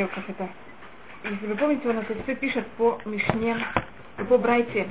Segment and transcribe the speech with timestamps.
[0.00, 0.48] э, как это,
[1.24, 3.56] если вы помните, нас это все пишет по Мишне,
[4.28, 4.88] по Брайте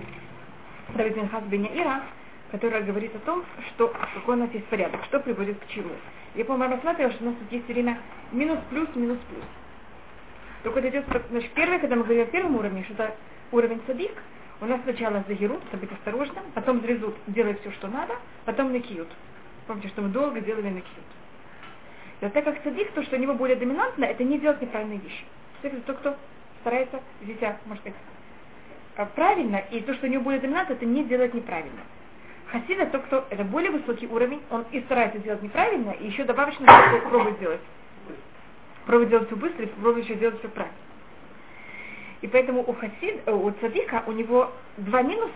[0.95, 2.03] Давид Хас Ира,
[2.51, 5.91] которая говорит о том, что какой у нас есть порядок, что приводит к чему.
[6.35, 7.99] Я, по-моему, рассматривала, что у нас тут есть время
[8.31, 9.43] минус-плюс, минус-плюс.
[10.63, 13.15] Только это идет, значит, первое, когда мы говорим о первом уровне, что это
[13.51, 14.11] уровень садик,
[14.61, 18.15] у нас сначала загерут, чтобы быть осторожным, потом зрезут, делать все, что надо,
[18.45, 19.07] потом накиют.
[19.67, 21.05] Помните, что мы долго делали накиют.
[22.21, 24.99] И вот так как садик, то, что у него более доминантно, это не делать неправильные
[24.99, 25.23] вещи.
[25.61, 26.15] Это тот, кто
[26.61, 27.93] старается вести себя, может быть,
[28.97, 31.81] а, правильно, и то, что у него более доминантно, это не делать неправильно.
[32.51, 36.67] Хасид тот, кто это более высокий уровень, он и старается делать неправильно, и еще добавочно
[37.09, 37.61] пробует делать.
[38.85, 40.75] Пробует делать все быстро, и пробует еще делать все правильно.
[42.21, 45.31] И поэтому у хасид, э, у цадика у него два минуса,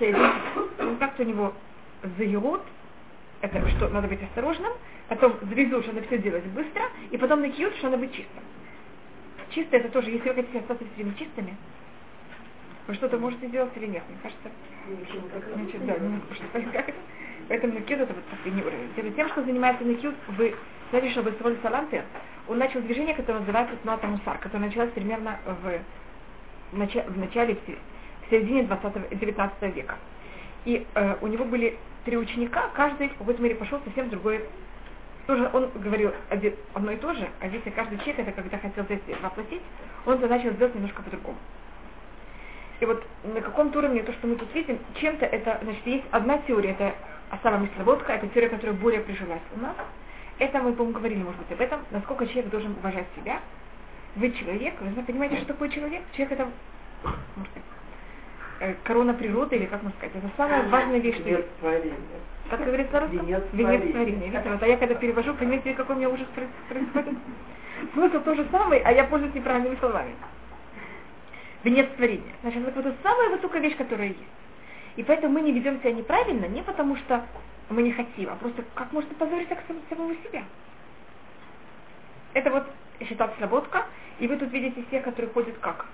[0.79, 1.53] ну, как-то у него
[2.17, 2.61] заерут,
[3.41, 4.73] это что надо быть осторожным,
[5.07, 8.43] потом завезут, что надо все делать быстро, и потом на кьют, что надо быть чистым.
[9.49, 11.55] Чисто это тоже, если вы хотите остаться все время чистыми,
[12.87, 14.49] вы что-то можете сделать или нет, мне кажется.
[15.55, 16.93] Значит, да, не как
[17.47, 19.15] Поэтому накид это вот последний уровень.
[19.15, 20.55] Тем, что занимается накид, вы
[20.89, 22.05] знаете, что в Исроль Саланте
[22.47, 25.79] он начал движение, которое называется Тнуата Мусар, которое началось примерно в
[26.71, 29.95] в начале, в, начале, в середине 20 19 века.
[30.65, 34.43] И э, у него были три ученика, каждый в какой-то мере пошел совсем другой.
[35.27, 36.11] Тоже он говорил
[36.73, 39.61] одно и то же, а если каждый человек это когда хотел это воплотить,
[40.05, 41.37] он это начал делать немножко по-другому.
[42.81, 46.39] И вот на каком-то уровне то, что мы тут видим, чем-то это, значит, есть одна
[46.39, 46.93] теория, это
[47.29, 49.75] Асава Мисловодка, это теория, которая более прижилась у нас.
[50.39, 53.39] Это мы, по-моему, говорили, может быть, об этом, насколько человек должен уважать себя,
[54.15, 56.01] вы человек, вы понимаете, что такое человек?
[56.13, 56.49] Человек это
[57.35, 57.69] может сказать,
[58.59, 61.47] э, корона природы, или как можно сказать, это самая важная вещь, что есть.
[62.57, 63.25] Как говорится на русском?
[63.25, 64.27] Венец творения.
[64.27, 66.27] Видите, вот, а я когда перевожу, понимаете, какой у меня ужас
[66.69, 67.17] происходит?
[67.93, 70.13] Смысл то же самый, а я пользуюсь неправильными словами.
[71.63, 72.31] Венец творения.
[72.43, 74.19] Значит, это вот самая высокая вещь, которая есть.
[74.97, 77.25] И поэтому мы не ведем себя неправильно, не потому что
[77.69, 79.57] мы не хотим, а просто как можно позорить так
[79.89, 80.43] самого себя.
[82.35, 82.67] Это вот
[83.03, 83.87] считать слободка,
[84.19, 85.87] и вы тут видите всех, которые ходят как?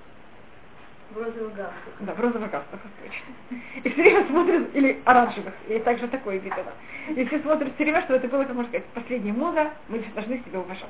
[1.12, 1.94] В розовых галстуках.
[2.02, 3.60] Да, в розовых галстуках, точно.
[3.84, 6.64] И все время смотрят, или оранжевых, и также такое видно.
[7.10, 10.44] И все смотрят все время, что это было, как можно сказать, последняя мода, мы должны
[10.46, 10.90] себя уважать.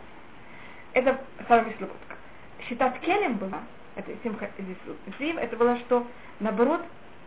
[0.93, 2.15] Это самая слободка.
[2.67, 3.59] Считать келем была,
[3.95, 4.49] это Симха
[5.19, 6.05] Зив, это было, что
[6.39, 6.81] наоборот,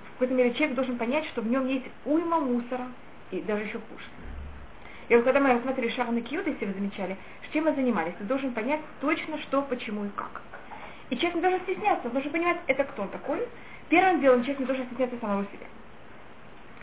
[0.08, 2.88] в какой-то мере человек должен понять, что в нем есть уйма мусора,
[3.30, 4.04] и даже еще хуже.
[5.08, 7.16] И вот когда мы рассматривали Шарна Кьют, если вы замечали,
[7.52, 10.40] чем мы занимались, ты должен понять точно, что, почему и как.
[11.12, 13.46] И человек не должен стесняться, он должен понимать, это кто он такой.
[13.90, 15.66] Первым делом человек не должен стесняться самого себя.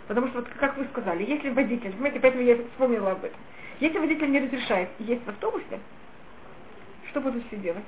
[0.07, 3.39] Потому что, вот, как вы сказали, если водитель, понимаете, поэтому я вспомнила об этом.
[3.79, 5.79] Если водитель не разрешает есть в автобусе,
[7.09, 7.83] что будут все делать?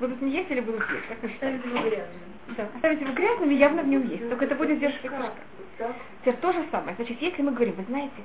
[0.00, 1.08] Будут не есть или будут есть?
[1.08, 1.66] Как вы считаете?
[1.66, 2.08] его грязным.
[2.48, 4.28] Да, оставить его грязным и явно в нем есть.
[4.28, 5.32] Только это будет держать кошка.
[6.20, 6.94] Теперь то же самое.
[6.96, 8.22] Значит, если мы говорим, вы знаете,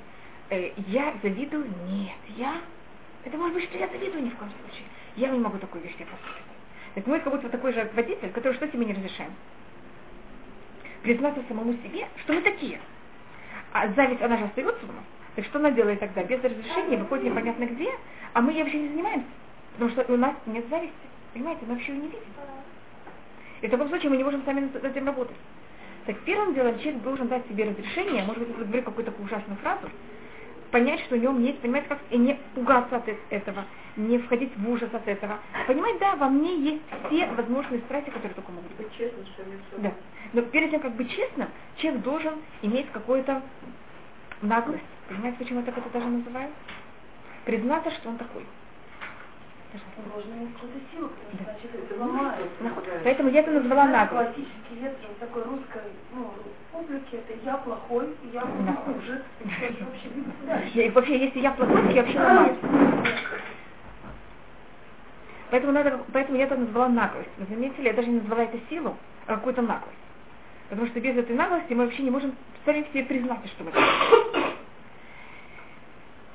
[0.50, 2.60] э, я завидую, нет, я
[3.24, 4.84] это может быть, что я завидую ни в коем случае.
[5.16, 6.52] Я не могу такую вещь себе позволить.
[6.94, 9.32] Так мы как будто такой же водитель, который что себе не разрешаем.
[11.02, 12.78] Признаться самому себе, что мы такие.
[13.72, 15.04] А зависть, она же остается у нас.
[15.34, 16.22] Так что она делает тогда?
[16.24, 17.90] Без разрешения выходит непонятно где,
[18.34, 19.26] а мы ей вообще не занимаемся.
[19.72, 20.94] Потому что у нас нет зависти.
[21.32, 22.20] Понимаете, мы вообще ее не видим.
[23.62, 25.36] И в таком случае мы не можем сами над этим работать.
[26.04, 29.88] Так первым делом человек должен дать себе разрешение, может быть, если говорю какую-то ужасную фразу,
[30.72, 33.64] понять, что у него есть, понимать, как и не пугаться от этого,
[33.96, 35.38] не входить в ужас от этого.
[35.66, 38.90] Понимать, да, во мне есть все возможные страсти, которые только могут быть.
[38.96, 39.52] Честно, что ли?
[39.78, 39.92] Да.
[40.32, 43.42] Но перед тем, как быть честным, человек должен иметь какую-то
[44.40, 44.82] наглость.
[45.08, 46.50] Понимаете, почему я так это даже называю?
[47.44, 48.44] Признаться, что он такой.
[48.44, 48.88] Можно ему какую-то силу, да.
[48.88, 49.61] значит, это ломает.
[53.04, 54.34] Поэтому я это назвала наглость.
[54.34, 55.82] Классический ветер вот такой русской
[56.14, 56.30] ну,
[56.72, 59.24] публики, это я плохой, и я хуже.
[60.74, 62.56] И вообще, если я плохой, я вообще ломаюсь.
[65.50, 67.28] Поэтому, надо, поэтому я это назвала наглость.
[67.36, 68.96] Вы заметили, я даже не назвала это силу,
[69.26, 69.96] а какую-то наглость.
[70.70, 72.34] Потому что без этой наглости мы вообще не можем
[72.64, 73.72] сами себе признаться, что мы.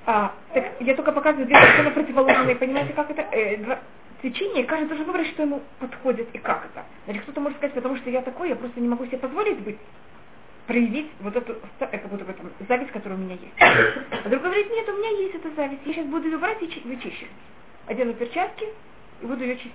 [0.10, 3.24] А, так я только показываю две совершенно противоположные, понимаете, как это?
[3.24, 3.80] Э, два,
[4.24, 6.86] течение, каждый должен выбрать, что ему подходит и как это.
[7.04, 9.78] Значит, кто-то может сказать, потому что я такой, я просто не могу себе позволить быть,
[10.66, 13.54] проявить вот эту, э, как будто бы там, зависть, которая у меня есть.
[13.60, 16.82] А другой говорит, нет, у меня есть эта зависть, я сейчас буду ее брать и
[16.86, 17.28] вычищать.
[17.88, 18.66] Одену перчатки
[19.22, 19.74] и буду ее чистить.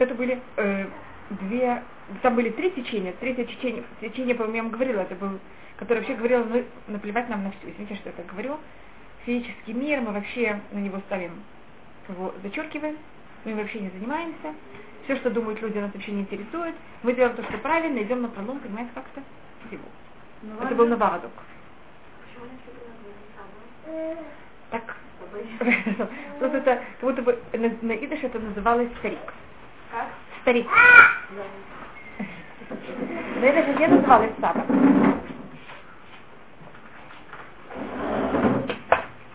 [0.00, 0.86] Это были э,
[1.30, 1.84] две,
[2.22, 5.38] там были три течения, третье течение, течение, по-моему, я вам говорила, это был
[5.82, 7.70] который вообще говорил, ну, наплевать нам на все.
[7.70, 8.56] Извините, что я так говорю.
[9.24, 11.32] Физический мир, мы вообще на него ставим
[12.08, 12.96] его зачеркиваем,
[13.44, 14.54] мы им вообще не занимаемся.
[15.04, 16.74] Все, что думают люди, нас вообще не интересует.
[17.02, 19.22] Мы делаем то, что правильно, идем на пролом, понимаете, как-то.
[20.42, 21.32] Ну, Это был Навадок.
[24.70, 24.96] Так.
[26.38, 29.18] Просто это, как будто бы на, на идыш это называлось старик.
[29.90, 30.08] Как?
[30.42, 30.66] Старик.
[33.40, 34.64] На идыш не называлось саба.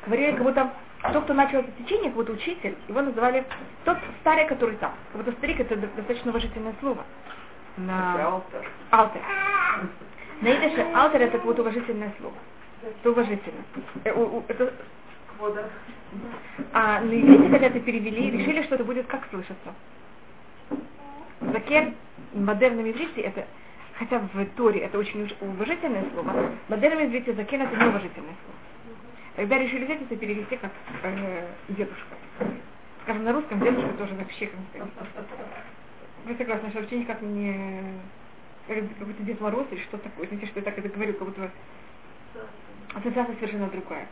[0.05, 0.71] Говорили, как будто
[1.13, 3.45] тот, кто начал это течение, как будто учитель, его называли
[3.83, 4.93] тот старый, который там.
[5.11, 7.03] Как будто старик это достаточно уважительное слово.
[7.77, 8.41] На...
[8.91, 9.21] Алтер.
[10.41, 12.35] На идыше алтер это как будто уважительное слово.
[12.83, 13.61] Это уважительно.
[14.03, 14.73] Э, Это
[16.73, 19.73] а на иврите, когда это перевели, решили, что это будет как слышаться.
[21.41, 23.45] Закен в модерном иврите это,
[23.97, 28.57] хотя в Торе это очень уважительное слово, в модерном иврите закен это неуважительное слово.
[29.35, 30.71] Тогда решили взять это и перевести как
[31.03, 32.15] э, дедушка.
[33.03, 34.91] Скажем, на русском дедушка тоже вообще как бы,
[36.25, 37.81] Вы согласны, что вообще никак не
[38.67, 40.27] как какой-то Дед Мороз или что такое.
[40.27, 41.51] Знаете, что я так это говорю, как будто
[42.93, 44.07] ассоциация совершенно другая.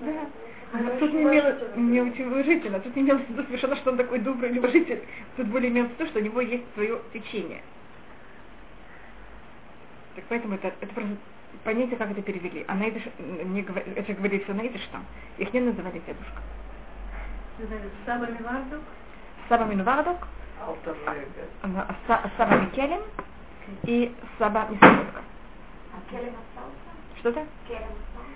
[0.00, 0.26] Да.
[0.72, 2.80] А тут не, имело, не очень уважительно.
[2.80, 5.02] Тут не имелось в виду совершенно, что он такой добрый или уважительный.
[5.36, 7.62] Тут более имелось виду, что у него есть свое течение.
[10.14, 11.16] Так поэтому это, это просто
[11.64, 12.64] понятие, как это перевели.
[12.68, 15.04] А на идыш, не говор- это говорили все на идыш там.
[15.38, 16.42] Их не называли дедушка.
[18.04, 18.80] Саба Мивардук.
[19.48, 20.28] Саба Минувардок,
[21.62, 23.00] она- Са- Саба Микелем
[23.84, 25.22] и Саба Мисаботка.
[27.20, 27.46] Что-то?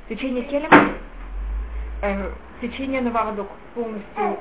[0.08, 0.70] Течение Келем,
[2.02, 4.38] э, течение Навардок полностью,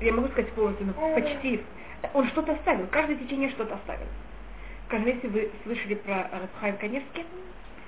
[0.00, 1.62] я могу сказать полностью, но почти,
[2.12, 4.06] он что-то оставил, каждое течение что-то оставил.
[4.86, 7.24] Скажем, если вы слышали про Рабхайм Каневский,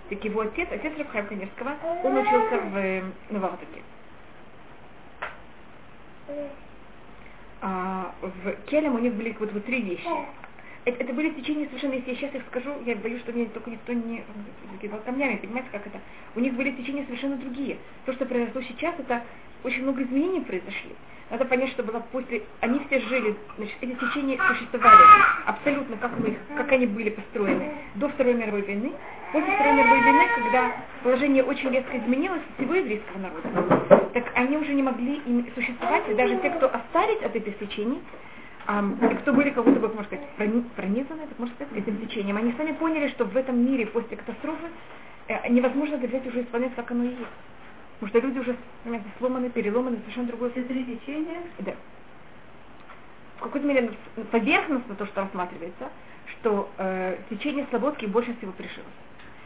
[0.08, 1.72] так его отец, отец Рабхайм Каневского,
[2.04, 3.82] он учился в э, Навардоке.
[7.62, 10.08] А в Келем у них были вот, вот три вещи.
[10.86, 13.70] Это, это были течения совершенно, если я сейчас их скажу, я боюсь, что меня только
[13.70, 14.22] никто не
[14.72, 15.98] закидал камнями, понимаете, как это?
[16.36, 17.76] У них были течения совершенно другие.
[18.04, 19.22] То, что произошло сейчас, это
[19.64, 20.92] очень много изменений произошли.
[21.28, 22.44] Надо понять, что было после...
[22.60, 25.02] Они все жили, значит, эти течения существовали
[25.46, 28.92] абсолютно, как, мы, как они были построены до Второй мировой войны.
[29.32, 30.72] После Второй мировой войны, когда
[31.02, 36.14] положение очень резко изменилось всего еврейского народа, так они уже не могли им существовать, и
[36.14, 38.00] даже те, кто остались от этих течений,
[38.68, 42.36] И кто были как будто бы, можно сказать, прони- пронизаны, так можно сказать, этим течением,
[42.36, 44.66] они сами поняли, что в этом мире после катастрофы
[45.28, 47.20] э, невозможно это взять уже исполнять, как оно и есть.
[48.00, 50.50] Потому что люди уже, понимаете, сломаны, переломаны, совершенно другое.
[50.50, 51.42] Все три течения.
[51.60, 51.74] Да.
[53.38, 53.92] В какой-то мере
[54.32, 55.88] поверхностно то, что рассматривается,
[56.26, 58.88] что э, течение Слободки больше всего прижилось.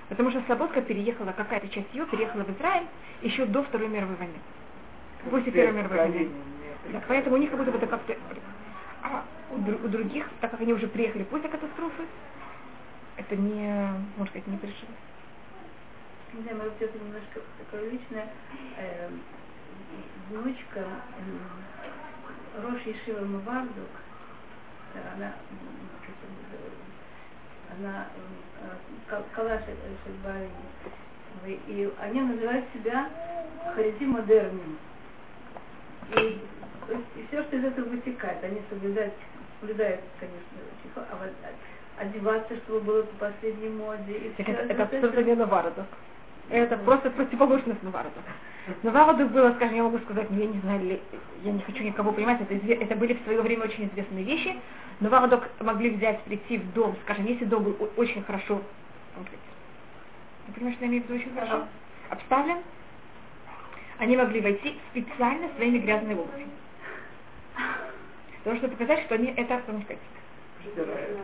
[0.09, 2.87] Потому что Слободка переехала, какая-то часть ее переехала в Израиль
[3.23, 4.39] еще до Второй мировой войны.
[5.31, 6.29] После Первой мировой войны.
[6.93, 8.17] Да, поэтому у них как будто бы это как-то...
[9.03, 12.05] А у, у других, так как они уже приехали после катастрофы,
[13.17, 14.97] это не, можно сказать, не прижилось.
[16.33, 18.29] Не знаю, может, это немножко такое личное.
[18.79, 19.11] Э,
[20.31, 23.91] внучка э, Рош Ешива Мавардук,
[24.95, 25.35] э, она,
[27.79, 28.07] она
[28.63, 28.77] э,
[29.09, 29.63] Кал- Калаш
[30.05, 30.51] Шельбари,
[31.47, 33.11] и они называют себя
[33.75, 34.79] Харизим модерним.
[36.17, 36.49] И,
[36.89, 39.15] и все, что из этого вытекает, они соблюдают,
[39.61, 41.33] соблюдают, конечно, чихо, а вот
[41.99, 44.13] одеваться, чтобы было по последней моде.
[44.13, 45.87] И Так всё это, это абсолютно не Навардок.
[46.49, 48.23] Это просто противоположность Навардок.
[48.83, 51.03] Навардок было, скажем, я могу сказать, я не знаю, ли-
[51.43, 54.57] я не хочу никого понимать, это, изве- это были в свое время очень известные вещи.
[55.01, 58.61] Навардок могли взять, прийти в дом, скажем, если дом был очень хорошо,
[60.47, 61.67] ты понимаешь, что я имею в виду очень хорошо,
[62.11, 62.59] обставлен,
[63.99, 66.49] они могли войти специально своими грязными обувью.
[68.43, 69.99] Потому что показать, что они это, как сказать,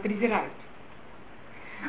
[0.02, 0.52] презирают.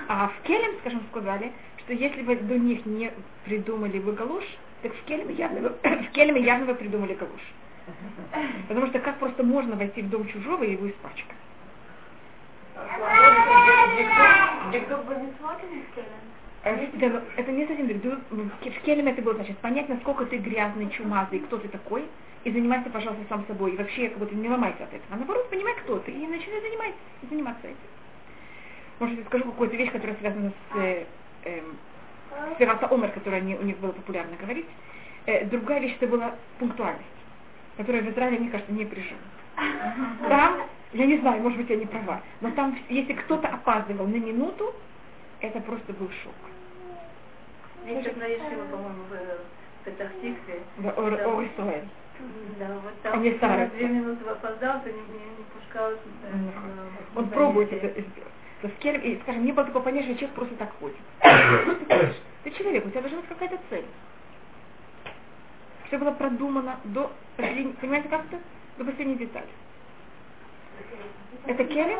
[0.07, 3.11] А в Келем, скажем, сказали, что если бы до них не
[3.45, 4.43] придумали бы галуш,
[4.81, 7.41] так в Келеме явно, бы- в Келеме явно бы придумали галуш.
[8.67, 11.37] Потому что как просто можно войти в дом чужого и его испачкать?
[14.73, 17.87] Э, да, но это не совсем.
[17.99, 22.05] Ду- В Келеме это было, значит, понять, насколько ты грязный, чумазый, кто ты такой,
[22.43, 23.73] и занимайся, пожалуйста, сам собой.
[23.73, 25.05] И вообще, как будто не ломайся от этого.
[25.11, 26.99] А наоборот, понимай, кто ты, и начинай заниматься,
[27.29, 27.77] заниматься этим.
[28.99, 31.05] Может, я скажу какую-то вещь, которая связана с э,
[31.43, 31.77] эм,
[32.55, 34.65] Сферата Омер, которая не- у них было популярно говорить.
[35.25, 37.05] Э, другая вещь это была пунктуальность,
[37.77, 39.19] которая в Израиле, мне кажется, не прижима.
[40.29, 40.61] Там,
[40.93, 44.73] я не знаю, может быть, я не права, но там, если кто-то опаздывал на минуту,
[45.41, 46.33] это просто был шок.
[47.85, 50.63] Есть одна Ешива, по-моему, в Петахтикве.
[50.77, 51.89] В Ор- Ор Исраэль.
[52.59, 53.77] Да, вот там Они на стараются.
[53.77, 55.99] две минуты опоздал, то не, не, не пускалось.
[56.05, 56.75] Мгм.
[57.15, 58.33] на- Он пробует это сделать.
[58.61, 60.97] То есть, и, скажем, не было такого понятия, что человек просто так ходит.
[62.43, 63.85] Ты человек, у тебя должна быть какая-то цель.
[65.87, 68.39] Все было продумано до последней, понимаете, как это?
[68.77, 69.47] До последней детали.
[71.45, 71.99] Это Келем,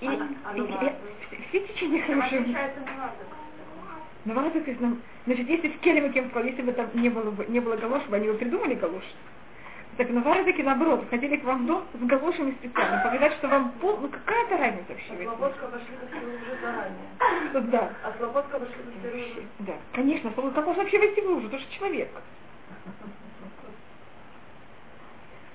[0.00, 2.56] и, и- и- и все течения хорошие.
[4.24, 4.64] Наварзак,
[5.26, 8.04] значит, если в Келеме кем сказал, если бы там не было, бы- не было галош,
[8.06, 9.04] бы они бы придумали галош.
[9.96, 13.98] Так Наварзаки, наоборот, ходили к вам в дом с галошами специально, показать, что вам пол,
[13.98, 15.14] ну какая-то разница вообще.
[15.14, 15.36] этом?
[15.36, 17.08] Слободка вошли уже заранее.
[17.50, 21.58] Что Да, А Слободка вошли вообще, да, конечно, как можно вообще войти в лужу, это
[21.58, 22.08] же человек.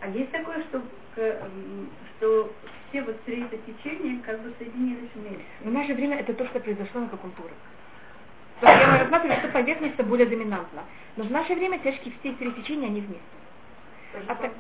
[0.02, 0.82] А есть такое, что,
[1.16, 1.90] к- м,
[2.24, 2.54] что
[2.90, 5.44] все вот три это течения как бы соединились вместе.
[5.60, 7.52] В наше время это то, что произошло на культуре.
[8.62, 10.84] То есть я мы рассматриваю, что поверхность более доминантна.
[11.18, 13.26] Но в наше время тяжкие все три течения, они вместе.
[14.14, 14.54] То же А так-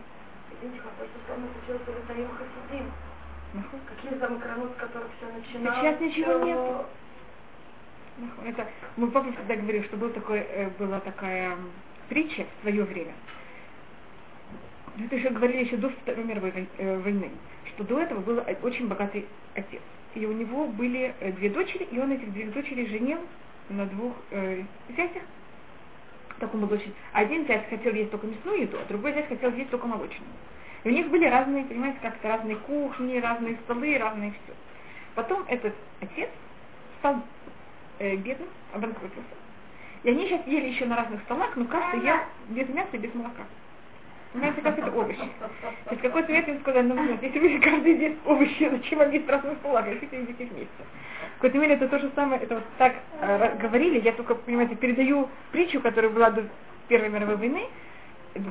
[0.59, 1.81] Извините, а то же самое случилось
[2.37, 2.91] Хасидим.
[3.87, 5.79] Какие экраны, с которых все начиналось?
[5.79, 6.85] Сейчас ничего нету.
[8.45, 8.67] Это,
[8.97, 11.57] мой папа всегда говорил, что был такой, э, была такая
[12.09, 13.13] притча в свое время.
[14.99, 17.29] Это еще говорили еще до Второй мировой вой- э, войны,
[17.73, 19.81] что до этого был очень богатый отец.
[20.13, 23.19] И у него были э, две дочери, и он этих двух дочерей женил
[23.69, 24.63] на двух э,
[24.95, 25.23] зятях.
[26.39, 26.93] Так он был очень...
[27.13, 30.29] Один зять хотел есть только мясную еду, а другой зять хотел есть только молочную.
[30.83, 34.53] И у них были разные, понимаете, как-то разные кухни, разные столы, разные все.
[35.15, 36.29] Потом этот отец
[36.99, 37.21] стал
[37.99, 39.23] э, бедным, обанкротился.
[40.03, 42.17] И они сейчас ели еще на разных столах, но каждый ел
[42.49, 43.43] без мяса и без молока.
[44.33, 45.29] Понимаете, как это овощи.
[45.85, 48.99] То есть какой совет им сказали, ну, вот, если вы каждый ест овощи, зачем
[49.59, 50.83] столах, если вы едите вместе.
[51.33, 54.75] В какой-то мере это то же самое, это вот так э, говорили, я только, понимаете,
[54.75, 56.45] передаю притчу, которая была до
[56.87, 57.67] Первой мировой войны,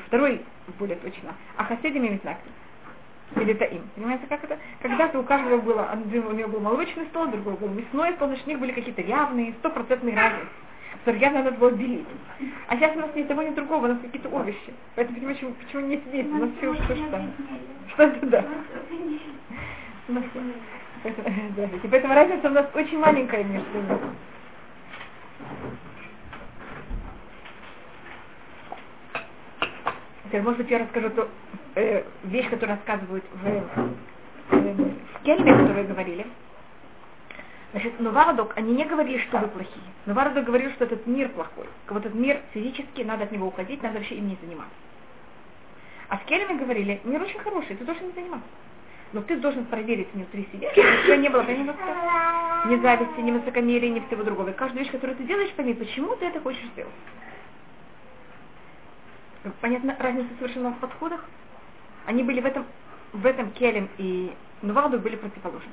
[0.07, 0.41] Второй,
[0.79, 2.39] более точно, а хасидами Митнаки.
[3.35, 3.83] Или таим.
[3.97, 4.59] Понимаете, как это?
[4.81, 8.51] Когда-то у каждого было, у него был молочный стол, другой был мясной стол, значит, у
[8.51, 10.47] них были какие-то явные, стопроцентные разницы,
[10.99, 12.07] которые явно надо было делить.
[12.69, 14.73] А сейчас у нас ни того, ни другого, у нас какие-то овощи.
[14.95, 16.31] Поэтому почему, почему, не вместе?
[16.31, 17.21] У нас все что что.
[17.89, 18.45] Что это да?
[20.09, 20.25] У нас-
[21.91, 23.99] Поэтому, разница у нас очень маленькая между ними.
[30.25, 31.23] Теперь, может быть, я расскажу ту
[31.75, 33.63] э, вещь, которую рассказывают в, э,
[34.51, 36.27] в Кельме, которую говорили.
[37.73, 39.85] Значит, Новардок, они не говорили, что вы плохие.
[40.05, 41.67] Новардок говорил, что этот мир плохой.
[41.89, 44.75] Вот этот мир физически, надо от него уходить, надо вообще им не заниматься.
[46.09, 48.49] А с Кельме говорили, мир очень хороший, ты должен им заниматься.
[49.15, 53.21] Но ты должен проверить внутри себя, чтобы у тебя не было ни восторга, ни зависти,
[53.21, 54.51] ни высокомерия, ни всего другого.
[54.51, 56.93] И каждую вещь, которую ты делаешь, пойми, почему ты это хочешь сделать.
[59.61, 61.25] Понятно, разница совершенно в подходах.
[62.05, 62.67] Они были в этом,
[63.13, 65.71] в этом Келем и Нуварду были противоположны.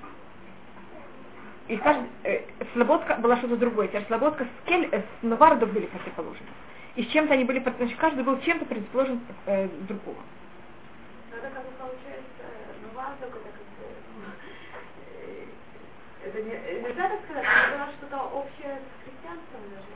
[1.70, 2.42] И каждый, э,
[2.74, 3.88] Слободка была что-то другое.
[3.88, 6.48] Теперь Слободка с, Кель, э, с Нуварду были противоположны.
[6.96, 10.18] И с чем-то они были, значит, каждый был чем-то противоположен э, другому.
[11.30, 12.44] Ну, это как бы получается,
[12.82, 13.86] ну, Вардок, это как бы,
[15.22, 15.46] э,
[16.26, 19.94] это не, э, нельзя так сказать, это что-то общее с христианством даже.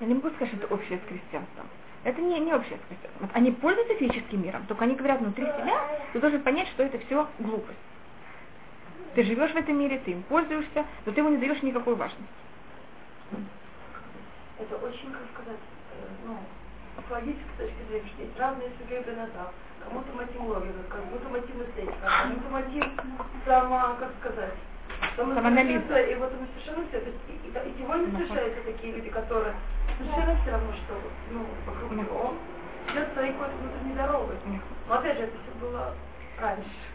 [0.00, 1.66] Я не могу сказать, что это общее с крестьянством.
[2.04, 3.30] Это не, не общее с крестьянством.
[3.34, 5.84] Они пользуются физическим миром, только они говорят внутри себя,
[6.14, 7.89] ты должен понять, что это все глупость.
[9.14, 12.24] Ты живешь в этом мире, ты им пользуешься, но ты ему не даешь никакой важности.
[14.58, 15.60] Это очень, как сказать,
[15.92, 16.38] э, ну,
[17.06, 19.50] с логической точки зрения, что есть разные сюжеты на да.
[19.82, 22.84] Кому-то мотив логика, кому-то мотив эстетика, кому-то мотив
[23.46, 24.54] само, как сказать,
[25.16, 25.82] Самоанализ.
[26.10, 27.00] И вот мы совершенно все.
[27.00, 28.20] То есть и, и, и сегодня Мгм.
[28.20, 29.54] встречаются такие люди, которые
[29.98, 30.94] совершенно все равно, что
[31.30, 32.16] ну, вокруг него.
[32.20, 32.38] Он
[32.92, 34.36] идет своей какой-то внутренней дорогой.
[34.88, 35.94] Но опять же, это все было
[36.38, 36.89] раньше.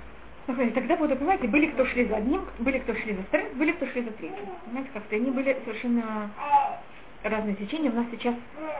[0.47, 3.71] И тогда, вот, понимаете, были кто шли за одним, были кто шли за вторым, были
[3.71, 4.45] кто шли за третьим.
[4.65, 6.29] Понимаете, как-то они были совершенно
[7.23, 7.89] разные течения.
[7.89, 8.35] У нас сейчас,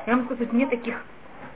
[0.06, 1.04] я могу сказать, нет таких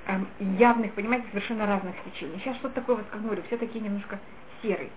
[0.08, 2.40] эм, явных, понимаете, совершенно разных течений.
[2.40, 4.20] Сейчас что-то такое, вот, как говорю, все такие немножко
[4.64, 4.90] серые.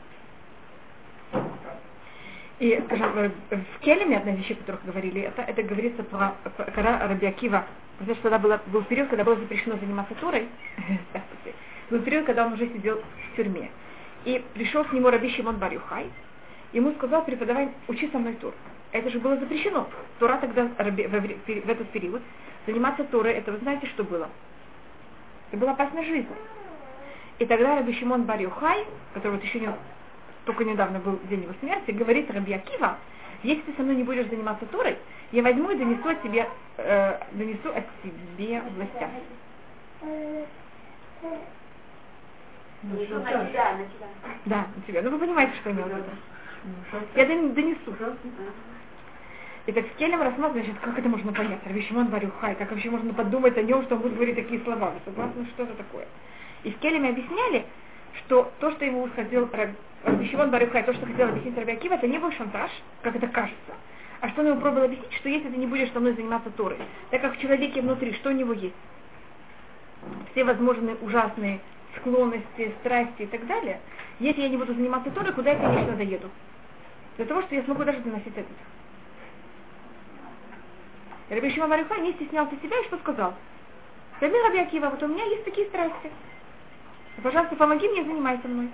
[2.59, 6.37] И, скажем, э, в Келеме одна из вещей, о которых говорили, это, это говорится про,
[6.57, 7.66] про- когда Раби Акива,
[7.99, 11.57] потому что тогда было, был период, когда было запрещено заниматься здравствуйте,
[11.90, 13.71] был период, когда он уже сидел в тюрьме.
[14.25, 16.11] И пришел к нему Раби Шимон Барюхай,
[16.73, 18.55] ему сказал, преподавай, учи со мной Тур.
[18.93, 19.88] Это же было запрещено.
[20.19, 22.23] Тора тогда в этот период
[22.67, 24.29] заниматься Торой, это вы знаете, что было?
[25.50, 26.29] Это была опасная жизнь.
[27.38, 29.69] И тогда Раби Шимон Барюхай, который вот еще не,
[30.45, 32.99] только недавно был день его смерти, говорит Раби Акива,
[33.43, 34.97] если ты со мной не будешь заниматься Торой,
[35.33, 39.11] я возьму и донесу от тебе, э, донесу от тебе властям.
[42.83, 43.49] Ну, Ну, на так?
[43.49, 44.07] тебя, на тебя.
[44.47, 45.03] Да, на тебя.
[45.03, 46.11] Ну вы понимаете, что имел в виду.
[47.15, 47.97] Я дон- донесу.
[49.67, 51.61] Итак, с Келем рассматривать, значит, как это можно понять?
[51.65, 54.91] Раби Шимон Барюхай, как вообще можно подумать о нем, что он будет говорить такие слова?
[54.91, 56.09] Вы согласны, что это такое?
[56.65, 57.65] И с Келем объясняли,
[58.19, 61.95] что то, что ему хотел Раб- Раби Шимон Барюхай, то, что хотел объяснить Раби Акива,
[61.95, 62.71] это не был шантаж,
[63.03, 63.75] как это кажется.
[64.21, 66.79] А что он ему пробовал объяснить, что если ты не будешь со мной заниматься Торой,
[67.11, 68.75] так как в человеке внутри, что у него есть?
[70.33, 71.61] Все возможные ужасные
[71.97, 73.81] склонности, страсти и так далее.
[74.19, 76.31] Если я не буду заниматься Торой, куда я, конечно, доеду?
[77.17, 78.49] Для того, что я смогу даже доносить это.
[81.31, 83.35] Раби Шимон Барюхай не стеснялся себя и что сказал?
[84.21, 86.11] Раби Раби Акива, вот у меня есть такие страсти.
[87.23, 88.71] Пожалуйста, помоги мне, занимайся мной.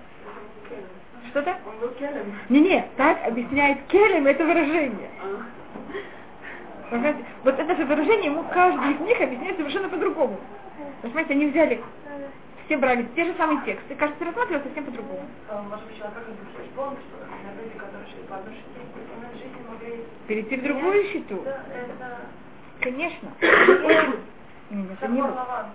[1.30, 1.56] Что-то?
[1.66, 2.34] Он был келем.
[2.48, 5.10] Не-не, так объясняет Келем это выражение.
[6.90, 7.24] Понимаете?
[7.44, 10.38] Вот это же выражение ему каждый из них объясняет совершенно по-другому.
[11.02, 11.82] Понимаете, они взяли,
[12.68, 15.26] все брали те же самые тексты, каждый рассматривал совсем по-другому.
[15.48, 16.18] А, Может быть, человек
[16.54, 17.16] хешбон, что
[17.62, 18.80] люди, которые шли по одной шите,
[19.32, 20.04] в жизни могли...
[20.26, 21.04] Перейти в другую
[21.48, 22.18] это...
[22.80, 23.28] Конечно.
[24.70, 25.40] Нет, это не Закон было.
[25.40, 25.66] Лаван.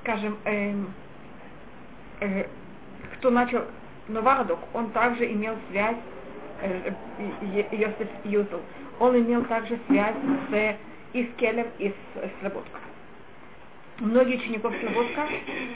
[0.00, 0.94] скажем, эм,
[2.20, 2.46] э,
[3.18, 3.64] кто начал
[4.08, 5.98] Новардок, он также имел связь,
[6.62, 6.90] э,
[7.52, 8.62] Е- Йосиф Юзел,
[8.98, 10.16] он имел также связь
[10.50, 10.76] с
[11.12, 11.94] и с Келем, и с,
[12.42, 12.64] с.
[14.00, 15.26] Многие учеников Слободка,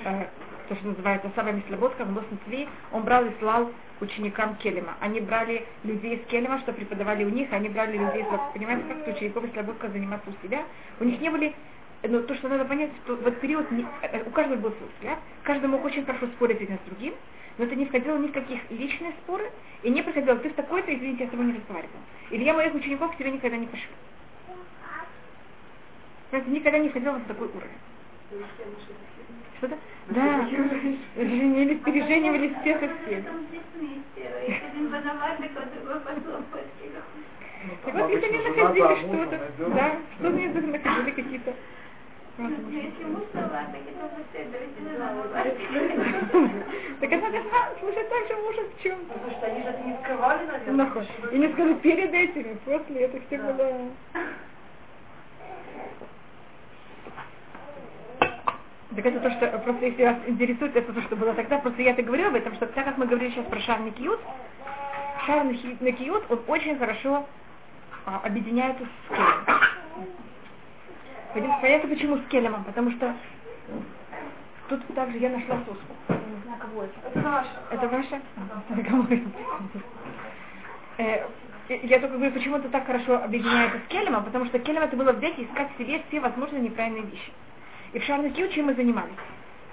[0.04, 0.26] э,
[0.68, 4.94] то, что называется самыми Слободка, в Цви, он брал и слал ученикам Келема.
[5.00, 8.40] Они брали людей из Келема, что преподавали у них, они брали людей из.
[8.52, 10.62] Понимаете, как учеников из Слободка заниматься у себя?
[11.00, 11.52] У них не были
[12.08, 14.88] но то, что надо понять, что в этот период не- э, у каждого был свой
[14.96, 17.14] взгляд, каждый мог очень хорошо спорить один с другим,
[17.58, 19.50] но это не входило ни в каких личные споры,
[19.84, 21.94] и не проходило, ты в такой-то, извините, я с тобой не разговаривал.
[22.30, 23.92] Или я моих учеников к тебе никогда не пошлю.
[26.30, 27.91] Понимаете, никогда не входило в такой уровень.
[29.58, 29.78] Что-то?
[30.08, 30.48] Да,
[31.16, 33.24] женились, переженивались всех и всех.
[37.84, 39.36] Так вот, если они находили что-то,
[39.74, 41.54] да, что-то они находили какие-то
[42.38, 42.48] Ну.
[47.00, 49.94] Так это да, слушай, так же может в чем Потому что они же это не
[50.02, 50.84] скрывали, наверное.
[50.84, 51.06] Нахуй.
[51.30, 53.90] И не скажу перед этим, после это все было.
[58.94, 61.92] Так это то, что просто если вас интересует, это то, что было тогда, просто я
[61.92, 64.20] это говорила об этом, что так как мы говорили сейчас про шар Накиют,
[65.24, 65.44] шар
[65.80, 67.26] Накиют, он очень хорошо
[68.04, 69.08] а, объединяется с
[71.34, 71.60] Келем.
[71.60, 73.14] Понятно, почему с Келемом, потому что
[74.68, 75.94] тут также я нашла соску.
[76.08, 76.94] Я не знаю, кого это.
[77.08, 77.48] Это ваша?
[77.70, 77.88] Это
[79.14, 79.80] это?
[80.98, 81.26] Э,
[81.82, 85.12] Я только говорю, почему это так хорошо объединяется с Келемом, потому что Келем это было
[85.12, 87.32] взять и искать в себе все возможные неправильные вещи.
[87.92, 89.12] И в Шарнаке чем мы занимались?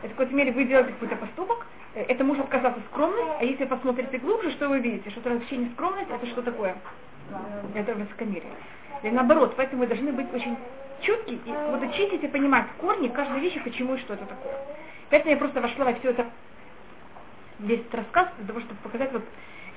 [0.01, 3.65] Это в какой-то мере вы делаете какой-то поступок, э, это может казаться скромность, а если
[3.65, 5.09] посмотрите глубже, что вы видите?
[5.09, 6.75] Что это вообще не скромность, это что такое?
[7.75, 8.51] Это высокомерие.
[9.03, 10.57] И наоборот, поэтому вы должны быть очень
[11.01, 14.53] чутки и вот учитесь и понимать корни каждой вещи, почему и что это такое.
[15.09, 16.29] Поэтому я просто вошла во все это
[17.59, 19.23] весь этот рассказ для того, чтобы показать вот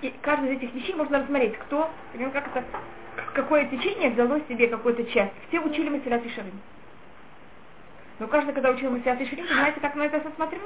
[0.03, 1.89] и каждую из этих вещей можно рассмотреть, кто,
[2.33, 2.65] как это,
[3.35, 5.33] какое течение взяло себе какую-то часть.
[5.49, 6.51] Все учили Масилят и.
[8.23, 10.63] Но каждый, когда учил Масилят и Шарим, понимаете, как на это смотрел?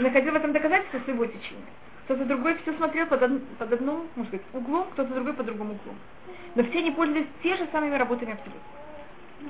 [0.00, 1.62] Находил в этом доказательство своего течения.
[2.06, 5.70] Кто-то другой все смотрел под, од- под одним, может быть, углом, кто-то другой под другим
[5.70, 5.96] углом.
[6.56, 8.60] Но все они пользовались те же самыми работами абсолютно.
[9.40, 9.48] Ну,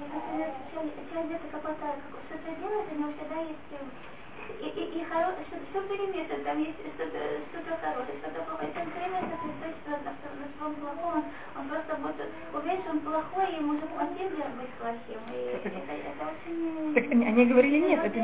[3.17, 3.55] что-то э,
[4.61, 5.33] и, и, и хоро...
[5.49, 7.17] что, все перемешано, там есть что-то
[7.49, 8.71] что хорошее, что-то плохое.
[8.73, 10.22] Там время это представить,
[10.63, 11.25] своем плохом, он,
[11.63, 15.21] он просто будет уверен, что он плохой, и ему захватили быть плохим.
[15.33, 16.95] И это, это очень...
[16.95, 18.19] Так они, они говорили нет, это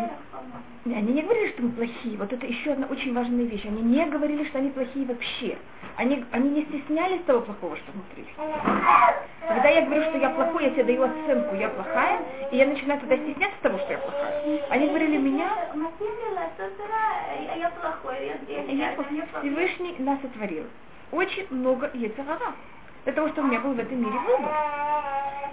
[0.84, 2.16] не- Они не говорили, что мы плохие.
[2.18, 3.64] Вот это еще одна очень важная вещь.
[3.66, 5.58] Они не говорили, что они плохие вообще.
[5.96, 8.24] Они, они не стеснялись того плохого, что внутри.
[8.36, 12.20] Когда я говорю, что я плохой, я себе даю оценку, я плохая,
[12.52, 14.60] и я начинаю тогда стесняться того, что я плохая.
[14.70, 16.08] Они говорили, меня плохой,
[18.94, 19.22] плохой.
[19.40, 20.64] Всевышний нас сотворил.
[21.12, 22.54] Очень много яйцерара.
[23.04, 24.52] Для того, чтобы у меня был в этом мире выбор.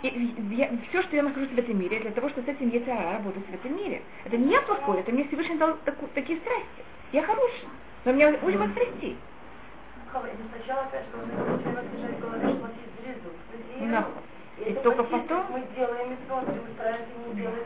[0.02, 3.48] И все, что я нахожусь в этом мире, для того, чтобы с этим яйцерара работать
[3.48, 4.02] в этом мире.
[4.26, 6.84] Это не я плохой, это мне Всевышний дал таку- такие страсти.
[7.12, 7.68] Я хороший.
[8.04, 9.18] Но мне уйма страстей.
[10.12, 12.94] Хава, и сначала, опять же, должны все время держать в голове, что у нас есть
[13.02, 13.92] зрезу.
[13.92, 14.08] Да.
[14.58, 17.66] И только потом- Мы делаем из мы стараемся не делать.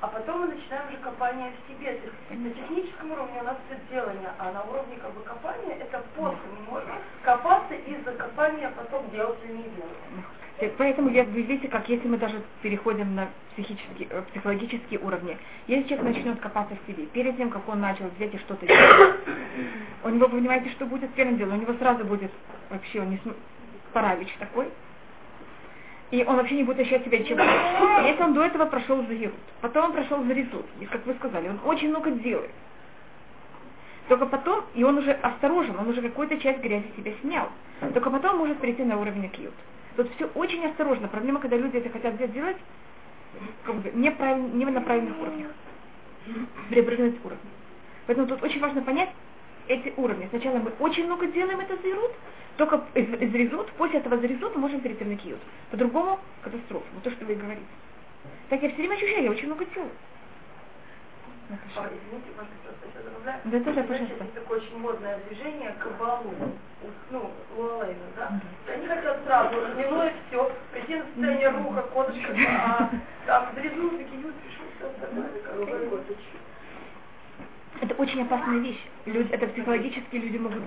[0.00, 1.94] А потом мы начинаем уже копание в себе.
[1.94, 5.74] То есть на техническом уровне у нас все делание, а на уровне как бы копания
[5.74, 6.38] это после.
[6.56, 6.90] Мы можем
[7.22, 10.74] копаться из-за копания, а потом делать или не делать.
[10.76, 16.16] Поэтому я, видите, как если мы даже переходим на психические, э, психологические уровни, если человек
[16.16, 19.16] начнет копаться в себе, перед тем, как он начал взять и что-то делать,
[20.04, 21.58] у него, вы понимаете, что будет первым делом?
[21.58, 22.32] У него сразу будет
[22.70, 23.36] вообще он не см...
[23.92, 24.68] паралич такой,
[26.10, 29.34] и он вообще не будет ощущать себя чем Если он до этого прошел за Ерут,
[29.60, 32.50] потом он прошел за Резут, и как вы сказали, он очень много делает.
[34.08, 37.48] Только потом, и он уже осторожен, он уже какую-то часть грязи себя снял.
[37.92, 39.52] Только потом может перейти на уровень кьют.
[39.96, 41.08] Тут все очень осторожно.
[41.08, 42.56] Проблема, когда люди это хотят сделать,
[43.64, 45.48] как бы не, правиль, не на правильных уровнях.
[46.70, 47.50] Перепрыгнуть уровни.
[48.06, 49.10] Поэтому тут очень важно понять
[49.68, 50.26] эти уровни.
[50.30, 52.12] Сначала мы очень много делаем это зерут,
[52.56, 55.40] только из, из резут, после этого зарезут мы можем перейти на киют.
[55.70, 56.86] По-другому катастрофа.
[56.94, 57.66] Вот то, что вы говорите.
[58.48, 59.90] Так я все время ощущаю, я очень много делаю.
[61.50, 63.40] Извините, может, просто.
[63.44, 64.24] Да, тоже, пожалуйста.
[64.24, 66.34] есть такое очень модное движение кабалу,
[67.10, 68.40] ну, Луалейна, да?
[68.72, 72.90] Они хотят сразу, минуя все, прийти на состояние руха, кодочка, а
[73.26, 76.04] там зарезут, киют, пришел, все остальное, как бы,
[77.80, 78.80] Это очень опасная вещь.
[79.06, 80.62] Люди, это психологически люди могут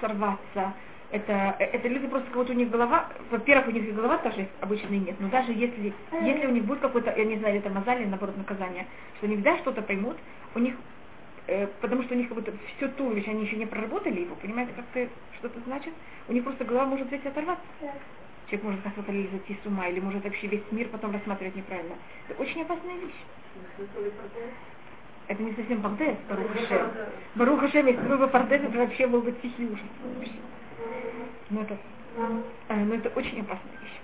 [0.00, 0.74] сорваться.
[1.10, 4.48] Это, это люди просто как вот у них голова, во-первых, у них и голова тоже
[4.60, 7.70] обычно и нет, но даже если, если у них будет какой-то, я не знаю, это
[7.70, 8.86] мозаль или наоборот наказание,
[9.18, 10.16] что они всегда что-то поймут,
[10.56, 10.74] у них,
[11.46, 14.72] э, потому что у них как будто все туловище, они еще не проработали его, понимаете,
[14.74, 15.92] как это что-то значит,
[16.26, 17.64] у них просто голова может взять и оторваться.
[18.46, 21.94] Человек может как-то зайти с ума, или может вообще весь мир потом рассматривать неправильно.
[22.28, 23.22] Это очень опасная вещь.
[25.26, 26.90] Это не совсем пардес, Барух Хашем.
[27.34, 29.86] Барух Хашем, если бы был пардес, это вообще был бы тихий ужас.
[31.50, 31.78] Но это,
[32.68, 34.00] э, но это очень опасная вещь.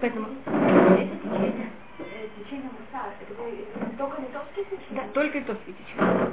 [0.00, 0.28] Поэтому,
[4.90, 6.32] да, только литовские течения.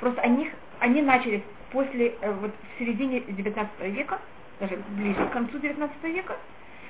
[0.00, 0.50] Просто они,
[0.80, 4.18] они начались после, э, вот в середине 19 века,
[4.60, 6.36] даже ближе к концу 19 века,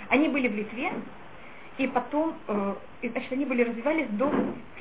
[0.08, 0.92] они были в Литве,
[1.76, 4.32] и потом, э, и, значит, они были развивались до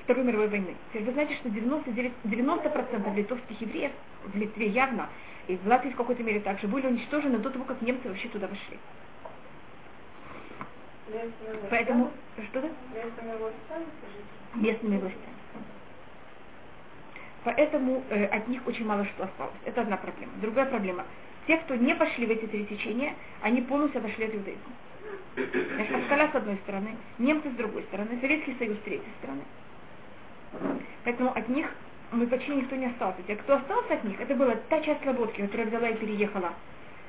[0.08, 0.74] Второй мировой войны.
[0.94, 3.92] Есть вы знаете, что 99, 90% литовских евреев
[4.24, 5.10] в Литве явно,
[5.48, 8.48] и в Латвии в какой-то мере также, были уничтожены до того, как немцы вообще туда
[8.48, 8.80] вошли.
[11.70, 12.10] Поэтому,
[12.50, 12.70] что-то?
[14.56, 15.36] местными властями.
[17.44, 19.56] Поэтому э, от них очень мало что осталось.
[19.66, 20.32] Это одна проблема.
[20.40, 21.04] Другая проблема.
[21.48, 24.72] Те, кто не пошли в эти три течения, они полностью отошли от иудаизма.
[26.02, 29.42] Аскаля с одной стороны, немцы с другой стороны, Советский Союз с третьей стороны.
[31.04, 31.68] Поэтому от них
[32.12, 33.22] мы почти никто не остался.
[33.28, 36.54] Те, кто остался от них, это была та часть Слободки, которая взяла и переехала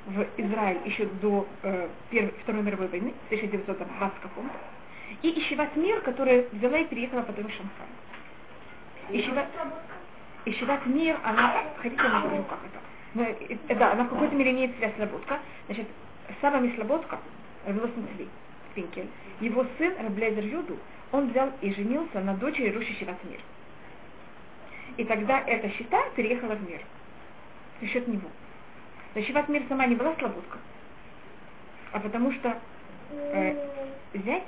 [0.06, 4.54] в Израиль еще до э, Первой, Второй мировой войны, 1920 каком-то.
[5.22, 7.86] И Ищеват Мир, которая взяла и переехала потом в Шанхай.
[10.44, 12.78] Ищеват, Мир, она, хотите, я скажу, как это?
[13.68, 15.38] Э, да, она в какой-то мере имеет связь с Слободка.
[15.66, 15.86] Значит,
[16.40, 17.18] Сава Мислободка,
[17.66, 18.28] Велосницви,
[18.74, 19.08] Пинкель,
[19.40, 20.78] его сын Раблезер Юду,
[21.12, 23.40] он взял и женился на дочери Руши Щеват Мир.
[24.96, 26.80] И тогда эта щита переехала в мир.
[27.80, 28.28] За счет него.
[29.14, 30.58] Но Щеват Мир сама не была слободка,
[31.92, 32.58] а потому что
[33.10, 33.54] э,
[34.14, 34.44] зять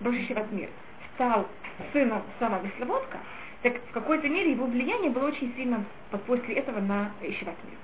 [0.00, 0.70] Руши Щеват Мир
[1.14, 1.46] стал
[1.92, 3.18] сыном Сама Слободка,
[3.62, 5.84] так в какой-то мере его влияние было очень сильно
[6.26, 7.78] после этого на Щеват Мир.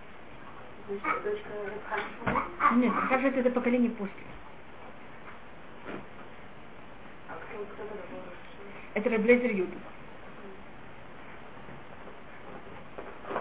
[2.76, 4.22] Нет, как же это, поколение после.
[8.94, 9.76] Это Раблезер Юду.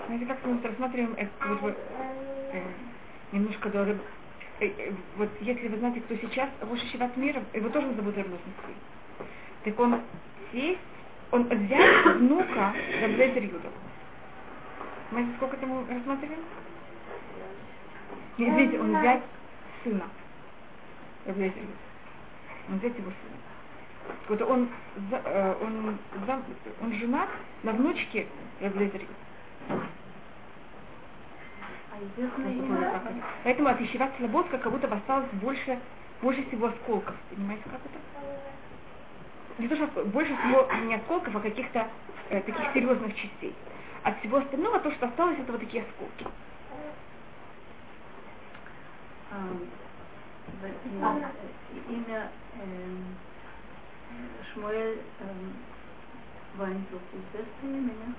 [0.07, 1.77] Знаете, как мы рассматриваем это, вот, вот,
[2.53, 2.61] э,
[3.31, 4.01] немножко до рыб-
[4.59, 8.43] э, э, вот если вы знаете, кто сейчас Роша Шиват Мира, его тоже зовут Раблезер
[9.63, 10.01] Так он
[10.51, 10.79] есть,
[11.31, 13.69] он взять внука Раблезер Юду.
[15.11, 16.41] Знаете, сколько это мы рассматриваем?
[18.39, 19.23] Нет, Видите, он взять
[19.83, 20.09] сына
[21.25, 21.73] Раблезер Юду.
[22.69, 23.52] Он взять его сына.
[24.29, 24.69] Вот он,
[25.11, 26.43] э, он, за-
[26.81, 27.29] он женат
[27.63, 28.27] на внучке
[28.61, 29.13] Раблезер Юду.
[33.43, 35.79] Поэтому от Ищеват Слободка как будто бы осталось больше,
[36.21, 37.15] больше всего осколков.
[37.29, 37.99] Понимаете, как это?
[39.59, 41.87] Не то, что больше всего не осколков, а каких-то
[42.29, 43.55] э, таких серьезных частей.
[44.03, 46.25] От всего остального то, что осталось, это вот такие осколки.
[49.31, 49.55] А,
[51.89, 53.17] имя эм,
[54.53, 54.99] Шмуэль
[57.11, 58.13] известное имя?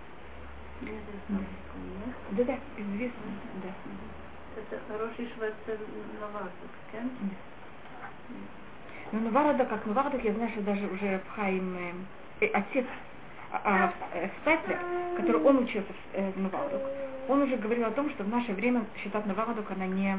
[0.81, 2.14] Неизвестно, нет?
[2.33, 3.23] Да, да, известно,
[3.62, 3.68] да.
[4.57, 5.79] Это хороший швейцар
[6.20, 7.11] Новартук, кен?
[9.12, 11.77] Но Новарода, как Новарода, я знаю, что даже уже в Хайм,
[12.40, 12.87] э, э, отец
[13.53, 14.29] а, а, э,
[15.16, 16.33] который он учился в э,
[17.29, 20.18] он уже говорил о том, что в наше время считать Новароду, она не,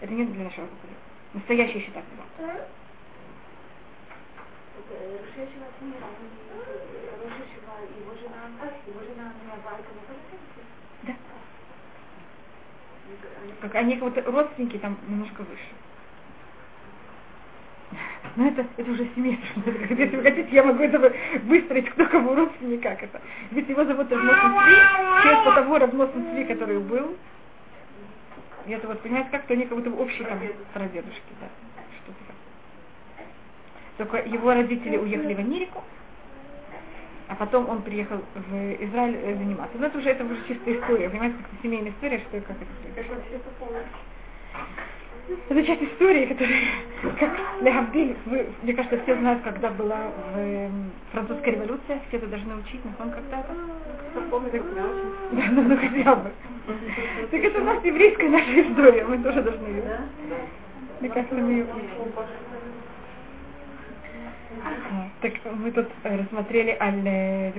[0.00, 0.98] это, не для нашего поколения.
[1.32, 2.02] Настоящая счета
[2.38, 2.50] была.
[2.50, 2.66] Рушешева его жена, его жена
[3.96, 4.67] Валька,
[11.02, 11.14] Да.
[13.60, 15.72] Как они как будто родственники там немножко выше.
[18.36, 19.62] Но это, это уже семейство.
[19.90, 21.12] Если вы хотите, я могу это
[21.44, 23.20] выстроить, кто кому родственник, как это.
[23.50, 27.16] Ведь его зовут Равносен Цви, честь по того Равносен Цви, который был.
[28.66, 30.38] И это вот, понимаете, как-то они как будто общие там
[30.72, 31.48] прадедушки, да.
[33.98, 35.82] Только его родители уехали в Америку,
[37.26, 39.76] а потом он приехал в Израиль э, заниматься.
[39.76, 42.70] Но это уже, это уже чистая история, понимаете, как семейная история, что как это
[45.50, 46.58] это часть истории, которая,
[47.18, 47.30] как
[47.60, 52.56] Лехабдиль, вы, мне кажется, все знают, когда была в эм, французская революция, все это должны
[52.56, 53.52] учить, но он когда-то.
[55.32, 56.30] Да, ну, ну хотя бы.
[57.30, 60.00] Так это у нас еврейская наша история, мы тоже должны ее.
[61.00, 61.66] Мне кажется, мы ее
[65.20, 67.52] так мы тут э, рассмотрели аль...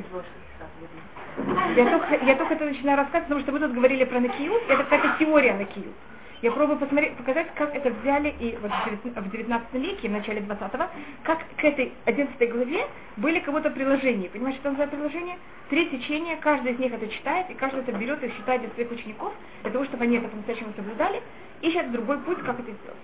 [1.75, 4.83] Я только, я только это начинаю рассказывать, потому что вы тут говорили про Накиют, это
[4.83, 5.95] какая-то теория Накиют.
[6.41, 10.85] Я пробую посмотреть, показать, как это взяли и вот в 19 веке, в начале 20-го,
[11.23, 14.29] как к этой 11 главе были кого-то приложения.
[14.29, 15.37] Понимаешь, что там за приложение?
[15.69, 18.91] Три течения, каждый из них это читает, и каждый это берет и считает для своих
[18.91, 19.33] учеников,
[19.63, 21.21] для того, чтобы они это по-настоящему соблюдали,
[21.61, 22.97] ищет другой путь, как это сделать.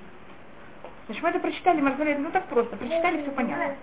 [1.05, 3.75] Значит, мы это прочитали, мы разговаривали, ну так просто, прочитали, все понятно.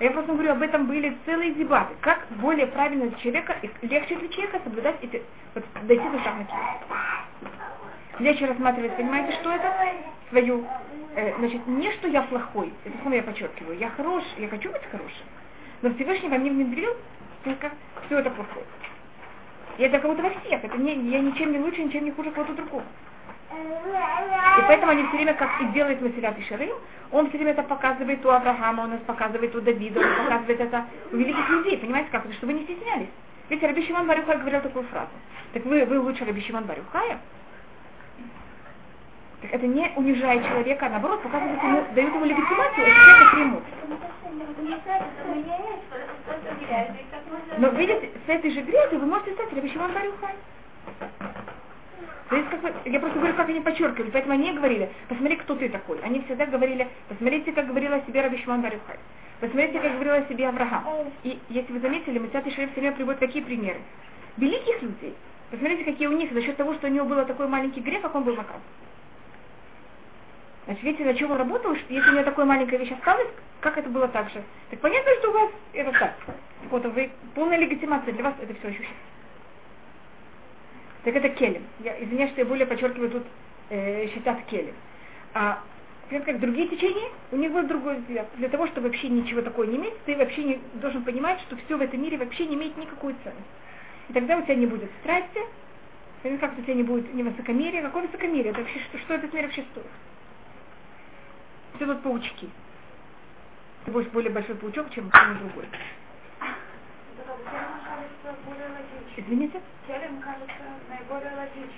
[0.00, 1.94] А я просто говорю, об этом были целые дебаты.
[2.00, 5.22] Как более правильно для человека, легче для человека соблюдать эти,
[5.54, 6.46] вот, дойти до шага
[8.18, 9.72] Легче рассматривать, понимаете, что это?
[10.30, 10.64] Свою,
[11.14, 14.82] э, значит, не что я плохой, это снова я подчеркиваю, я хорош, я хочу быть
[14.90, 15.26] хорошим,
[15.82, 16.90] но Всевышний во мне внедрил
[17.44, 17.70] только
[18.06, 18.64] все это плохое.
[19.78, 22.54] И это кого-то во всех, это не, я ничем не лучше, ничем не хуже кого-то
[22.54, 22.84] другого.
[24.58, 26.72] И поэтому они все время, как и делает Масилят и
[27.10, 30.84] он все время это показывает у Авраама, он это показывает у Давида, он показывает это
[31.12, 33.08] у великих людей, понимаете, как это, чтобы не стеснялись.
[33.48, 35.10] Ведь Раби Шимон Барюхай говорил такую фразу.
[35.52, 37.20] Так вы, вы лучше Раби Шимон Барюхая?
[39.42, 43.74] Так это не унижает человека, а наоборот показывает ему, дает ему легитимацию ощущать такие эмоции.
[47.58, 50.34] Но видите, с этой же грязью вы можете стать Раби Шимон Барюхай.
[52.34, 55.68] То есть, как, я просто говорю, как они подчеркивали, поэтому они говорили, посмотри, кто ты
[55.68, 56.00] такой.
[56.02, 58.96] Они всегда говорили, посмотрите, как говорила о себе Раби Шимон Барюхай.
[59.38, 61.12] Посмотрите, как говорила о себе Авраам.
[61.22, 63.78] И если вы заметили, мы Митят Шериф все время приводит такие примеры.
[64.36, 65.14] Великих людей,
[65.52, 68.16] посмотрите, какие у них, за счет того, что у него был такой маленький грех, как
[68.16, 68.60] он был наказан.
[70.64, 73.28] Значит, видите, на чем он работал, если у меня такая маленькая вещь осталась,
[73.60, 74.42] как это было так же?
[74.70, 76.14] Так понятно, что у вас это так.
[76.68, 79.13] Вот вы полная легитимация для вас это все ощущается.
[81.04, 81.62] Так это келем.
[81.80, 83.24] Я извиняюсь, что я более подчеркиваю тут
[83.70, 84.74] э, считать келем.
[85.34, 85.62] А
[86.08, 88.26] как другие течения, у них был другой взгляд.
[88.36, 91.76] Для того, чтобы вообще ничего такого не иметь, ты вообще не должен понимать, что все
[91.76, 93.50] в этом мире вообще не имеет никакой ценности.
[94.08, 95.40] И тогда у тебя не будет страсти,
[96.40, 97.82] как у тебя не будет ни высокомерия.
[97.82, 98.52] Какое высокомерие?
[98.52, 99.86] Это вообще, что, что этот мир вообще стоит?
[101.76, 102.48] Все тут паучки.
[103.84, 105.64] Ты будешь более большой паучок, чем кто-нибудь другой.
[109.16, 109.60] Извините?
[109.86, 110.62] Телем кажется
[111.08, 111.70] наиболее логичным.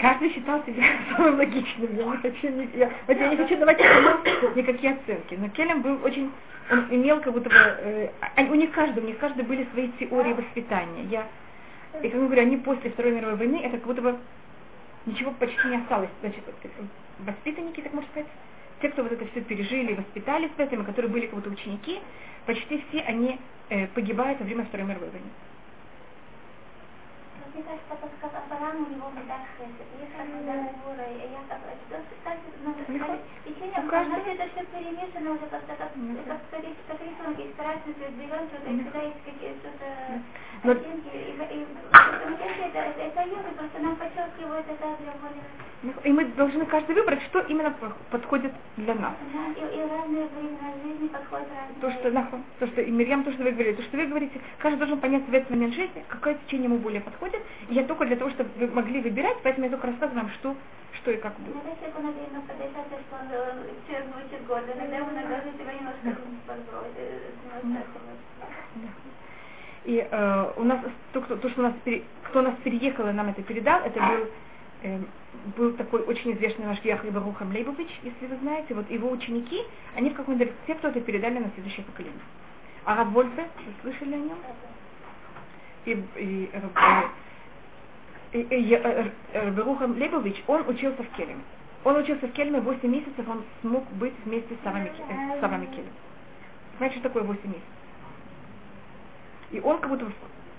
[0.00, 0.84] Каждый считал себя
[1.16, 1.96] самым логичным.
[1.96, 3.78] Я хочу, не, я, вот я не хочу давать
[4.54, 5.34] никакие оценки.
[5.34, 6.30] Но Келем был очень,
[6.70, 10.32] он имел как будто бы, э, у них каждый, у них каждый были свои теории
[10.32, 11.04] воспитания.
[11.04, 11.26] Я,
[12.02, 14.18] и как я говорю, они после Второй мировой войны, это как будто бы
[15.06, 16.10] ничего почти не осталось.
[16.20, 16.44] Значит,
[17.20, 18.28] воспитанники, так можно сказать,
[18.82, 22.00] те, кто вот это все пережили, воспитались в которые были как будто ученики,
[22.46, 23.38] почти все они
[23.70, 25.28] э, погибают во время Второй мировой войны.
[27.60, 27.92] Мне кажется,
[28.50, 29.10] Авраам у него
[33.44, 35.92] Если я так, это все перемешано уже как-то, как,
[36.24, 36.40] как,
[36.88, 37.52] как рисунки,
[37.94, 39.68] цвет, зеленый цвет, и всегда есть какие-то
[40.64, 41.66] оттенки, и, и,
[42.64, 45.69] это, это, это нам подчеркивают это для более
[46.04, 47.74] и мы должны каждый выбрать, что именно
[48.10, 49.14] подходит для нас.
[49.32, 51.80] Да, и, и разные времена жизни подходят разные.
[51.80, 54.40] То, что, да, то, что и Мирьям, то, что вы говорите, то, что вы говорите,
[54.58, 57.40] каждый должен понять в этот момент жизни, какое течение ему более подходит.
[57.70, 60.54] И я только для того, чтобы вы могли выбирать, поэтому я только рассказываю вам, что,
[61.00, 61.54] что и как будет.
[61.54, 63.28] Иногда человеку надо немножко дышать, что он
[63.88, 66.96] человек звучит гордо, иногда ему надо себя немножко подбросить.
[69.86, 70.80] И э, у нас
[71.14, 71.74] то, кто, то, что у нас
[72.24, 74.28] кто нас переехал и нам это передал, это был
[74.82, 74.98] э,
[75.56, 79.62] был такой очень известный наш Яхлиба Рухам Лейбович, если вы знаете, вот его ученики,
[79.96, 82.20] они в каком-то те, кто это передали на следующее поколение.
[82.84, 84.38] А Рав Вольфе, вы слышали о нем?
[85.84, 86.50] И, и,
[88.32, 91.42] и, и, и Рухам Лейбович, он учился в Келеме.
[91.84, 95.88] Он учился в Кельме 8 месяцев, он смог быть вместе с Савами, э, с Кельме.
[96.76, 97.62] Знаете, что такое 8 месяцев?
[99.50, 100.06] И он как будто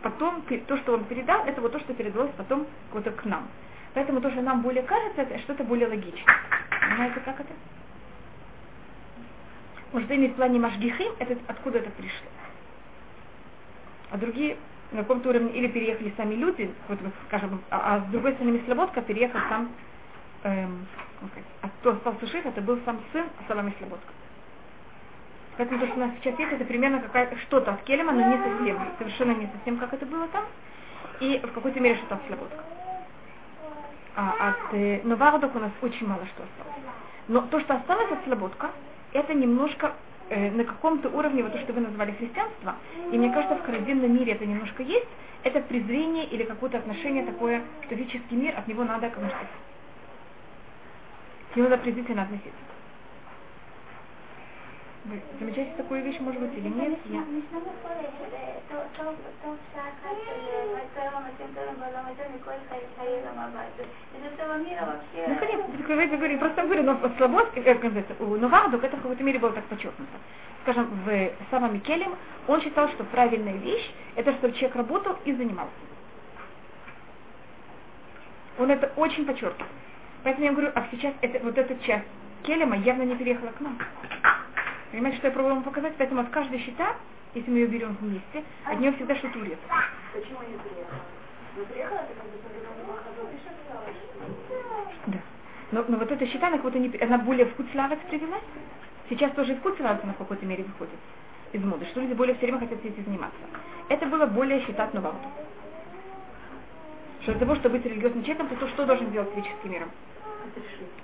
[0.01, 3.47] потом, то, что он передал, это вот то, что передалось потом вот к нам.
[3.93, 6.35] Поэтому то, что нам более кажется, это что-то более логичное.
[6.69, 7.53] Понимаете, как это?
[9.91, 12.29] Может, именно в плане Машгихим, это откуда это пришло.
[14.11, 14.57] А другие
[14.91, 19.01] на каком-то уровне или переехали сами люди, вот, скажем, а, а с другой стороны Мислободка
[19.01, 19.71] переехал сам,
[20.43, 20.85] эм,
[21.61, 24.11] а кто остался жив, это был сам сын Салам Мислободка.
[25.57, 28.37] Поэтому то, что у нас сейчас есть, это примерно какая что-то от Келема, но не
[28.37, 30.45] совсем, совершенно не совсем, как это было там,
[31.19, 32.63] и в какой-то мере что-то от Слободка.
[34.15, 36.81] А от э, Новардок у нас очень мало что осталось.
[37.27, 38.71] Но то, что осталось от Слободка,
[39.13, 39.93] это немножко
[40.29, 42.75] э, на каком-то уровне, вот то, что вы назвали христианство,
[43.11, 45.07] и мне кажется, в харидимном мире это немножко есть,
[45.43, 49.29] это презрение или какое-то отношение такое, что физический мир, от него надо как-то
[51.51, 52.70] к нему надо презрительно относиться.
[55.39, 56.99] Замечаете такую вещь, может быть, или нет?
[57.05, 57.21] Я...
[65.27, 69.23] Ну, конечно, вы говорите, просто говорю, но Слободский, как называется, у Новардук это в какой-то
[69.23, 70.11] мере было так подчеркнуто.
[70.61, 72.15] Скажем, в самом Микелем
[72.47, 75.73] он считал, что правильная вещь, это чтобы человек работал и занимался.
[78.59, 79.67] Он это очень подчеркивал.
[80.23, 82.05] Поэтому я говорю, а сейчас это, вот эта часть
[82.43, 83.79] Келема явно не переехала к нам.
[84.91, 85.93] Понимаете, что я пробую вам показать?
[85.97, 86.95] Поэтому от каждой щита,
[87.33, 89.57] если мы ее берем вместе, от нее всегда что-то урезано.
[90.13, 90.99] Почему не приехала?
[91.55, 92.37] Ну, приехала, ты как бы
[95.07, 95.19] Да.
[95.71, 98.43] Но, но вот эта щита, она, как не, она более в Куцлавец привелась.
[99.09, 100.99] Сейчас тоже и в Куцлавец она в какой-то мере выходит
[101.53, 103.39] из моды, что люди более все время хотят этим заниматься.
[103.87, 105.19] Это было более считать Новауду.
[107.21, 109.91] Что для того, чтобы быть религиозным человеком, то что должен делать физическим миром?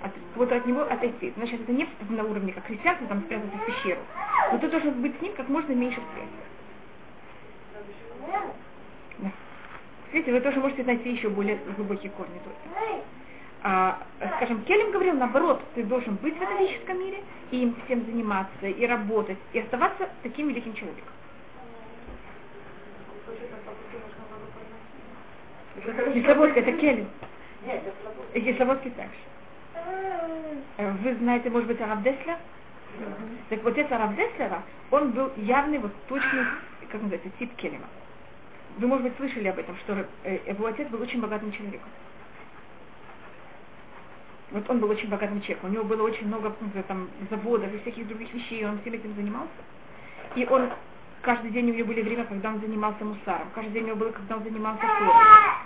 [0.02, 1.34] От, вот от него отойти.
[1.38, 4.02] Значит, это не на уровне, как христианство, там спрятаться в пещеру.
[4.52, 6.30] Но ты должен быть с ним как можно меньше связи.
[9.20, 9.32] Да.
[10.12, 13.04] Видите, вы тоже можете найти еще более глубокие корни только.
[13.64, 14.00] А,
[14.38, 18.68] скажем, Келем говорил, наоборот, ты должен быть в этом физическом мире, и им всем заниматься,
[18.68, 21.04] и работать, и оставаться таким великим человеком.
[26.14, 27.08] Кисловодка, это Келем.
[28.34, 29.18] И Кисловодский также.
[30.78, 32.38] Э, вы знаете, может быть, Араб Деслер?
[33.50, 36.46] Так вот это Араб Деслера, он был явный, вот точный,
[36.92, 37.88] как называется, тип Келема.
[38.78, 41.90] Вы, может быть, слышали об этом, что э, его отец был очень богатым человеком.
[44.52, 45.70] Вот он был очень богатым человеком.
[45.70, 46.54] У него было очень много
[46.88, 49.50] там, заводов и всяких других вещей, и он всем этим занимался.
[50.36, 50.70] И он
[51.28, 54.12] каждый день у него были время, когда он занимался мусаром, каждый день у него было,
[54.12, 55.14] когда он занимался торой.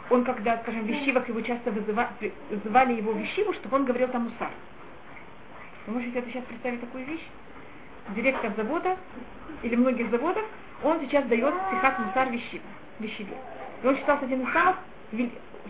[0.09, 4.23] Он, когда, скажем, в вещивах его часто вызывали, вызывали его вещиву, чтобы он говорил там
[4.23, 4.49] мусар.
[5.85, 7.21] Вы можете это сейчас представить такую вещь?
[8.15, 8.97] Директор завода
[9.61, 10.43] или многих заводов,
[10.83, 12.63] он сейчас дает сихат мусар вещиве.
[12.99, 13.37] вещиве.
[13.83, 14.77] И он считался один из самых,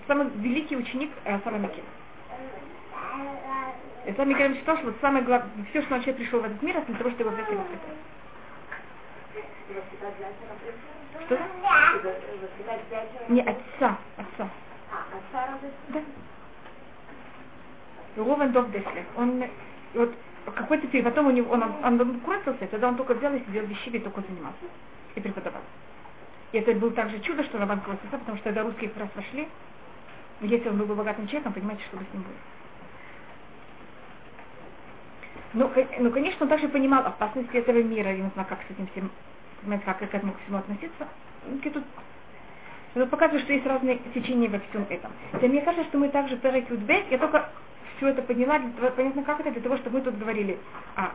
[0.08, 1.88] самый великий ученик э, Саламикина.
[4.06, 6.77] И Саламикин считал, что вот самое главное, все, что он вообще пришел в этот мир,
[6.77, 7.97] это для того, чтобы его взять и воспитать.
[11.25, 11.39] Что?
[13.29, 14.49] Не отца, отца.
[15.89, 16.01] Да.
[18.17, 19.05] Ровен Дов Деслер.
[19.15, 19.43] Он
[19.93, 20.13] вот
[20.55, 23.65] какой-то период, потом у него, он, он, он крутился, тогда он только взял и сидел
[23.65, 24.65] в вещеве и только занимался.
[25.15, 25.62] И преподавал.
[26.51, 29.47] И это было также чудо, что Рабан крутился, потому что когда русские как раз вошли,
[30.41, 32.34] если он был богатым человеком, понимаете, что бы с ним было.
[35.53, 38.88] Ну, ну, конечно, он также понимал опасности этого мира, и не знаю, как с этим
[38.88, 39.12] всем
[39.62, 41.08] понимаете, как к этому всему относиться.
[41.63, 41.84] Тут
[42.93, 45.12] это показывает, что есть разные течения во всем этом.
[45.41, 47.50] И мне кажется, что мы также Перек Бет, я только
[47.97, 50.58] все это подняла, для, понятно, как это, для того, чтобы мы тут говорили
[50.95, 51.12] о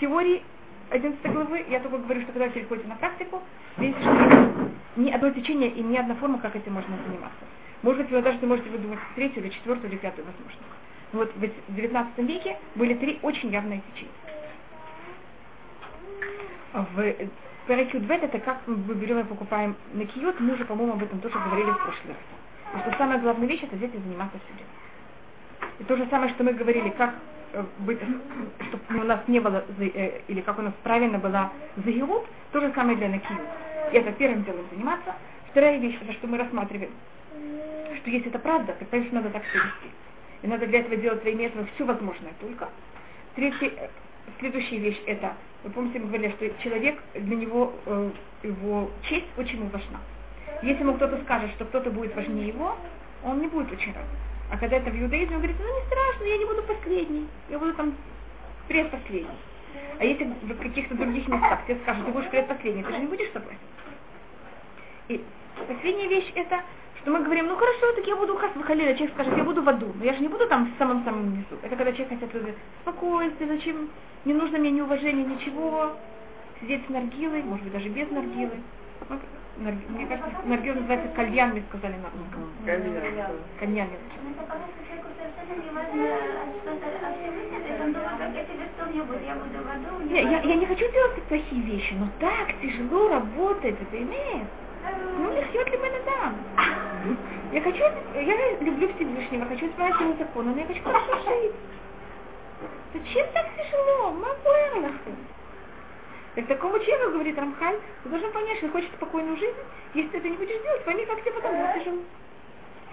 [0.00, 0.42] теории
[0.90, 3.42] 11 главы, я только говорю, что когда вы переходите на практику,
[3.76, 7.44] видите, что ни одно течение и ни одна форма, как этим можно заниматься.
[7.82, 10.60] Может быть, вы даже можете выдумать третью или четвертую или пятую возможность.
[11.12, 14.12] Вот в 19 веке были три очень явные течения.
[16.72, 17.14] В
[17.70, 21.20] Перекют бет это как мы берем и покупаем на киют, мы уже, по-моему, об этом
[21.20, 22.16] тоже говорили в прошлый раз.
[22.74, 25.68] И что самая главная вещь это взять и заниматься все.
[25.78, 27.14] И то же самое, что мы говорили, как
[27.52, 28.00] э, быть,
[28.68, 32.72] чтобы у нас не было, э, или как у нас правильно была загилут, то же
[32.74, 33.40] самое для накиют.
[33.92, 35.14] И это первым делом заниматься.
[35.52, 36.90] Вторая вещь, это что мы рассматриваем,
[37.98, 39.94] что если это правда, то, конечно, надо так все вести.
[40.42, 42.68] И надо для этого делать своими методами все возможное только.
[43.36, 43.88] Третья, э,
[44.40, 48.10] следующая вещь это вы помните, мы говорили, что человек, для него э,
[48.42, 50.00] его честь очень важна.
[50.62, 52.76] Если ему кто-то скажет, что кто-то будет важнее его,
[53.22, 54.04] он не будет очень рад.
[54.50, 57.58] А когда это в иудаизме, он говорит, ну не страшно, я не буду последний, я
[57.58, 57.94] буду там
[58.68, 59.36] предпоследний.
[59.98, 63.30] А если в каких-то других местах тебе скажут, ты будешь предпоследний, ты же не будешь
[63.32, 63.56] собой.
[65.08, 65.22] И
[65.68, 66.62] последняя вещь это,
[67.02, 69.68] что мы говорим, ну хорошо, так я буду хас выхалили, человек скажет, я буду в
[69.68, 71.56] аду, но я же не буду там в самом-самом низу.
[71.62, 73.88] Это когда человек хотят люди, спокойствие, зачем,
[74.24, 75.92] не нужно мне ни уважения, ничего,
[76.60, 78.52] сидеть с наргилой, может быть даже без наргилы.
[79.08, 79.18] Вот,
[79.58, 82.50] нар- мне кажется, наргил называется кальян, мне сказали на русском.
[83.58, 83.88] Кальян.
[90.10, 94.48] Я я, я не хочу делать плохие вещи, но так тяжело работать, это имеет.
[95.18, 96.36] Ну, лихьет ли мы дам?
[97.52, 97.82] Я хочу,
[98.14, 101.52] я люблю Всевышнего, хочу исполнять его законы, но я хочу хорошо жить.
[102.92, 104.10] Зачем так тяжело?
[104.10, 104.50] Могу
[106.34, 109.56] Так такому человеку, говорит Рамхаль, ты должен понять, что хочет спокойную жизнь.
[109.94, 111.98] Если ты это не будешь делать, пойми, как тебе потом будет тяжело.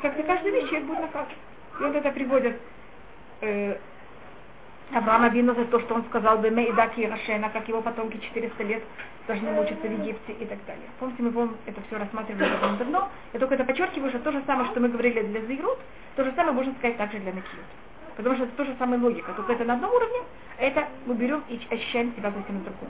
[0.01, 1.33] Как за каждую вещь человек будет наказан.
[1.79, 2.59] И вот это приводит
[3.41, 3.77] э,
[4.93, 8.63] Авраама Вину за то, что он сказал бы Мейдаки и Рашена, как его потомки 400
[8.63, 8.83] лет
[9.27, 10.85] должны мучиться в Египте и так далее.
[10.99, 13.09] Помните, мы помним, это все рассматривали довольно давно.
[13.33, 15.77] Я только это подчеркиваю, что то же самое, что мы говорили для Зайрут,
[16.15, 17.65] то же самое можно сказать также для Накиют.
[18.15, 19.33] Потому что это то же самая логика.
[19.33, 20.19] Только это на одном уровне,
[20.57, 22.89] а это мы берем и ощущаем себя совсем на другом.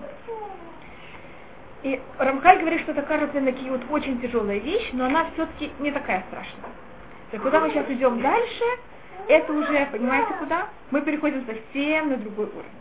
[1.84, 6.24] И Рамхаль говорит, что это кажется Накиют очень тяжелая вещь, но она все-таки не такая
[6.28, 6.72] страшная.
[7.32, 8.64] Так куда мы сейчас идем дальше,
[9.28, 10.68] это уже, понимаете, куда?
[10.92, 12.78] Мы переходим совсем на другой уровень.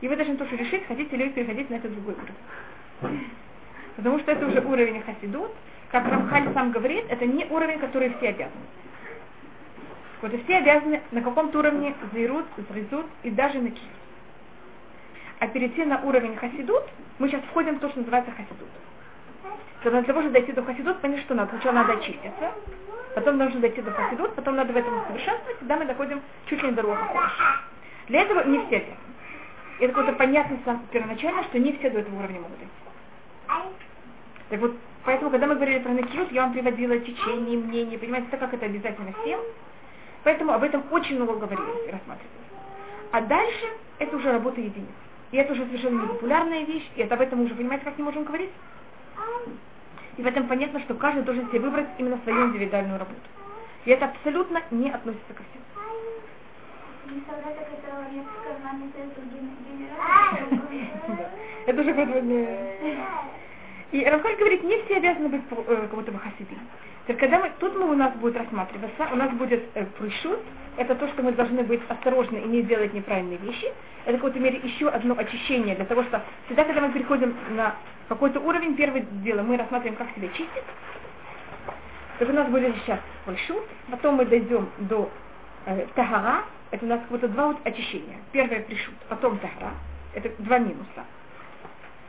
[0.00, 3.30] И вы должны тоже решить, хотите ли вы переходить на этот другой уровень.
[3.96, 5.50] Потому что это уже уровень хасидут.
[5.90, 8.62] Как Рамхаль сам говорит, это не уровень, который все обязаны.
[10.20, 13.82] Вот и все обязаны на каком-то уровне зайрут, зрезут и даже на киев.
[15.40, 16.84] А перейти на уровень хасидут,
[17.18, 18.68] мы сейчас входим в то, что называется хасидут.
[19.82, 21.50] Для того, чтобы дойти до хасидут, понятно, что надо.
[21.50, 22.52] Сначала надо очиститься,
[23.14, 26.68] потом нужно дойти до хасидут, потом надо в этом совершенствовать, тогда мы доходим чуть ли
[26.68, 27.30] не до роха
[28.08, 28.84] Для этого не все.
[29.78, 30.58] И это какое-то понятно
[30.90, 32.72] первоначально, что не все до этого уровня могут дойти.
[34.48, 38.40] Так вот, поэтому, когда мы говорили про накиют, я вам приводила течение, мнение, понимаете, так
[38.40, 39.40] как это обязательно всем.
[40.24, 42.38] Поэтому об этом очень много говорили и рассматривали.
[43.12, 43.66] А дальше
[43.98, 44.88] это уже работа единиц.
[45.30, 48.24] И это уже совершенно непопулярная вещь, и это об этом уже, понимаете, как не можем
[48.24, 48.50] говорить?
[50.18, 53.20] И в этом понятно, что каждый должен себе выбрать именно свою индивидуальную работу.
[53.84, 55.62] И это абсолютно не относится ко всем.
[61.66, 61.92] это уже
[63.92, 66.58] И Рамхаль говорит, не все обязаны быть э, как будто бы хасидим.
[67.08, 70.40] Так когда мы, тут мы у нас будет рассматриваться, у нас будет э, пришут,
[70.76, 73.72] это то, что мы должны быть осторожны и не делать неправильные вещи.
[74.04, 77.76] Это в какой-то мере еще одно очищение для того, что всегда, когда мы переходим на
[78.10, 80.64] какой-то уровень, первое дело, мы рассматриваем, как себя чистить.
[82.18, 85.08] Так у нас будет сейчас пришут, потом мы дойдем до
[85.64, 86.42] э, тагара,
[86.72, 88.18] это у нас как будто два вот очищения.
[88.32, 89.72] Первое пришут, потом тагара,
[90.12, 91.06] это два минуса.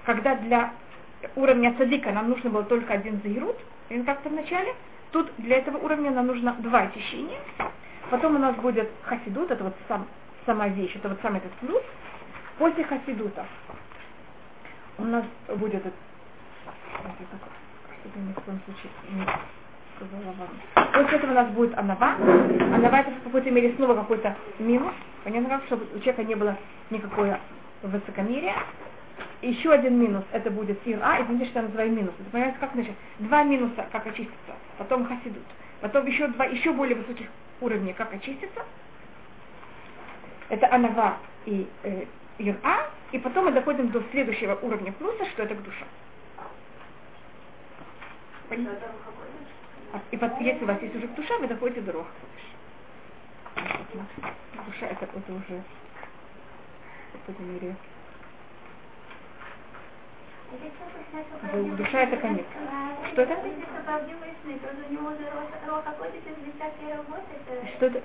[0.06, 0.74] Когда для
[1.38, 3.56] уровня садика нам нужно было только один заирут,
[4.06, 4.76] как-то в начале,
[5.12, 7.40] тут для этого уровня нам нужно два очищения.
[8.10, 10.08] Потом у нас будет хасидут, это вот сам,
[10.46, 11.82] сама вещь, это вот сам этот плюс.
[12.58, 13.46] После хасидута
[14.98, 15.24] у нас
[15.56, 15.92] будет, это-
[18.16, 19.26] ни в коем случае не
[19.96, 20.94] сказала вам.
[20.94, 22.16] После этого у нас будет анава.
[22.74, 24.94] Анава это в какой-то мере снова какой-то минус.
[25.24, 26.58] Понятно как, чтобы у человека не было
[26.90, 27.40] никакое
[27.84, 28.56] высокомерия.
[29.42, 32.14] Еще один минус, это будет ира, и видите, что я называю минус.
[32.20, 32.94] Это понимаете, как значит?
[33.20, 35.44] Два минуса, как очиститься, потом хасидут.
[35.80, 37.28] Потом еще два, еще более высоких
[37.62, 38.66] уровней, как очиститься.
[40.50, 42.06] Это анава и э,
[42.38, 42.90] ира.
[43.14, 45.62] И потом мы доходим до следующего уровня плюса, что это к?
[49.94, 52.10] А- И вот, если у вас есть уже душа, вы доходите до роха.
[54.66, 55.64] Душа это, это уже
[57.30, 57.76] какой-то мере
[61.78, 62.46] Душа это конец.
[63.12, 63.36] Что это?
[67.76, 68.04] Что это?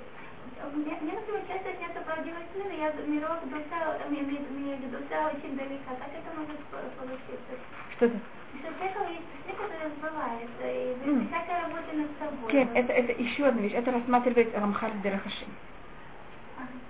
[0.65, 5.91] Например, часто снятся правдивые сны, но я мирок душа, в душа очень далека.
[5.99, 7.53] Как это может по- получиться?
[7.95, 8.19] Что это?
[8.59, 12.51] Что человека есть сны, которые сбываются, и всякой работы над собой.
[12.51, 13.73] Кен, это, это еще одна вещь.
[13.73, 15.49] Это рассматривает Рамхаль Дерахашим.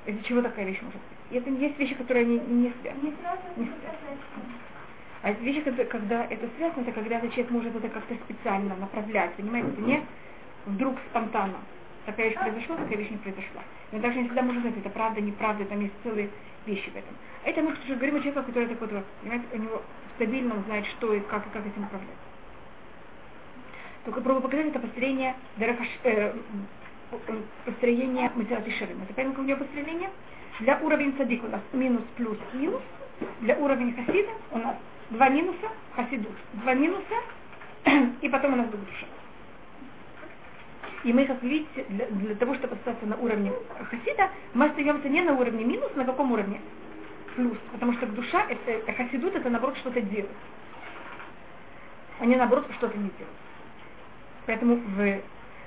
[0.06, 1.42] Из-за чего такая вещь может быть?
[1.42, 3.02] Это есть вещи, которые не, не связаны.
[3.02, 4.20] Не сразу Не сказать.
[5.26, 9.34] А вещи, когда, когда это связано, это когда этот человек может это как-то специально направлять,
[9.34, 9.70] понимаете?
[9.70, 10.06] Это не
[10.68, 11.58] вдруг спонтанно.
[12.06, 13.64] Такая вещь произошла, такая вещь не произошла.
[13.92, 16.30] И он также не всегда может знать, это правда, неправда, там есть целые
[16.68, 17.16] вещи в этом.
[17.44, 19.82] А это мы уже говорим о человеке, который такой вот, понимаете, у него
[20.14, 22.22] стабильно он знает, что и как, и как этим управлять.
[24.04, 26.36] Только пробую показать это построение Дерехаш, э,
[27.66, 29.02] построение Масират Ширим.
[29.02, 30.12] Это понятно, какое построение?
[30.60, 32.84] Для уровня садик у нас минус, плюс, минус.
[33.42, 34.76] Для уровня хасида у нас
[35.12, 37.16] два минуса, хасидут, два минуса,
[38.22, 39.08] и потом у нас будет душа.
[41.04, 43.54] И мы, вы видите, для, для того, чтобы остаться на уровне
[43.90, 46.60] хасида, мы остаемся не на уровне минус, на каком уровне?
[47.36, 47.58] Плюс.
[47.72, 50.32] Потому что душа, это хасидут, это наоборот что-то делать.
[52.20, 53.38] Они наоборот что-то не делают.
[54.48, 55.22] Поэтому в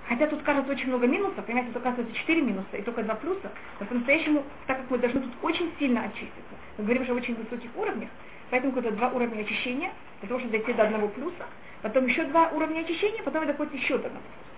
[0.08, 3.52] Хотя тут кажется очень много минусов, понимаете, тут оказывается 4 минуса и только 2 плюса,
[3.78, 7.34] но по-настоящему, так как мы должны тут очень сильно очиститься, мы говорим же о очень
[7.34, 8.08] высоких уровнях,
[8.50, 11.46] поэтому какое-то два уровня очищения, для того, чтобы дойти до одного плюса,
[11.82, 14.48] потом еще два уровня очищения, потом вы доходите еще до одного плюса.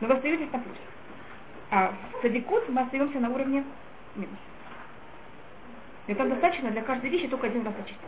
[0.00, 0.80] Но вы остаетесь на плюсе.
[1.70, 3.64] А в садикут мы остаемся на уровне
[4.16, 4.38] минус.
[6.06, 8.06] И там достаточно для каждой вещи только один раз очиститься.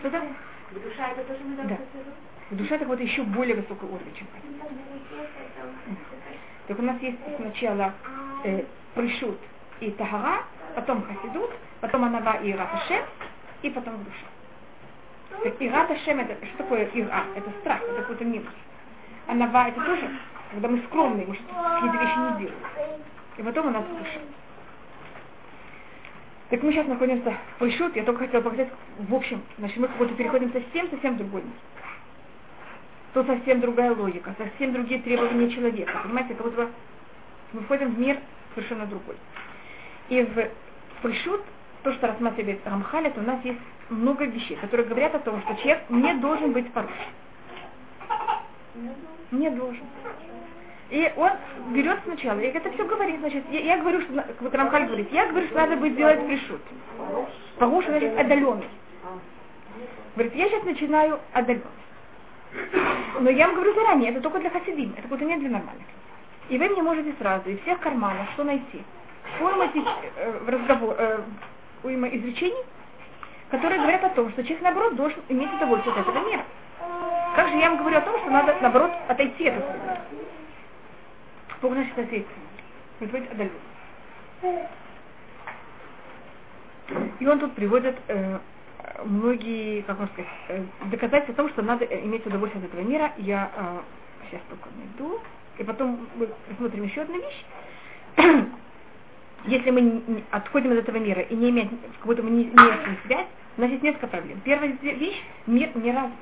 [0.00, 0.22] Что-то?
[0.72, 1.78] Душа это тоже мы Да.
[2.50, 4.26] Душа это вот еще более высокий уровень, чем.
[6.66, 7.92] Так у нас есть сначала
[8.44, 8.64] э,
[8.94, 9.38] пришут
[9.80, 10.44] и тагара,
[10.74, 11.50] потом хасидут,
[11.80, 13.04] потом анава и ират Ашем,
[13.62, 15.42] и потом душа.
[15.42, 17.24] Так ират Ашем это, что такое ира?
[17.34, 18.52] Это страх, это какой-то минус.
[19.26, 20.10] Анава это тоже,
[20.50, 23.00] когда мы скромные, мы какие-то вещи не делаем.
[23.38, 24.20] И потом у нас душа.
[26.50, 28.68] Так мы сейчас находимся в Пришут, я только хотела показать,
[28.98, 31.52] в общем, значит, мы как будто переходим совсем-совсем другой мир
[33.12, 36.00] то совсем другая логика, совсем другие требования человека.
[36.02, 36.70] Понимаете, как будто
[37.52, 38.18] мы входим в мир
[38.54, 39.16] совершенно другой.
[40.08, 40.50] И в
[41.02, 41.42] Пришут,
[41.82, 43.58] то, что рассматривает Рамхаль, это у нас есть
[43.90, 46.92] много вещей, которые говорят о том, что человек не должен быть поруш.
[49.32, 49.84] Не должен.
[50.90, 51.30] И он
[51.74, 55.26] берет сначала, и это все говорит, значит, я, я говорю, что, вот Рамхаль говорит, я
[55.26, 56.60] говорю, что надо будет делать пришут.
[57.58, 58.68] Погуш, значит, отдаленный.
[60.14, 61.66] Говорит, я сейчас начинаю отдаленный.
[63.20, 65.86] Но я вам говорю заранее, это только для хасидим, это будет не для нормальных.
[66.48, 68.84] И вы мне можете сразу из всех карманов что найти?
[69.40, 71.20] Уйма э, в разговор, э,
[71.82, 72.64] уйма изречений,
[73.50, 76.44] которые говорят о том, что человек, наоборот, должен иметь удовольствие от этого мира.
[77.34, 80.00] Как же я вам говорю о том, что надо, наоборот, отойти от этого мира?
[81.62, 82.26] Бог значит отойти.
[83.00, 83.52] Быть отдален.
[87.20, 88.38] И он тут приводит э,
[89.04, 93.12] многие, как можно сказать, э, доказательства о том, что надо иметь удовольствие от этого мира.
[93.16, 93.78] Я э,
[94.28, 95.20] сейчас только найду.
[95.58, 97.44] И потом мы посмотрим еще одну вещь.
[99.44, 101.68] Если мы отходим от этого мира и не имеем,
[101.98, 103.26] как будто мы не имеем связь,
[103.56, 104.40] у нас есть несколько проблем.
[104.44, 106.12] Первая вещь, мир не развит.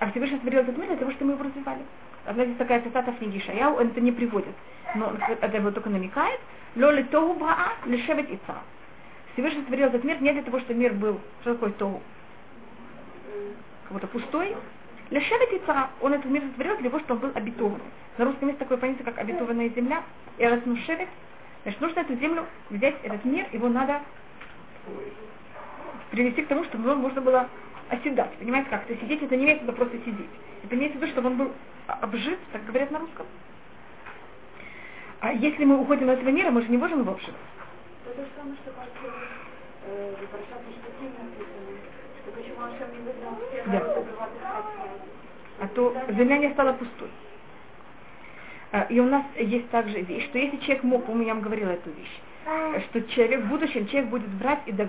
[0.00, 1.80] А Всевышний сотворил этот мир для того, чтобы мы его развивали.
[2.26, 4.54] Одна здесь такая цитата в книге Шаяу, он это не приводит,
[4.94, 6.38] но это его только намекает.
[6.76, 8.62] Лоли тогу браа лешевет и цара.
[9.32, 12.02] Всевышний сотворил этот мир не для того, чтобы мир был, что такое то,
[13.84, 14.54] как будто пустой.
[15.10, 17.84] Лешевет и цара, он этот мир сотворил для того, чтобы он был обетованный.
[18.18, 20.02] На русском есть такое понятие, как обетованная земля.
[20.36, 21.08] И раз шевет,
[21.68, 24.00] значит, нужно эту землю взять, этот мир, его надо
[26.10, 27.48] привести к тому, чтобы он можно было
[27.90, 28.32] оседать.
[28.38, 28.86] Понимаете, как?
[28.86, 30.30] То сидеть, это не имеется в виду просто сидеть.
[30.64, 31.52] Это имеется в виду, чтобы он был
[31.86, 33.26] обжит, так говорят на русском.
[35.20, 37.34] А если мы уходим от этого мира, мы же не можем его обживать.
[38.06, 38.72] Это то же самое, что
[39.88, 40.14] э,
[43.50, 43.94] всех да.
[45.60, 47.10] А то земля не стала пустой.
[48.70, 51.70] А, и у нас есть также вещь, что если человек мог, по-моему, я вам говорила
[51.70, 52.20] эту вещь,
[52.90, 54.88] что человек в будущем человек будет брать и до,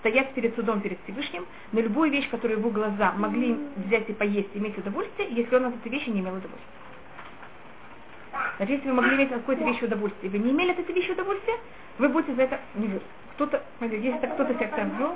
[0.00, 4.50] стоять перед судом, перед Всевышним, на любую вещь, которую его глаза могли взять и поесть,
[4.54, 6.80] иметь удовольствие, если он от этой вещи не имел удовольствия.
[8.56, 11.10] Значит, если вы могли иметь от какой-то вещи удовольствие, вы не имели от этой вещи
[11.12, 11.54] удовольствия,
[11.98, 13.00] вы будете за это не.
[13.34, 15.14] Кто-то, если кто-то себя так вел,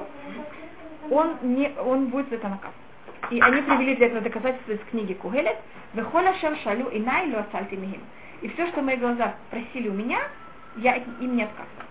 [1.10, 2.83] он, не, он будет за это наказан.
[3.30, 5.56] И они привели для этого доказательства из книги Кугелет,
[5.94, 8.02] «Вехоля шем шалю и найлю асальти михим».
[8.42, 10.20] И все, что мои глаза просили у меня,
[10.76, 11.84] я им не отказывал.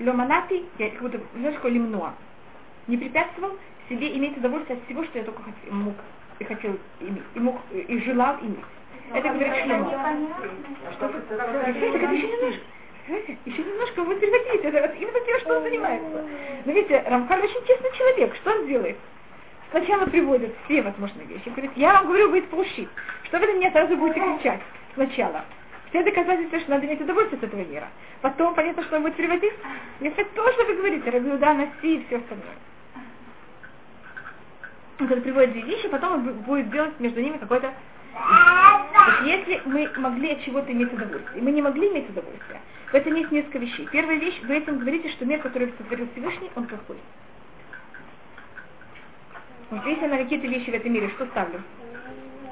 [0.00, 2.14] Ломанати, я как будто, знаешь, такое лимнуа,
[2.86, 3.56] не препятствовал
[3.88, 5.94] себе иметь удовольствие от всего, что я только хотел, мог
[6.38, 8.64] и хотел иметь, и, мог, и желал иметь.
[9.12, 9.90] Это говорит Шлема.
[10.92, 11.06] Что?
[11.06, 12.60] Это как еще немножко.
[13.06, 14.68] Знаете, еще немножко вы превратите.
[14.68, 16.24] Это именно тем, что он занимается.
[16.64, 18.34] Но видите, Рамхаль очень честный человек.
[18.34, 18.96] Что он делает?
[19.76, 21.50] Сначала приводит все возможные вещи.
[21.50, 22.88] Говорит, я вам говорю, будет полщит.
[23.24, 24.60] Что вы на меня сразу будете кричать?
[24.94, 25.44] Сначала.
[25.90, 27.86] Все доказательства, что надо иметь удовольствие от этого мира.
[28.22, 29.52] Потом понятно, что он будет приводить.
[30.00, 32.56] Если то, что вы говорите, Рабиуда, Наси и все остальное.
[34.98, 37.70] Он когда приводит две вещи, потом он будет делать между ними какой-то
[38.14, 42.62] то есть, если мы могли от чего-то иметь удовольствие, и мы не могли иметь удовольствие,
[42.90, 43.86] в этом есть несколько вещей.
[43.92, 46.96] Первая вещь, вы этим говорите, что мир, который сотворил Всевышний, он плохой.
[49.70, 51.60] Я на какие-то вещи в этом мире что ставлю?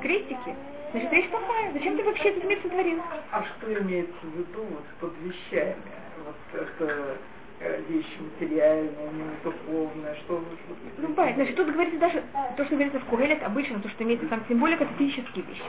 [0.03, 0.55] Крестики.
[0.91, 1.73] значит вещь плохая.
[1.73, 3.01] Зачем ты вообще этот мир сотворил?
[3.31, 5.77] А что имеется в виду вот под вещами?
[6.25, 7.17] Вот это
[7.61, 11.45] э, вещь материальная, не духовная, что вы что Ну, понятно.
[11.45, 12.23] Значит, тут говорится даже,
[12.57, 15.63] то, что говорится в Кугелет, обычно, то, что имеется там символика, это физические вещи.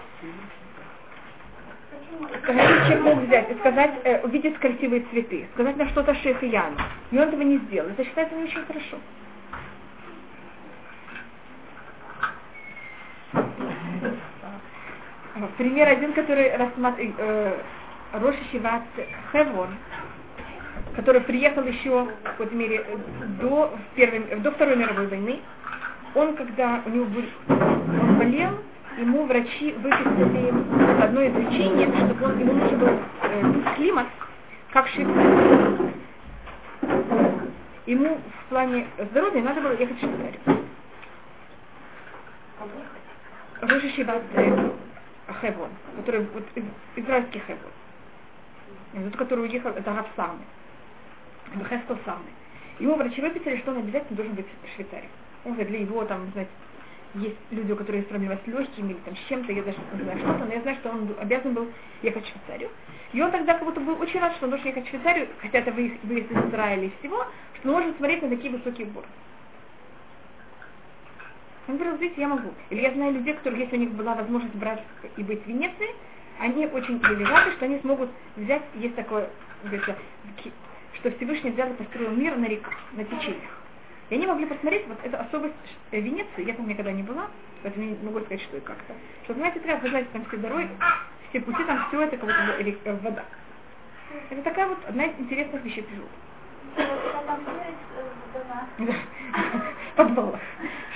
[2.41, 6.47] Сказать, человек мог взять и сказать, э, увидеть красивые цветы, сказать на что-то шейх и
[6.47, 6.77] Яну.
[7.11, 7.89] И он этого не сделал.
[7.89, 8.97] Это считается не очень хорошо.
[15.57, 17.57] Пример один, который рассматривает э,
[18.13, 18.83] Роша Шиват
[19.31, 19.69] Хевон,
[20.95, 22.85] который приехал еще в какой-то мере
[23.41, 25.39] до, в первой, до Второй мировой войны.
[26.13, 28.59] Он, когда у него был, он болел,
[28.97, 30.53] ему врачи выписали
[31.03, 34.07] одно из лечений, чтобы он, ему нужен был э, климат,
[34.71, 35.93] как Швейцарии.
[37.87, 40.65] Ему в плане здоровья надо было ехать в Швейцарию.
[43.95, 44.71] Шиват э,
[45.41, 46.63] Хевон, который вот, из,
[46.95, 49.09] израильский Хевон.
[49.11, 50.39] Тот, который уехал, это Рав Самы.
[51.55, 52.25] Бехесто Самы.
[52.79, 55.09] Ему врачи выписали, что он обязательно должен быть в Швейцарии.
[55.45, 56.51] Он для его там, знаете,
[57.15, 60.03] есть люди, у которых есть проблемы с легкими или там с чем-то, я даже не
[60.03, 61.67] знаю что-то, но я знаю, что он обязан был
[62.01, 62.69] ехать в Швейцарию.
[63.13, 65.59] И он тогда как будто был очень рад, что он должен ехать в Швейцарию, хотя
[65.59, 67.25] это выезд, выезд из Израиля и всего,
[67.59, 69.07] что он может смотреть на такие высокие горы.
[71.67, 72.53] Он говорил, видите, я могу.
[72.69, 74.83] Или я знаю людей, которые, если у них была возможность брать
[75.17, 75.89] и быть в Венеции,
[76.39, 79.29] они очень рады, что они смогут взять, есть такое,
[79.63, 79.95] говорится,
[80.93, 83.51] что Всевышний взял и построил мир на реках, на течениях.
[84.09, 85.55] И они могли посмотреть, вот эту особость
[85.91, 87.27] Венеции, я там никогда не была,
[87.63, 88.93] поэтому не могу сказать, что и как-то.
[89.23, 90.69] Что, знаете, прям, вы знаете, там все дороги,
[91.29, 93.25] все пути, там все это как будто вода.
[94.29, 96.09] Это такая вот одна из интересных вещей природы.
[98.77, 100.39] В подвалах.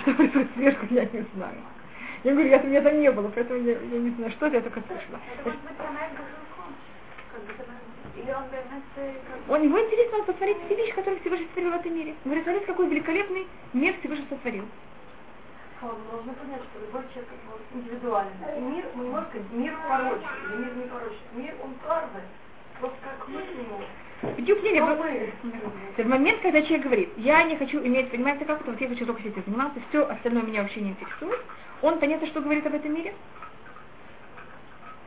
[0.09, 1.57] Что происходит сверху, я не знаю.
[2.23, 4.61] Я говорю, я, меня там не было, поэтому я, я не знаю, что это, я
[4.63, 5.19] только слышала.
[9.47, 12.11] Он, его интересно посмотреть все вещи, которые Всевышний сотворил в этом мире.
[12.11, 14.65] Он говорит, смотрите, какой великолепный мир Всевышний сотворил.
[15.81, 17.29] Мы должны понять, что любой человек
[17.73, 18.57] индивидуальный.
[18.57, 21.29] И мир, мы можем сказать, мир порочный, мир не порочный.
[21.33, 22.21] Мир, он каждый.
[22.81, 23.79] Вот как мы к нему.
[24.21, 28.81] Бедюк не, в момент, когда человек говорит, я не хочу иметь, понимаете, как это, вот
[28.81, 31.39] я хочу только этим заниматься, все остальное меня вообще не интересует,
[31.81, 33.13] он понятно, что говорит об этом мире?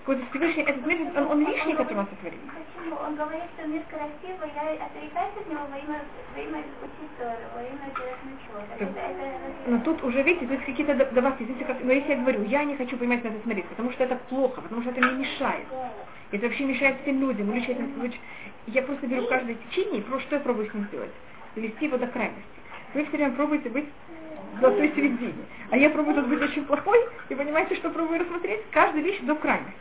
[0.04, 2.38] Какой-то Всевышний, этот мир, он, он лишний, который он сотворил.
[2.48, 2.96] Почему?
[2.96, 6.00] Он говорит, что мир красивый, я отрекаюсь от него во имя,
[6.34, 7.18] во имя учить
[7.54, 7.92] во имя
[8.46, 9.70] чего-то.
[9.70, 12.76] Но тут уже, видите, здесь какие-то добавки, здесь как, но если я говорю, я не
[12.76, 15.66] хочу понимать на это смотреть, потому что это плохо, потому что это мне мешает.
[16.32, 17.76] Это вообще мешает всем людям, лучше.
[18.66, 21.10] Я просто беру каждое течение и просто что я пробую с ним сделать?
[21.54, 22.44] Довести его до крайности.
[22.94, 23.86] Вы все время пробуете быть
[24.54, 25.44] в золотой середине.
[25.70, 26.98] А я пробую тут быть очень плохой,
[27.28, 28.60] и понимаете, что пробую рассмотреть?
[28.70, 29.74] Каждую вещь до крайности.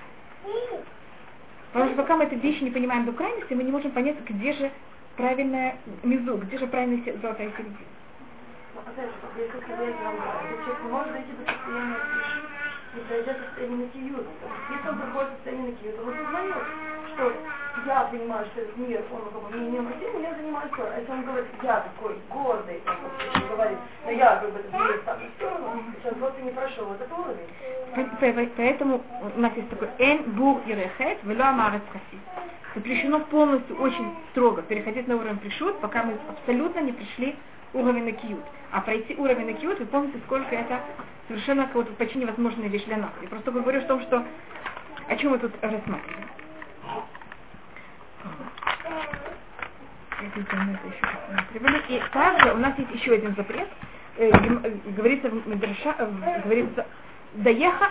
[1.71, 4.53] Потому что пока мы эти вещи не понимаем до крайности, мы не можем понять, где
[4.53, 4.71] же
[5.15, 7.77] правильная мизу, где же правильная золотая середина.
[9.77, 11.97] Человек не может дойти до состояния
[12.93, 14.27] не дойдет до состояния накиют.
[14.69, 16.55] Если он приходит в состояние накиют, он осознает,
[17.13, 17.33] что
[17.85, 20.95] я понимаю, что этот мир, он как бы мне необходим, я занимаюсь Торой.
[20.95, 24.99] А если он говорит, я такой гордый, вот, говорит, но я как бы этот мир
[25.01, 28.51] ставлю в сторону, сейчас просто не прошел этот уровень.
[28.55, 29.01] Поэтому
[29.35, 32.21] у нас есть такой эн бур и рехет, вело амарец хаси.
[32.75, 37.35] Запрещено полностью, очень строго переходить на уровень пришут, пока мы абсолютно не пришли
[37.73, 38.45] уровень на киют.
[38.71, 40.79] А пройти уровень на киют, вы помните, сколько это
[41.27, 43.11] совершенно какая-то почти невозможная вещь для нас.
[43.21, 44.23] Я просто говорю о том, что
[45.07, 46.40] о чем мы тут рассматриваем.
[51.89, 53.67] И также у нас есть еще один запрет.
[54.17, 54.29] Э,
[54.95, 55.95] говорится в Медраша,
[56.43, 56.85] говорится
[57.35, 57.89] Даеха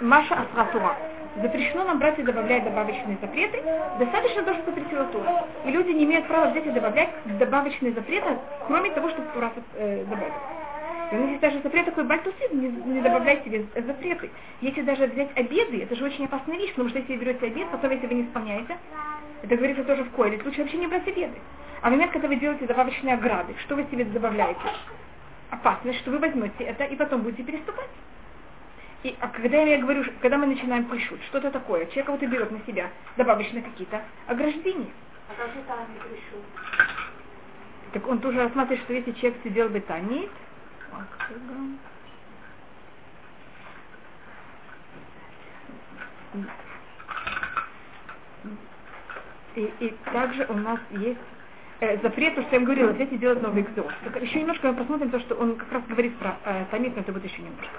[0.00, 0.96] Маша Асратура.
[1.42, 3.62] Запрещено нам брать и добавлять добавочные запреты.
[3.98, 5.44] Достаточно то, что запретила Тура.
[5.64, 10.04] И люди не имеют права взять и добавлять добавочные запреты, кроме того, что Тура э,
[10.04, 10.32] добавит.
[11.10, 14.30] И у нас есть даже запрет такой бальтусид, не, не добавляйте себе запреты.
[14.60, 17.68] Если даже взять обеды, это же очень опасная вещь, потому что если вы берете обед,
[17.70, 18.76] потом если вы не исполняете,
[19.42, 21.38] это говорится тоже в койле, лучше вообще не брать обеды.
[21.80, 24.60] А в момент, когда вы делаете добавочные ограды, что вы себе добавляете?
[25.50, 27.88] Опасность, что вы возьмете это и потом будете переступать.
[29.04, 32.60] И а когда я говорю, когда мы начинаем пришут, что-то такое, человек кого-то берет на
[32.66, 34.90] себя добавочные какие-то ограждения.
[35.28, 36.44] А как же там не пришут?
[37.92, 40.30] Так он тоже рассматривает, что если человек сидел бы танит,
[49.56, 51.18] и, и также у нас есть
[51.80, 53.90] э, запрет, то, что я им говорила, взять и делать новый экзот.
[54.20, 57.12] Еще немножко мы посмотрим то, что он как раз говорит про э, тамит, но это
[57.12, 57.70] будет еще немножко.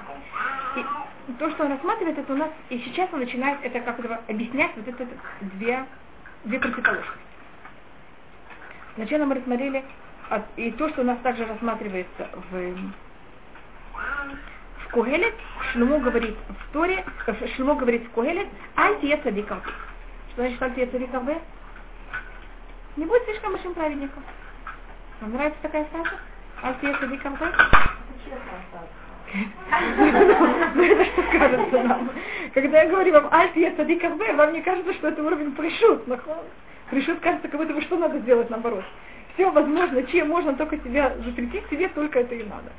[1.28, 4.08] И то, что он рассматривает, это у нас, и сейчас он начинает это как бы
[4.28, 5.08] объяснять вот это
[5.42, 5.86] две,
[6.46, 7.20] две противоположности.
[8.96, 9.84] Сначала мы рассмотрели
[10.30, 12.92] от- и то, что у нас также рассматривается в,
[14.84, 15.34] в Кугелет,
[15.72, 18.48] Шлюму говорит в Торе, э, Шлюму говорит в Кугелет,
[18.78, 19.62] аль тие цадикам.
[20.34, 21.38] Что значит цадикам бе?
[22.96, 24.24] Не будь слишком большим праведником.
[25.22, 26.20] Вам нравится такая фраза?
[26.82, 27.52] Цадикам бе?
[30.76, 32.10] Ну это что кажется нам?
[32.54, 36.06] Когда я говорю вам аль тие цадикам бе, вам не кажется, что это уровень пришут.
[36.90, 38.84] Пришут кажется, как будто бы что надо сделать наоборот.
[39.36, 42.72] Все возможно, чем можно только себя запретить, тебе только это и надо.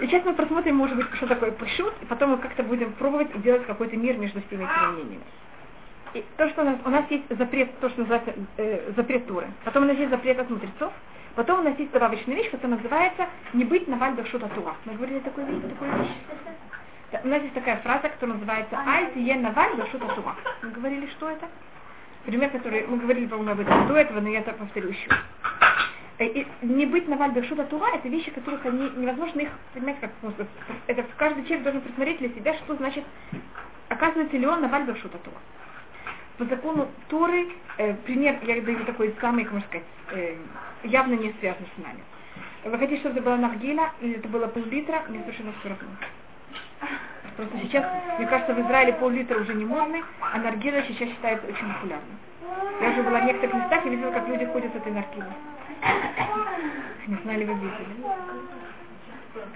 [0.00, 3.28] И сейчас мы просмотрим, может быть, что такое пришут, и потом мы как-то будем пробовать
[3.36, 5.24] сделать какой-то мир между всеми этими мнениями.
[6.14, 9.46] И то, что у нас, у нас есть запрет, то, что называется э, запрет Туры,
[9.62, 10.92] потом у нас есть запрет от мудрецов,
[11.34, 14.74] потом у нас есть добавочная вещь, которая называется «не быть на вальдах шута Тура».
[14.86, 16.16] Мы говорили такую вещь, такую вещь.
[17.12, 20.34] Да, у нас есть такая фраза, которая называется «Аль тие на вальдах шута Тура».
[20.62, 21.46] Мы говорили, что это?
[22.24, 25.10] Пример, который мы говорили, по-моему, об этом до этого, но я это повторю еще.
[26.20, 30.02] Э, и не быть на вальдах шута Тура, это вещи, которых они, невозможно их, понимаете,
[30.02, 30.46] как можно
[30.86, 33.04] это каждый человек должен просмотреть для себя, что значит,
[33.88, 35.38] оказывается ли он на вальдах шута Тура
[36.40, 40.36] по закону Торы, э, пример, я даю такой самый, как можно сказать, э,
[40.84, 42.00] явно не связан с нами.
[42.64, 45.88] Вы хотите, чтобы это была наргиля, или это было пол-литра, мне совершенно все равно.
[47.36, 47.84] Просто сейчас,
[48.16, 52.18] мне кажется, в Израиле пол-литра уже не модный, а наргиля сейчас считается очень популярным.
[52.80, 55.32] Я уже была в некоторых местах и видела, как люди ходят с этой наргилой.
[57.06, 57.86] Не знали, вы видели.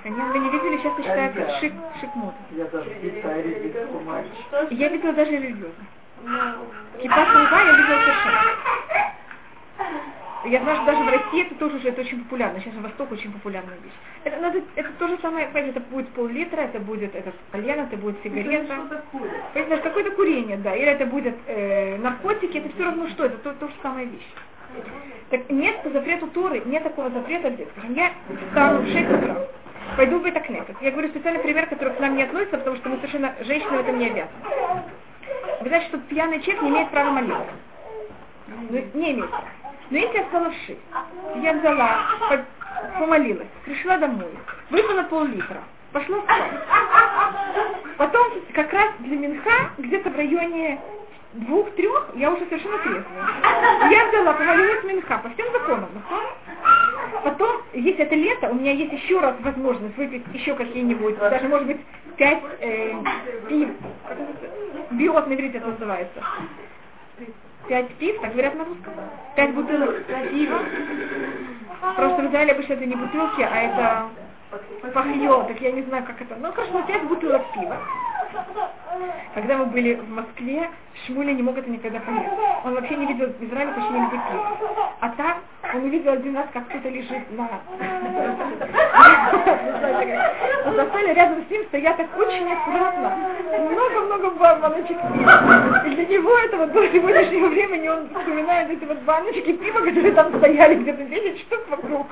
[0.03, 2.35] Конечно, вы не видели, сейчас это считается шик, шик мод.
[2.53, 2.91] Я даже.
[4.71, 5.85] Я видела даже религиозно.
[7.01, 8.41] Кипа круга я видела совершенно.
[10.47, 12.61] Я знаю, что даже в России это тоже уже это очень популярно.
[12.61, 13.95] Сейчас в Восток очень популярная вещь.
[14.25, 17.97] Это, надо, это то же самое, понимаете, это будет пол-литра, это будет это кальян, это
[17.97, 19.03] будет сигарета.
[19.11, 20.75] Понимаете, это какое-то курение, да.
[20.75, 24.29] Или это будет э, наркотики, это все равно что, это то, то же самая вещь.
[25.31, 27.69] Так нет по запрету Торы, нет такого запрета здесь.
[27.73, 28.11] Скажем, я
[28.51, 29.37] встану в 6 утра,
[29.97, 30.77] пойду в Бетакнесет.
[30.81, 33.81] Я говорю специальный пример, который к нам не относится, потому что мы совершенно, женщины в
[33.81, 34.31] этом не обязаны.
[35.63, 37.47] Знаете, что пьяный человек не имеет права молиться.
[38.71, 39.45] Ну, не имеет права.
[39.91, 40.79] Но если я встала в 6,
[41.43, 41.99] я взяла,
[42.29, 44.31] по- помолилась, пришла домой,
[44.71, 45.63] выпила пол-литра,
[45.93, 46.53] пошла спать.
[47.97, 50.79] Потом как раз для Минха, где-то в районе
[51.35, 53.91] двух-трех, я уже совершенно трезвая.
[53.91, 55.89] Я взяла, помолилась Минха по всем законам.
[57.23, 61.67] Потом, если это лето, у меня есть еще раз возможность выпить еще какие-нибудь, даже может
[61.67, 61.81] быть
[62.17, 62.95] пять э,
[63.49, 63.71] пив,
[64.91, 66.23] биот на это называется.
[67.69, 68.93] Пять пив, так говорят на русском.
[69.37, 70.59] Пять бутылок пива.
[71.97, 74.09] Просто в Израиле обычно это не бутылки, а это
[74.93, 76.37] пахье, так я не знаю, как это.
[76.37, 77.79] Ну, хорошо, пять бутылок пива.
[79.35, 80.71] Когда мы были в Москве,
[81.07, 82.29] Шмуля не мог это никогда понять.
[82.65, 84.93] Он вообще не видел в Израиле почти видел пива.
[85.01, 85.39] А там
[85.75, 87.49] он увидел один раз, как кто-то лежит на...
[90.77, 93.13] Застоле рядом с ним стоят так очень аккуратно.
[93.71, 95.83] Много-много баночек пива.
[95.87, 100.37] И для него этого до сегодняшнего времени он вспоминает эти вот баночки пива, которые там
[100.39, 102.07] стояли где-то 10 штук вокруг.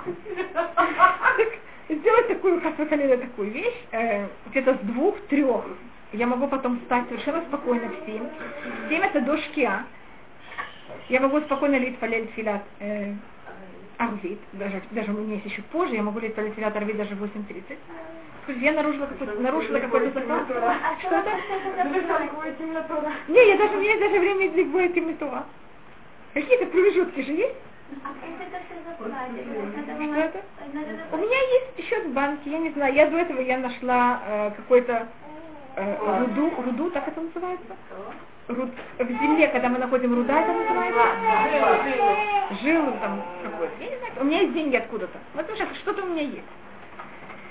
[1.89, 5.65] Сделать такую, как вы сказали, такую вещь, э, где-то с двух-трех.
[6.13, 8.25] Я могу потом встать совершенно спокойно в семь.
[8.25, 9.85] В семь это до шкиа.
[11.09, 13.15] Я могу спокойно лить фалель филат э,
[13.97, 17.15] арвит, даже, даже у меня есть еще позже, я могу лить фалель филат арвит даже
[17.15, 17.77] в 8.30.
[18.43, 20.47] Скажите, я нарушила какой-то, нарушила какой-то закон?
[20.47, 21.31] Что это?
[23.29, 25.45] Не, я даже, у меня даже время будет темнотуа.
[26.35, 27.55] Какие-то промежутки же есть?
[28.99, 30.43] Что это?
[31.13, 34.51] У меня есть счет в банке, я не знаю, я до этого я нашла э,
[34.57, 35.09] какой-то
[35.77, 37.77] э, руду, руду, так это называется?
[38.49, 41.03] Руд, в земле, когда мы находим руда, это называется?
[42.63, 43.75] Жилу там какой-то.
[43.81, 45.19] Я не знаю, у меня есть деньги откуда-то.
[45.35, 46.45] Вот уже что-то у меня есть.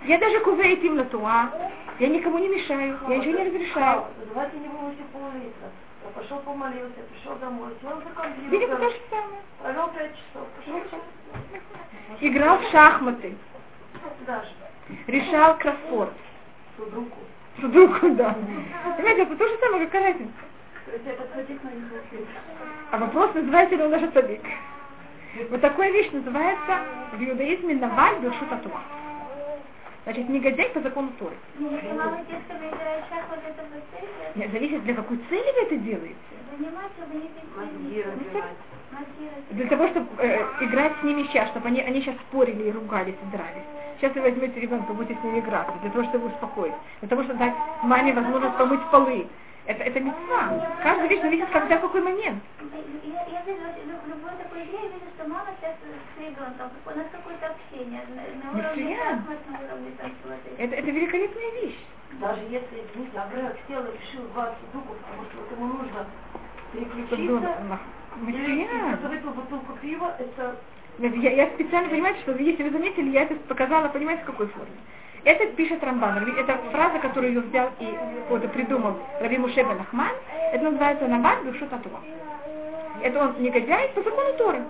[0.05, 1.51] Я даже кувейт им на туа,
[1.99, 4.05] я никому не мешаю, я ничего не разрешаю.
[4.33, 5.69] Давайте не было все пол-литра.
[6.03, 8.49] Я пошел помолился, пришел домой, сел за компьютер.
[8.49, 9.41] Видите, то же самое.
[9.61, 10.47] Провел пять часов.
[10.57, 11.01] Пошел
[12.19, 13.35] Играл в шахматы,
[14.25, 14.49] даже.
[15.07, 16.13] решал кроссворд.
[16.75, 17.17] Судруку.
[17.61, 18.35] Судоку, да.
[18.97, 20.31] Понимаете, это то же самое, какая разница.
[22.91, 24.41] А вопрос, называется ли он даже садик.
[25.49, 26.79] Вот такая вещь называется
[27.13, 28.81] в иудаизме наваль бершут атуа.
[30.03, 31.35] Значит, негодяй по закону Торы.
[34.35, 36.15] Нет, зависит, для какой цели вы это делаете.
[36.57, 37.01] Заниматься,
[39.19, 39.55] не.
[39.55, 43.15] Для того, чтобы э, играть с ними сейчас, чтобы они, они сейчас спорили и ругались,
[43.15, 43.67] и дрались.
[43.97, 47.39] сейчас вы возьмете ребенка, будете с ним играться, для того, чтобы успокоить, для того, чтобы
[47.39, 49.27] дать маме возможность помыть полы.
[49.65, 50.49] Это, это мецва.
[50.81, 52.41] Каждая вещь зависит, когда, в какой момент.
[53.03, 53.61] Я, я вижу,
[54.07, 58.01] любой такой игре, я вижу, что мама сейчас с ребенком, у нас какое-то общение
[58.43, 59.95] на уровне на уровне.
[60.57, 61.77] Это, это великолепная вещь.
[62.19, 66.05] Даже если, извините, Абрек сел и решил 20 дуков, потому что вот ему нужно
[66.73, 67.79] переключиться,
[68.21, 70.55] бутылку пива, это
[70.99, 74.71] Я, я специально, понимаете, что если вы заметили, я это показала, понимаете, в какой форме.
[75.23, 76.17] Это пишет Рамбан.
[76.37, 77.97] Это фраза, которую ее взял и
[78.29, 80.11] вот, придумал Раби Муше бен Ахман.
[80.51, 81.99] Это называется Навар Бешут Атуа.
[83.03, 84.63] Это он негодяй по закону Торы.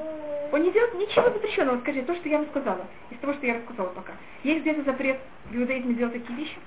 [0.51, 1.79] Он не делает ничего запрещенного.
[1.79, 4.13] Скажи, то, что я вам сказала, из того, что я рассказала пока.
[4.43, 6.57] Есть где-то запрет в иудаизме делать такие вещи?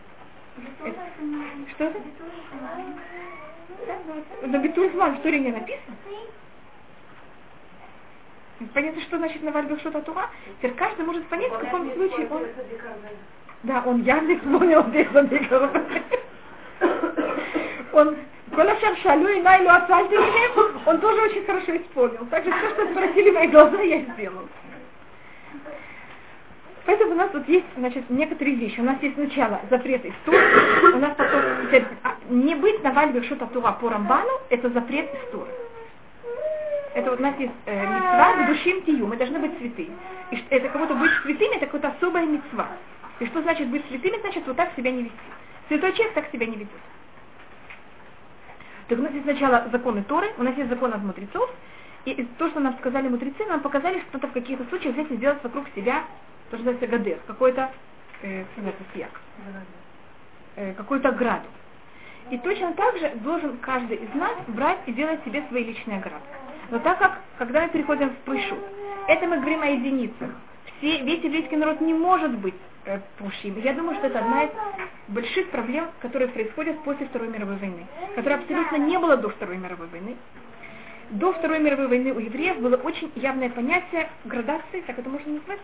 [0.85, 0.97] Это-
[1.74, 1.99] Что это?
[3.87, 4.51] Да, вот.
[4.51, 5.97] На Битуль Зман в Торе не написано.
[8.73, 10.31] Понятно, что значит Наваль Бешут Атуа?
[10.59, 12.43] Теперь каждый может понять, в каком случае он...
[13.65, 15.49] Да, он явно исполнил обязанности
[17.93, 18.17] Он
[18.55, 20.17] Коля Шаршалю и Найлу Ацальти
[20.87, 22.27] он тоже очень хорошо исполнил.
[22.31, 24.49] Так что все, что спросили мои глаза, я сделал.
[26.87, 28.79] Поэтому у нас тут есть, значит, некоторые вещи.
[28.81, 30.39] У нас есть сначала запрет из Торы,
[30.93, 31.41] у нас потом
[32.03, 35.51] а, не быть на вальбе что-то тура по Рамбану, это запрет из Торы.
[36.95, 39.89] Это вот у нас есть э, мецва душим тию, мы должны быть святы.
[40.31, 42.69] И это кого-то быть святыми, это какая-то особая мецва.
[43.19, 45.17] И что значит быть святыми, значит вот так себя не вести.
[45.69, 46.71] Святой человек так себя не ведет.
[48.89, 51.51] Так у нас есть сначала законы Торы, у нас есть закон от мудрецов,
[52.05, 55.17] и то, что нам сказали мудрецы, нам показали, что надо в каких-то случаях взять и
[55.17, 56.05] сделать вокруг себя,
[56.51, 57.73] то, что называется гадер, какой-то,
[58.23, 59.21] э, называется, сияк,
[60.57, 61.47] э, какую-то ограду.
[62.31, 66.23] И точно так же должен каждый из нас брать и делать себе свои личные ограды.
[66.71, 68.57] Но так как, когда мы переходим в пышу,
[69.07, 70.31] это мы говорим о единицах.
[70.79, 72.55] Все, весь еврейский народ не может быть
[72.87, 73.59] э, пушим.
[73.61, 74.51] Я думаю, что это одна из
[75.09, 79.89] больших проблем, которые происходят после Второй мировой войны, которой абсолютно не было до Второй мировой
[79.89, 80.17] войны.
[81.11, 85.61] До Второй мировой войны у евреев было очень явное понятие градации, так это можно назвать.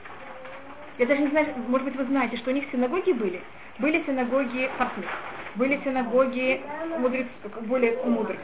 [0.98, 3.40] Я даже не знаю, может быть, вы знаете, что у них синагоги были.
[3.78, 5.08] Были синагоги портных,
[5.54, 6.60] были синагоги
[6.98, 7.26] мудрец,
[7.62, 8.38] более мудрых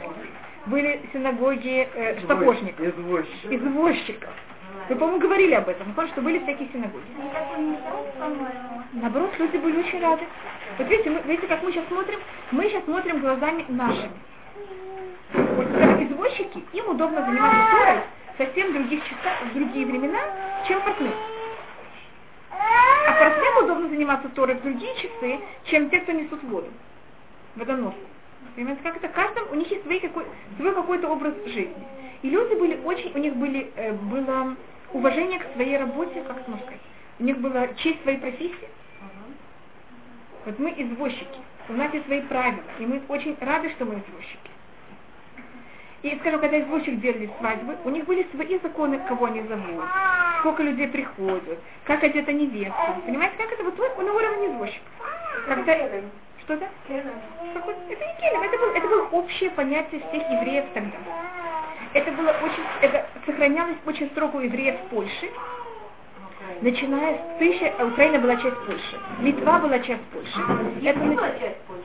[0.67, 3.51] были синагоги э, сапожников, Извозчик.
[3.51, 4.29] извозчиков.
[4.89, 7.03] Вы, по-моему, говорили об этом, потому что были всякие синагоги.
[8.93, 10.23] Наоборот, люди были очень рады.
[10.77, 12.19] Вот видите, мы, видите, как мы сейчас смотрим?
[12.51, 14.11] Мы сейчас смотрим глазами нашими.
[15.33, 18.01] Вот скажем, извозчики, им удобно заниматься Торой
[18.37, 20.19] совсем в других часах, в другие времена,
[20.67, 21.13] чем портным.
[22.51, 26.67] А портным удобно заниматься Торой в другие часы, чем те, кто несут воду,
[27.55, 27.97] водоносцы.
[28.57, 29.07] Понимаете, как это?
[29.09, 30.25] Каждым, у них есть свой, какой,
[30.57, 31.75] свой какой-то образ жизни.
[32.23, 34.55] И люди были очень, у них были, э, было
[34.93, 36.81] уважение к своей работе, как это можно сказать,
[37.19, 38.67] у них была честь своей профессии.
[40.45, 41.39] Вот мы извозчики,
[41.69, 44.49] у нас есть свои правила, и мы очень рады, что мы извозчики.
[46.01, 49.85] И, скажем, когда извозчик делали свадьбы, у них были свои законы, кого они зовут,
[50.39, 52.97] сколько людей приходят, как одета невеста.
[53.05, 54.85] Понимаете, как это вот на уровне извозчика.
[55.47, 55.75] Когда...
[56.47, 56.65] Что-то?
[57.53, 60.97] Какой- Это не келем, это, был, это было общее понятие всех евреев тогда.
[61.93, 65.29] Это было очень, это сохранялось очень строго у евреев в Польше,
[66.61, 70.39] начиная с тысячи, а Украина была часть Польши, Литва была часть Польши.
[70.85, 71.83] Это нач- часть Польши.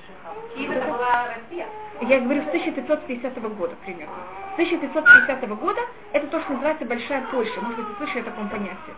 [0.54, 1.66] Киев это была Россия.
[2.02, 4.14] я говорю с 1550 года примерно.
[4.52, 5.80] С 1550 года
[6.12, 7.60] это то, что называется Большая Польша.
[7.60, 8.94] Может быть, вы слышали о таком понятии.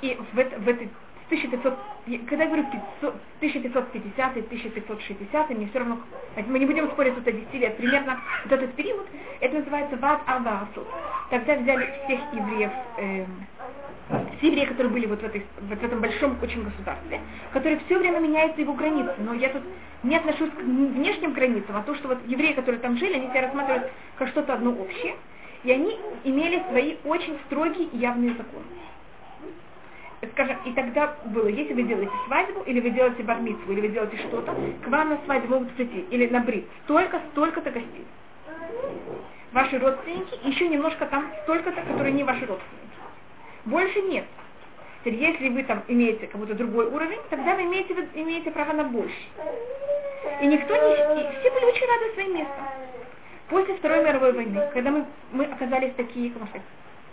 [0.00, 0.88] И в, это, в этой
[1.30, 5.98] 1500, я- когда я говорю 500, 1550 1560 мне все равно,
[6.48, 9.06] мы не будем спорить тут о 10 лет, примерно вот этот период,
[9.40, 10.86] это называется Вад Авасу.
[11.30, 13.46] Тогда взяли всех евреев, эм,
[14.38, 17.20] все евреи, которые были вот в, этой, вот в этом большом очень государстве,
[17.52, 19.14] которые все время меняются его границы.
[19.18, 19.62] Но я тут
[20.02, 23.42] не отношусь к внешним границам, а то, что вот евреи, которые там жили, они себя
[23.42, 25.14] рассматривают как что-то одно общее,
[25.62, 28.64] и они имели свои очень строгие и явные законы.
[30.32, 34.18] Скажем, и тогда было, если вы делаете свадьбу, или вы делаете бармицу, или вы делаете
[34.18, 34.54] что-то,
[34.84, 38.04] к вам на свадьбу могут прийти, или на брит, столько, столько-то гостей.
[39.52, 42.90] Ваши родственники, еще немножко там столько-то, которые не ваши родственники.
[43.64, 44.26] Больше нет.
[45.00, 48.84] Теперь, если вы там имеете какой-то другой уровень, тогда вы имеете, вы имеете право на
[48.84, 49.16] больше.
[50.42, 50.92] И никто не...
[50.92, 52.64] И все были очень рады своим местом.
[53.48, 56.66] После Второй мировой войны, когда мы, мы оказались такие, как можно сказать,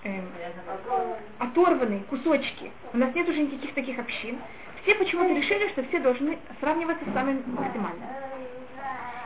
[0.07, 4.37] эм, оторванные кусочки, у нас нет уже никаких таких общин,
[4.83, 8.05] все почему-то решили, что все должны сравниваться с вами максимально.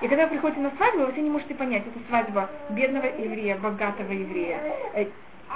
[0.02, 3.58] И когда вы приходите на свадьбу, вы все не можете понять, это свадьба бедного еврея,
[3.58, 4.60] богатого еврея,
[4.96, 5.06] э,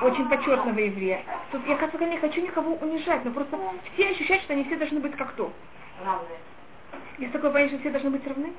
[0.02, 1.24] очень почетного еврея.
[1.52, 3.58] Тут я, как не хочу никого унижать, но просто
[3.94, 5.52] все ощущают, что они все должны быть как то.
[7.18, 8.54] Есть такое понятие, что все должны быть равны?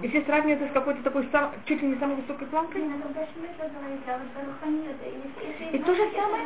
[0.00, 2.82] И все сравниваются с какой-то такой сам, чуть ли не самой высокой планкой?
[2.82, 6.44] Если И то же самое-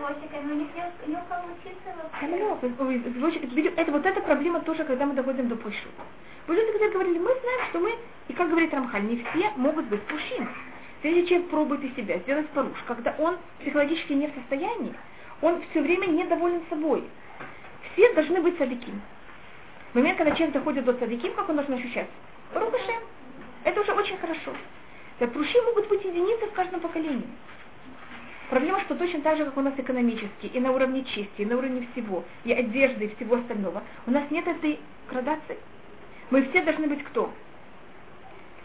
[3.55, 5.89] видите, Это вот эта проблема тоже, когда мы доходим до Польши.
[6.47, 7.95] Люди, когда говорили, мы знаем, что мы,
[8.29, 10.49] и как говорит Рамхаль, не все могут быть пушин.
[11.03, 14.95] Если человек пробует из себя сделать поруш, когда он психологически не в состоянии,
[15.43, 17.05] он все время недоволен собой.
[17.93, 18.93] Все должны быть садики.
[19.93, 22.13] В момент, когда человек доходит до садики, как он должен ощущаться?
[22.53, 23.03] Барухашем.
[23.65, 24.55] Это уже очень хорошо.
[25.19, 27.27] Так пруши могут быть единицы в каждом поколении.
[28.51, 31.59] Проблема, что точно так же, как у нас экономически, и на уровне чести, и на
[31.59, 34.81] уровне всего, и одежды, и всего остального, у нас нет этой
[35.11, 35.59] градации.
[36.31, 37.31] Мы все должны быть кто?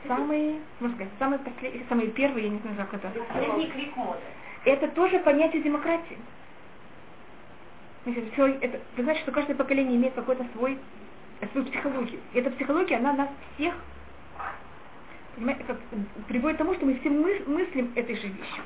[0.08, 3.12] Самые, можно сказать, самые последние, самые первые, я не знаю, как это.
[4.66, 6.18] Это тоже понятие демократии.
[8.06, 10.78] Значит, всё это, вы знаете, что каждое поколение имеет какой-то свой,
[11.52, 12.20] свою психологию.
[12.34, 13.74] И эта психология, она нас всех
[15.68, 15.78] как,
[16.28, 18.64] приводит к тому, что мы все мыс- мыслим этой же вещью.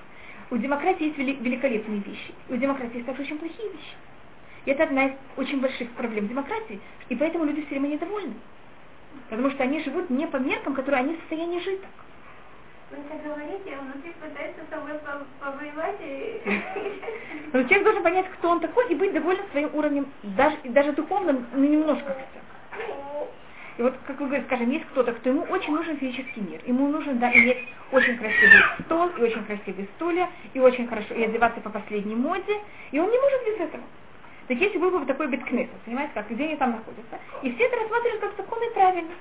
[0.50, 3.96] У демократии есть вели- великолепные вещи, у демократии есть также очень плохие вещи.
[4.66, 8.36] И это одна из очень больших проблем демократии, и поэтому люди все время недовольны.
[9.30, 11.92] Потому что они живут не по меркам, которые они в состоянии жить так.
[12.92, 16.42] Вы это говорите, а внутри пытается с собой по- повоевать и...
[17.54, 21.46] Но человек должен понять, кто он такой, и быть доволен своим уровнем, даже, даже духовным,
[21.54, 23.28] ну, немножко хотя бы.
[23.78, 26.62] И вот, как вы говорите, скажем, есть кто-то, кто ему очень нужен физический мир.
[26.66, 27.60] Ему нужен, да, иметь
[27.92, 32.60] очень красивый стол, и очень красивые стулья, и очень хорошо, и одеваться по последней моде,
[32.92, 33.84] и он не может без этого.
[34.48, 37.76] Так если был бы такой биткнесс, понимаете, как, где они там находятся, и все это
[37.76, 39.12] рассматривают как законно и правильно.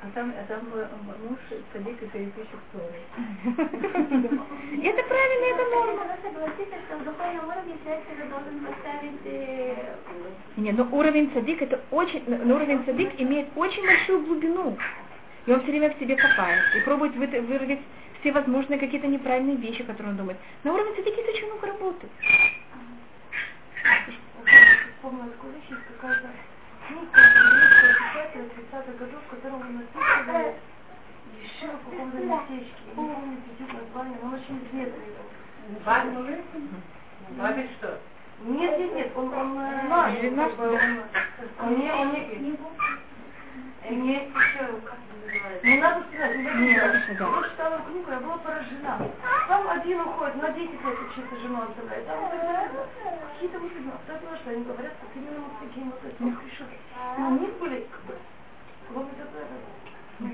[0.00, 0.60] А там, а там
[1.28, 1.38] муж
[1.72, 2.60] садик и переписчик.
[4.72, 6.04] И это правильно, это норма.
[6.04, 9.20] Надо согласиться, что в духовном уровне человек себя должен поставить...
[9.24, 9.96] э,
[10.56, 14.76] Не, но уровень садик это очень, но уровень садик имеет очень большую глубину.
[15.46, 17.80] И он все время в себе копает и пробует вы- вырвать
[18.20, 20.38] все возможные какие-то неправильные вещи, которые он думает.
[20.62, 22.08] На уровне садик есть очень много работы.
[24.96, 26.28] Вспомнила Кулич, есть какая-то
[26.88, 30.56] книга еврейского писателя 30-х годов, в котором он описывает
[31.38, 32.82] Ешиву в каком-то местечке.
[32.86, 35.04] Не помню чуть название, но он очень известный.
[35.84, 36.44] Бабель?
[37.36, 38.00] Бабель что?
[38.44, 41.02] Нет, нет, нет, он, он э, Наш, как наш, бы, он,
[41.60, 43.07] он не, он не, не, еще, как
[43.82, 45.66] это называется?
[45.66, 47.20] Не надо сказать, не надо сказать.
[47.20, 48.98] Я читала книгу, я была поражена.
[49.48, 52.88] Там один уходит, на 10 лет учится жену оставляет, там вот
[53.34, 56.78] какие-то мысли, ну, знает, что они говорят, как именно вот такие вот эти решетки.
[57.18, 58.14] Но у них были, как бы,
[58.90, 59.46] вот это,
[60.18, 60.28] ну.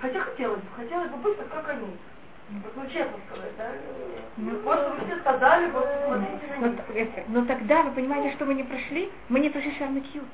[0.00, 1.96] Хотя хотелось бы, хотелось бы быть вот как они.
[2.50, 3.72] Вот, ну, честно сказать, да?
[4.36, 6.80] Вот вы все сказали, вот смотрите на Но, них.
[6.94, 9.10] если- но тогда вы понимаете, что мы не прошли?
[9.28, 10.24] Мы не прошли Шарна Кьют.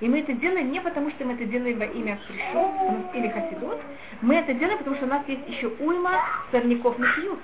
[0.00, 2.72] И мы это делаем не потому, что мы это делаем во имя Пришу
[3.14, 3.78] или Хасидут.
[4.22, 6.12] Мы это делаем, потому что у нас есть еще уйма
[6.50, 7.38] сорняков на Кьют.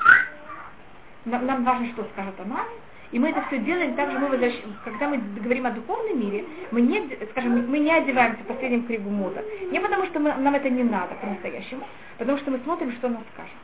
[1.26, 2.64] Нам, нам важно, что скажет она.
[3.12, 6.80] И мы это все делаем, также мы возвращ- когда мы говорим о духовном мире, мы
[6.80, 7.00] не,
[7.30, 9.44] скажем, мы не одеваемся в последнем кригу мода.
[9.70, 11.86] Не потому, что мы- нам это не надо по-настоящему,
[12.18, 13.54] потому что мы смотрим, что она скажет.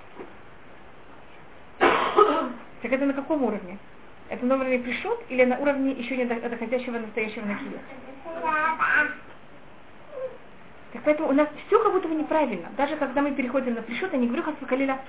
[2.82, 3.78] Так это на каком уровне?
[4.32, 7.78] Это на уровне пришут или на уровне еще не до- доходящего настоящего накида?
[10.94, 12.70] Так поэтому у нас все как будто бы неправильно.
[12.74, 15.00] Даже когда мы переходим на пришут, я не говорю, Хасвакалиля,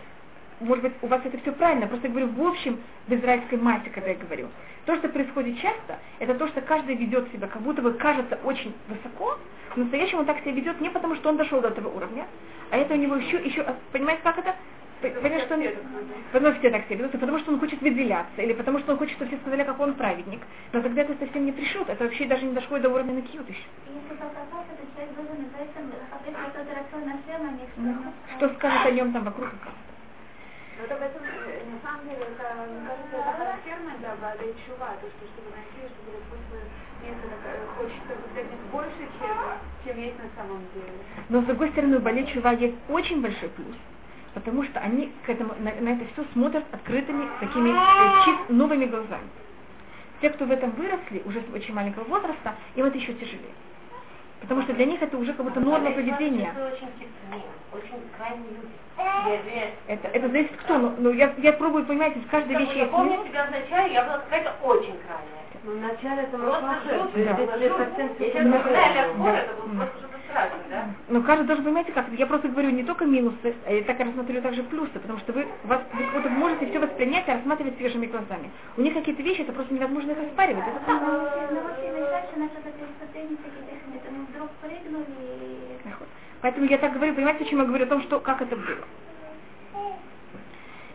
[0.59, 4.09] может быть, у вас это все правильно, просто говорю в общем, в израильской массе, когда
[4.09, 4.49] я говорю.
[4.85, 8.75] То, что происходит часто, это то, что каждый ведет себя, как будто бы кажется очень
[8.89, 9.39] высоко,
[9.73, 12.27] в настоящем он так себя ведет не потому, что он дошел до этого уровня,
[12.71, 14.53] а это у него еще, еще понимаете, как это?
[15.09, 15.63] Понимаете, что он,
[16.31, 16.87] потому что все так
[17.19, 19.95] потому что он хочет выделяться, или потому что он хочет, чтобы все сказали, как он
[19.95, 20.41] праведник.
[20.71, 23.67] Но тогда это совсем не пришут, это вообще даже не дошло до уровня накиют еще.
[27.75, 28.47] Что...
[28.47, 29.49] Что скажет о нем там вокруг?
[30.77, 34.55] Но это в этом, э, на самом деле, это, мне кажется, это характерно для Баали
[34.65, 36.63] Чува, то, что чтобы найти, чтобы Господь э,
[37.77, 39.37] хочется выглядеть больше, чем,
[39.85, 40.97] чем есть на самом деле.
[41.29, 43.75] Но с другой стороны, у Балей Чува есть очень большой плюс,
[44.33, 48.85] потому что они к этому, на, на это все смотрят открытыми, такими э, чист новыми
[48.85, 49.27] глазами.
[50.21, 53.53] Те, кто в этом выросли, уже с очень маленького возраста, им это еще тяжелее.
[54.41, 56.49] Потому что для них это уже как будто норма поведения.
[56.49, 56.65] Это
[59.87, 60.77] Это, это зависит кто.
[60.77, 64.03] Ну, ну, я, я пробую, понимаете, в каждой вещи я есть помню себя вначале, я
[64.03, 65.43] была какая-то очень крайняя.
[65.63, 67.25] Ну, вначале это Просто было жуть.
[67.25, 67.37] Да.
[67.39, 69.23] Это совсем Я сейчас Да.
[69.23, 69.39] Да.
[69.39, 70.85] это было просто что-то страшное, да?
[71.07, 74.41] Но каждый должен, понимаете, как, я просто говорю не только минусы, а я так рассматриваю
[74.41, 78.49] также плюсы, потому что вы, вас, вы вот можете все воспринять и рассматривать свежими глазами.
[78.77, 80.65] У них какие-то вещи, это просто невозможно их оспаривать.
[80.67, 80.99] Это.
[86.41, 88.85] Поэтому я так говорю, понимаете, почему я говорю о том, что, как это было.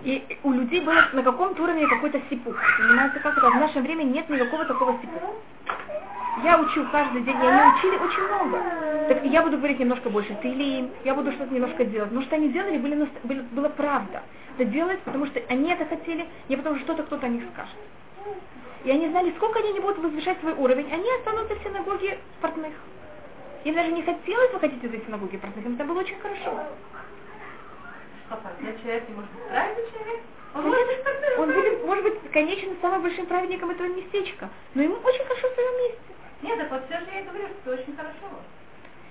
[0.04, 2.54] И у людей было на каком-то уровне какой-то сипух.
[2.78, 3.50] Понимаете, как это?
[3.50, 5.32] В наше время нет никакого такого сипуха.
[6.44, 8.62] Я учу каждый день, и они учили очень много.
[9.08, 12.12] Так я буду говорить немножко больше ты или им, я буду что-то немножко делать.
[12.12, 14.22] Но что они делали, были, были, было правда.
[14.56, 17.74] Это делать, потому что они это хотели, не потому что что-то кто-то о них скажет.
[18.84, 22.72] И они знали, сколько они не будут возвышать свой уровень, они останутся в синагоге портных.
[23.64, 26.62] Им даже не хотелось выходить из этой синагоги портных, им это было очень хорошо.
[28.30, 29.42] Я человек не может быть
[29.92, 30.20] человек?
[30.54, 34.82] Он Он, может быть он будет, может быть, конечно, самым большим праведником этого местечка, но
[34.82, 35.98] ему очень хорошо в своем месте.
[36.42, 38.26] Нет, так вот все же я и говорю, что это очень хорошо.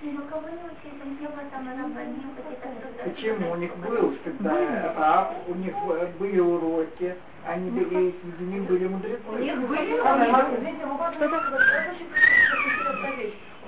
[0.02, 3.10] ни у кого не учили, не было там рабаним, какие-то кто-то.
[3.10, 3.52] Почему?
[3.52, 7.16] У них был всегда раб, у них э, были уроки,
[7.46, 9.22] они были, среди них были мудрецы.
[9.26, 11.38] У них были Что-то-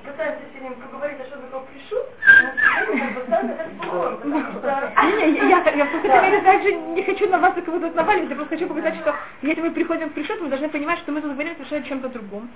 [0.04, 1.96] Пытается все время поговорить, а что такое пришу,
[2.42, 4.92] но как бы ставит это спором, потому что...
[5.04, 8.36] Не, не, я, я, я просто теперь также не хочу на вас кого-то наваливать, я
[8.36, 11.32] просто хочу показать, что если мы приходим к пришут, мы должны понимать, что мы тут
[11.32, 12.50] говорим совершенно о чем-то другом.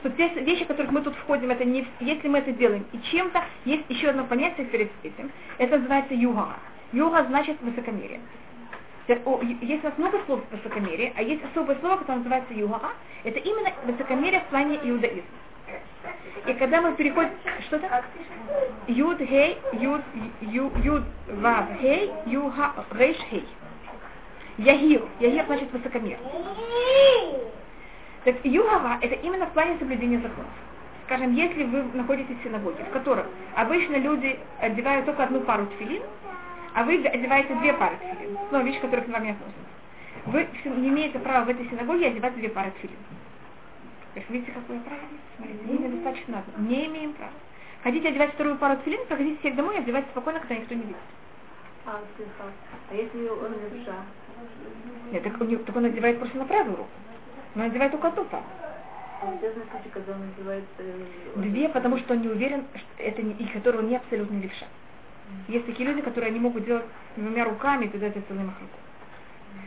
[0.00, 2.98] Что те вещи, в которых мы тут входим, это не если мы это делаем и
[3.10, 5.30] чем-то, есть еще одно понятие перед этим.
[5.58, 6.56] Это называется юга.
[6.92, 8.20] Юга значит высокомерие.
[9.08, 12.80] Есть у нас много слов высокомерие, а есть особое слово, которое называется юга.
[13.24, 15.24] Это именно высокомерие в плане иудаизма.
[16.46, 17.30] И когда мы переходим...
[17.66, 18.04] Что-то?
[18.86, 20.00] Юд, хей, юд,
[20.40, 23.46] ю, юд, вав, хей, юха, рейш, хей.
[24.58, 25.02] Ягир.
[25.20, 26.18] Ягир значит высокомер.
[28.24, 30.50] Так югава это именно в плане соблюдения законов.
[31.06, 33.24] Скажем, если вы находитесь в синагоге, в которой
[33.56, 36.02] обычно люди одевают только одну пару тфилин,
[36.74, 39.60] а вы одеваете две пары тфилин, ну, вещь, которая к вам не относится.
[40.26, 40.46] Вы
[40.76, 42.96] не имеете права в этой синагоге одевать две пары тфилин.
[44.14, 45.08] Есть видите, какое правило?
[45.36, 46.68] Смотрите, мне недостаточно одно.
[46.68, 47.32] Не имеем права.
[47.82, 50.96] Хотите одевать вторую пару тфилин, проходите всех домой и одевайте спокойно, когда никто не видит.
[51.86, 52.00] А.
[52.90, 53.94] А если он левша?
[55.12, 56.90] Нет, так, него- так он одевает просто на правую руку.
[57.56, 58.44] Он одевает только одну пару.
[59.22, 59.26] А
[59.92, 60.64] когда он называет...
[60.78, 61.04] э,
[61.36, 64.66] Две, потому что он не уверен, что это не, и которого не абсолютно левша.
[65.48, 66.86] Есть такие люди, которые не могут делать
[67.16, 68.70] двумя руками, тогда это целый махлюк.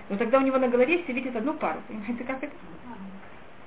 [0.09, 1.81] Но тогда у него на голове все видят одну пару.
[1.87, 2.53] Понимаете, как это?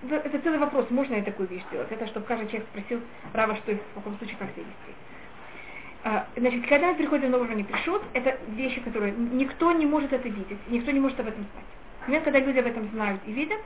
[0.02, 1.90] Это, целый вопрос, можно ли такую вещь делать.
[1.90, 3.00] Это чтобы каждый человек спросил
[3.32, 4.98] Рава, что в каком случае как себя вести.
[6.04, 10.28] А, Значит, когда мы приходим на уровень пришут, это вещи, которые никто не может это
[10.28, 12.06] видеть, никто не может об этом знать.
[12.06, 13.58] Момент, когда люди об этом знают и видят,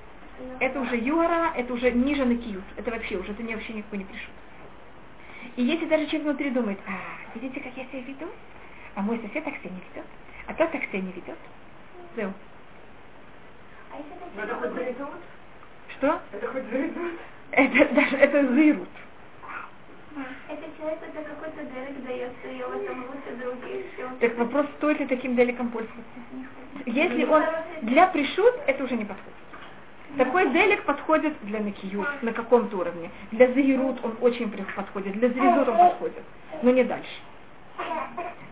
[0.58, 3.98] это уже югара, это уже ниже на киют, это вообще уже, это не вообще никакой
[3.98, 4.30] не пришут.
[5.56, 8.26] И если даже человек внутри думает, а, видите, как я себя веду?
[8.94, 10.06] А мой сосед так себя не ведет,
[10.46, 11.38] а тот так себя не ведет.
[12.14, 12.32] Все.
[13.92, 15.08] А если это Ну, Это хоть заведут?
[16.00, 16.18] Что?
[16.32, 17.12] Это хоть заведут?
[17.52, 18.88] Это даже, это заирут.
[20.48, 23.84] Этот человек это какой-то дерек дается, и он там лучше других.
[23.98, 26.02] он- Так вопрос, стоит ли таким деликом пользоваться.
[26.86, 27.42] Если он
[27.82, 29.34] для пришут, это уже не подходит.
[30.16, 33.10] Такой делик подходит для накиют на каком-то уровне.
[33.30, 36.22] Для заирут он очень подходит, для завизут он подходит,
[36.62, 37.20] но не дальше.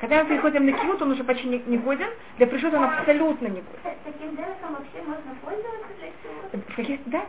[0.00, 3.46] Когда мы переходим на киют, он уже почти не, не годен, для пришут он абсолютно
[3.48, 3.96] не годен.
[4.04, 5.88] Таким дереком вообще можно пользоваться
[7.06, 7.26] да?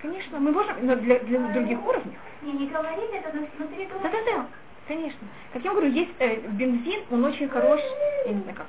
[0.00, 2.16] Конечно, мы можем, но для, для других уровней.
[2.42, 4.00] Не, не говорить это, но внутри дома.
[4.02, 4.46] Да-да-да,
[4.88, 5.28] конечно.
[5.52, 7.80] Как я говорю, есть э, бензин, он очень хорош,
[8.26, 8.66] я не знаю как.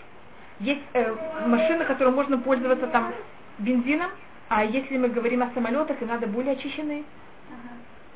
[0.60, 1.16] Есть э,
[1.48, 3.14] машины, которой можно пользоваться там
[3.58, 4.12] бензином,
[4.48, 7.04] а если мы говорим о самолетах, и надо более очищенные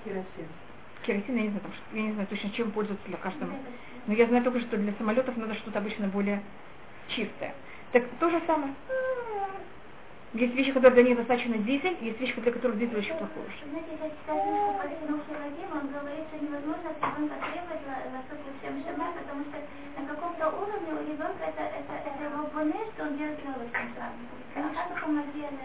[0.03, 0.47] Керосин.
[1.05, 3.51] керосин, я не знаю, там, я не знаю точно, чем пользоваться для каждого.
[4.05, 6.41] Но я знаю только, что для самолетов надо что-то обычно более
[7.09, 7.55] чистое.
[7.91, 8.73] Так то же самое.
[10.37, 13.41] Есть вещи, которые для них достаточно дизель, есть вещи, для которых дизель очень плохой.
[13.65, 17.81] Знаете, я читаю книжку по Синуху Вадим, он говорит, что невозможно ребенка требовать
[18.13, 19.57] высоких всем шама, потому что
[19.97, 24.13] на каком-то уровне у ребенка это, это, это его боне, что он делает левым шагом.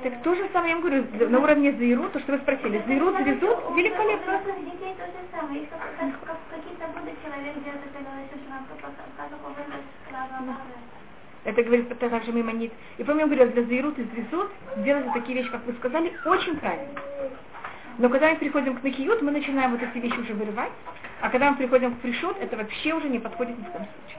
[0.02, 3.12] Так то же самое, я вам говорю, на уровне заиру, то, что вы спросили, заиру,
[3.12, 4.40] завезут, великолепно.
[4.40, 5.68] У детей то же самое.
[5.68, 9.84] Как, как, как какие-то годы человек делает это левым шагом, как, как, как его выбрать
[10.08, 10.40] справа,
[11.44, 12.72] Это говорит также мимонит.
[12.98, 17.00] И помню, говорю, для заирут и звезут делать такие вещи, как вы сказали, очень правильно.
[17.98, 20.72] Но когда мы приходим к накиют, мы начинаем вот эти вещи уже вырывать,
[21.20, 24.18] а когда мы приходим к пришут, это вообще уже не подходит ни в коем случае.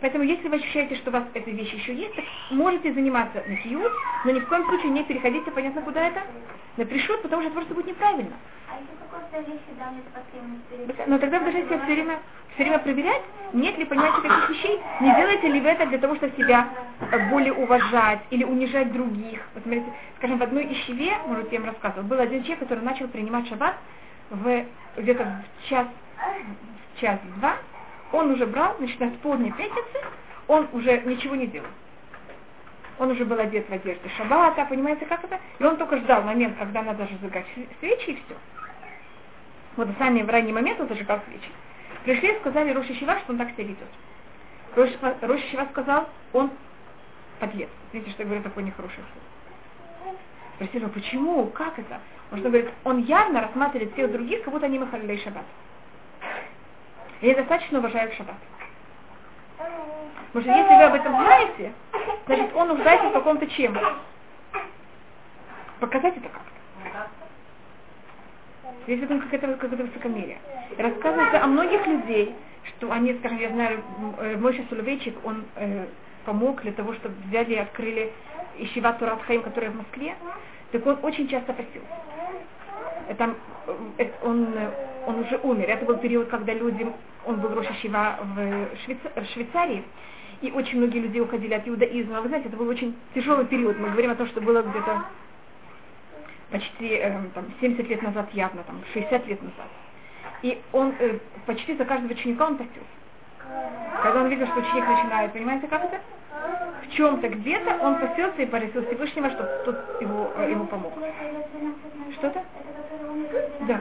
[0.00, 3.56] Поэтому если вы ощущаете, что у вас эта вещь еще есть, так можете заниматься на
[3.56, 3.92] киют,
[4.24, 6.22] но ни в коем случае не переходите, понятно, куда это?
[6.76, 8.32] На пришут, потому что это просто будет неправильно.
[8.68, 11.08] А если какой-то вещи да, нет потребности?
[11.08, 12.18] Но тогда вы себя все время,
[12.54, 13.22] все время проверять,
[13.52, 16.68] нет ли, понимаете, таких вещей, не делаете ли вы это для того, чтобы себя
[17.10, 19.40] э, более уважать или унижать других.
[19.54, 19.86] Вот смотрите,
[20.18, 23.74] скажем, в одной ищеве, может, я вам рассказывала, был один человек, который начал принимать шаббат
[24.30, 24.64] в,
[24.96, 25.86] где-то в час,
[26.94, 27.56] в час-два,
[28.12, 29.98] он уже брал, значит, на полдня пятницы,
[30.48, 31.68] он уже ничего не делал.
[32.98, 35.40] Он уже был одет в одежде шаббата, понимаете, как это?
[35.58, 37.46] И он только ждал момент, когда надо зажигать
[37.80, 38.36] свечи и все.
[39.76, 41.48] Вот в ранний момент он зажигал свечи.
[42.04, 43.88] Пришли и сказали Роши Шива, что он так себя ведет.
[44.74, 46.50] Роши Шива сказал, он
[47.38, 47.68] подлец.
[47.92, 50.16] Видите, что я говорю такое нехорошее слово.
[50.56, 52.00] Спросили, почему, как это?
[52.30, 55.44] Потому что он говорит, он явно рассматривает всех других, как будто они махалилей шаббат.
[57.20, 58.36] И достаточно уважают шаббат.
[60.30, 61.72] Что если вы об этом знаете,
[62.26, 63.78] значит он нуждается в каком-то чем.
[65.78, 67.21] Показать это как-то.
[68.84, 70.38] Здесь в этом какое-то какое высокомерие.
[70.76, 72.34] Рассказывается о многих людей,
[72.64, 73.82] что они, скажем, я знаю,
[74.38, 75.86] Мойша Суловейчик, он э,
[76.24, 78.12] помог для того, чтобы взяли и открыли
[78.58, 80.14] Ищева Турат Хаим, которая в Москве,
[80.72, 81.86] так он очень часто постился.
[83.18, 83.36] Там,
[83.98, 84.48] э, он,
[85.06, 85.68] он уже умер.
[85.68, 86.86] Это был период, когда люди,
[87.24, 89.84] он был Роша Шива в, Швейца, в Швейцарии,
[90.40, 92.20] и очень многие люди уходили от иудаизма.
[92.20, 93.78] Вы знаете, это был очень тяжелый период.
[93.78, 95.04] Мы говорим о том, что было где-то
[96.52, 99.66] почти э, там, 70 лет назад явно, там, 60 лет назад.
[100.42, 102.86] И он э, почти за каждого ученика он постился.
[104.02, 106.00] Когда он видел, что ученик начинает, понимаете, как это?
[106.86, 110.92] В чем-то где-то он постился и просил Всевышнего, чтобы тот его, э, ему помог.
[112.18, 112.42] Что-то?
[113.68, 113.80] Да.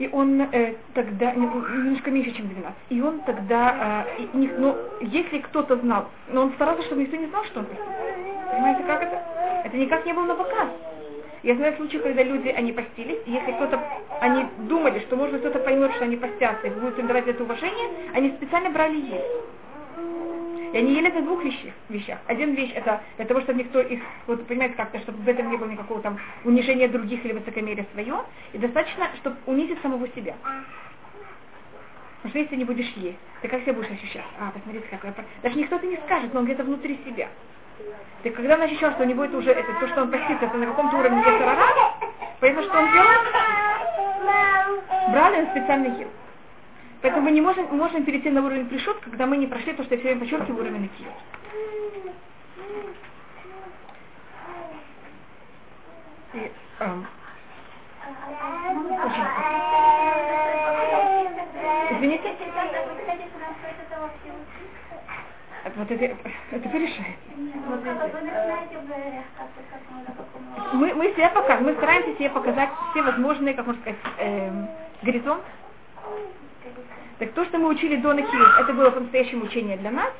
[0.00, 5.40] И он э, тогда, немножко меньше, чем 12, и он тогда, э, и, ну, если
[5.40, 7.90] кто-то знал, но он старался, чтобы никто не знал, что он постился.
[8.50, 9.22] Понимаете, как это?
[9.62, 10.68] Это никак не было на показ.
[11.42, 13.78] Я знаю случаи, когда люди, они постились, и если кто-то,
[14.22, 17.88] они думали, что может кто-то поймет, что они постятся, и будут им давать это уважение,
[18.14, 19.59] они специально брали есть.
[20.72, 21.72] И они ели на двух вещах.
[21.88, 22.18] вещах.
[22.26, 25.56] Один вещь это для того, чтобы никто их, вот понимаете, как-то, чтобы в этом не
[25.56, 28.22] было никакого там унижения других или высокомерия свое,
[28.52, 30.36] и достаточно, чтобы унизить самого себя.
[32.22, 34.24] Потому что если ты не будешь есть, ты как себя будешь ощущать?
[34.38, 35.12] А, посмотрите, какой
[35.42, 37.28] Даже никто это не скажет, но он где-то внутри себя.
[38.22, 40.56] Так когда он ощущал, что у него это уже, это, то, что он постится, это
[40.56, 41.94] на каком-то уровне Ецарара,
[42.38, 43.08] поэтому что он делал?
[45.10, 46.08] Брал и он специально ел.
[47.02, 49.94] Поэтому мы не можем, можем перейти на уровень пришут, когда мы не прошли то, что
[49.94, 50.90] я все время подчеркиваю, уровень.
[56.34, 57.06] И, эм,
[61.92, 62.34] Извините?
[65.76, 66.04] Вот это,
[66.52, 67.18] это вы решаете.
[70.72, 74.50] Мы, мы себе показываем, мы стараемся себе показать все возможные, как можно сказать, э,
[75.02, 75.42] горизонт.
[77.18, 80.10] Так то, что мы учили до Накиют, это было по-настоящему учение для нас,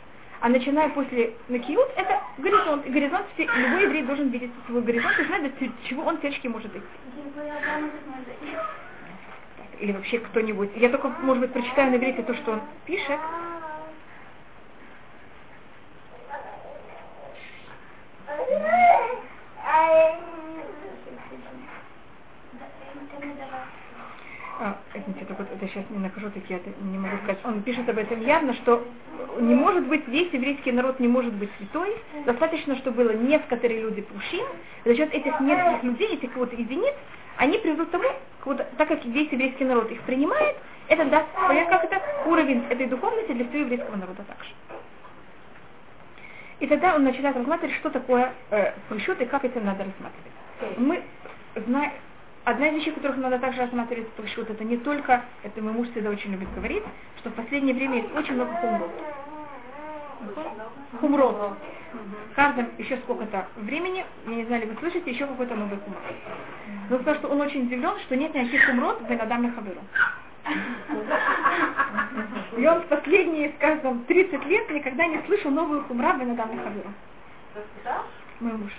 [0.41, 2.87] а начиная после Накиют, это горизонт.
[2.87, 6.75] И горизонт, любой еврей должен видеть свой горизонт и знать, до чего он всячески может
[6.75, 6.87] идти.
[9.79, 10.71] Или вообще кто-нибудь.
[10.77, 13.19] Я только, может быть, прочитаю на иврите то, что он пишет.
[24.63, 27.39] А, извините, только вот это сейчас не нахожу такие, это не могу сказать.
[27.45, 28.87] Он пишет об этом явно, что
[29.41, 31.97] не может быть, весь еврейский народ не может быть святой.
[32.27, 34.47] Достаточно, чтобы было некоторые люди пушим.
[34.85, 36.93] За счет этих нескольких людей, этих вот единиц,
[37.39, 38.05] они приведут к тому,
[38.45, 40.57] вот, так как весь еврейский народ их принимает,
[40.89, 44.51] это даст, как это, уровень этой духовности для всего еврейского народа также.
[46.59, 50.77] И тогда он начинает рассматривать, что такое э, и как это надо рассматривать.
[50.77, 51.03] Мы
[51.67, 51.93] знаем,
[52.45, 56.11] одна из вещей, которых надо также рассматривать пришут, это не только, это мой муж всегда
[56.11, 56.83] очень любит говорить,
[57.19, 58.91] что в последнее время есть очень много хумрот.
[61.01, 61.59] Хумрот.
[62.31, 66.03] В каждом еще сколько-то времени, я не знаю, ли вы слышите, еще какой-то новый хумрот.
[66.89, 69.81] Но сказал, что он очень удивлен, что нет никаких хумрот в Бенадам Хаберу.
[72.57, 76.93] И он в последние, скажем, 30 лет никогда не слышал новую хумра Бенадам Хаберу.
[78.41, 78.73] Мой муж.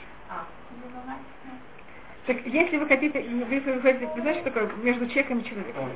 [2.28, 5.90] Так если вы хотите, если вы хотите, вы знаете, что такое между человеком и человеком?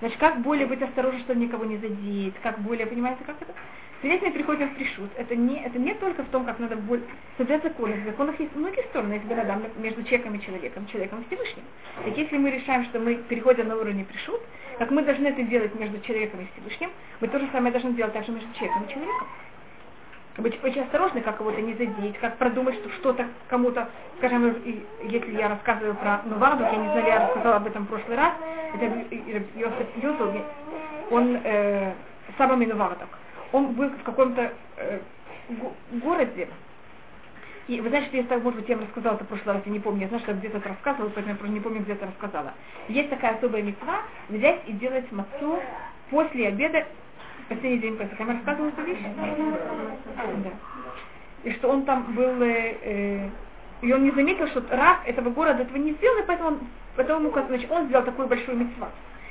[0.00, 3.52] Значит, как более быть осторожным, чтобы никого не задеть, как более, понимаете, как это?
[4.00, 5.10] Свидетельные приходят в пришут.
[5.16, 7.04] Это не, это не только в том, как надо более...
[7.38, 7.94] соблюдать законы.
[7.94, 11.62] В законах есть многие стороны, если Бенадам между человеком и человеком, человеком и Всевышним.
[12.04, 14.40] Так если мы решаем, что мы переходим на уровень пришут,
[14.78, 16.90] как мы должны это делать между человеком и Всевышним,
[17.20, 19.28] мы то же самое должны делать также между человеком и человеком
[20.38, 23.88] быть очень осторожны, как кого-то не задеть, как продумать, что что-то кому-то,
[24.18, 24.56] скажем,
[25.02, 28.32] если я рассказываю про Нуварду, я не знаю, я рассказала об этом в прошлый раз,
[28.74, 28.84] это
[29.56, 30.34] Йосиф Юсов,
[31.10, 31.92] он э,
[32.38, 33.08] Саба Нувардок.
[33.52, 35.00] Он был в каком-то э,
[35.92, 36.48] городе,
[37.68, 39.72] и вы знаете, что я, может быть, я вам рассказала это в прошлый раз, я
[39.72, 42.06] не помню, я знаю, что я где-то это рассказывала, поэтому я просто не помню, где-то
[42.06, 42.54] рассказала.
[42.88, 45.60] Есть такая особая мецва взять и делать мацу
[46.10, 46.86] после обеда
[47.48, 48.22] последний день Песаха.
[48.22, 48.98] Я рассказывала эту вещь?
[49.16, 50.50] Да.
[51.44, 53.28] И что он там был, э, э,
[53.80, 56.60] и он не заметил, что Рав этого города этого не сделал, и поэтому он,
[56.96, 58.88] поэтому значит, он сделал такую большую митцва.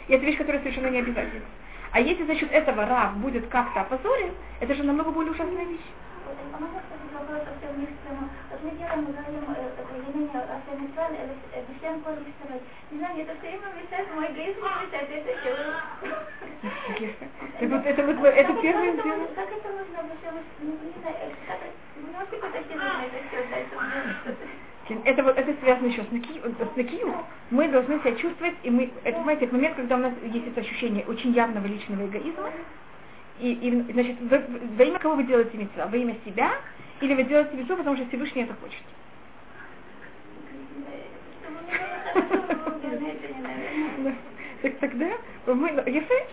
[0.07, 1.45] И это вещь, которая совершенно не обязательна.
[1.91, 5.79] А если за счет этого Рав будет как-то опозорен, это же намного более ужасная вещь.
[6.53, 8.29] А можно спросить вопрос совсем не к тему?
[9.47, 9.81] Вот это.
[17.59, 19.27] Так вот, это вот, это первое дело.
[19.35, 19.97] Как это можно,
[25.05, 27.13] это вот это связано еще с накию, с накию.
[27.49, 31.05] Мы должны себя чувствовать, и мы, это, понимаете, момент, когда у нас есть это ощущение
[31.05, 32.49] очень явного личного эгоизма,
[33.41, 34.41] и, и значит, во,
[34.77, 35.87] во имя кого вы делаете митцва?
[35.87, 36.51] Во имя себя?
[37.01, 38.81] Или вы делаете митцву, потому что Всевышний это хочет?
[44.61, 45.09] Так тогда
[45.47, 46.27] мы, если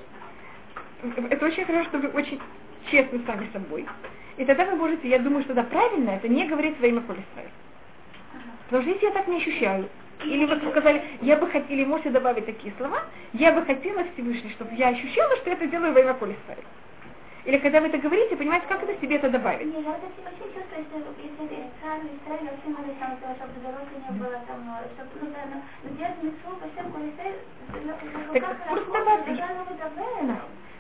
[1.30, 2.40] это очень хорошо, что вы очень
[2.90, 3.86] честны сами собой.
[4.36, 7.22] И тогда вы можете, я думаю, что да, правильно это не говорить во имя Коли
[8.66, 9.89] Потому что если я так не ощущаю,
[10.24, 13.02] или вы сказали, я бы хотела, или можете добавить такие слова,
[13.32, 16.36] я бы хотела Всевышний, чтобы я ощущала, что я это делаю во имя Коли
[17.49, 19.75] или когда вы это говорите, понимаете, как это себе это добавить?
[19.75, 23.95] Не, я вот очень чувствую, если, если это странно, Израиль, вообще надо там, чтобы дороги
[23.97, 26.93] не было там, чтобы, ну, да, но делать митцву, по всем
[28.35, 29.45] Так просто добавьте.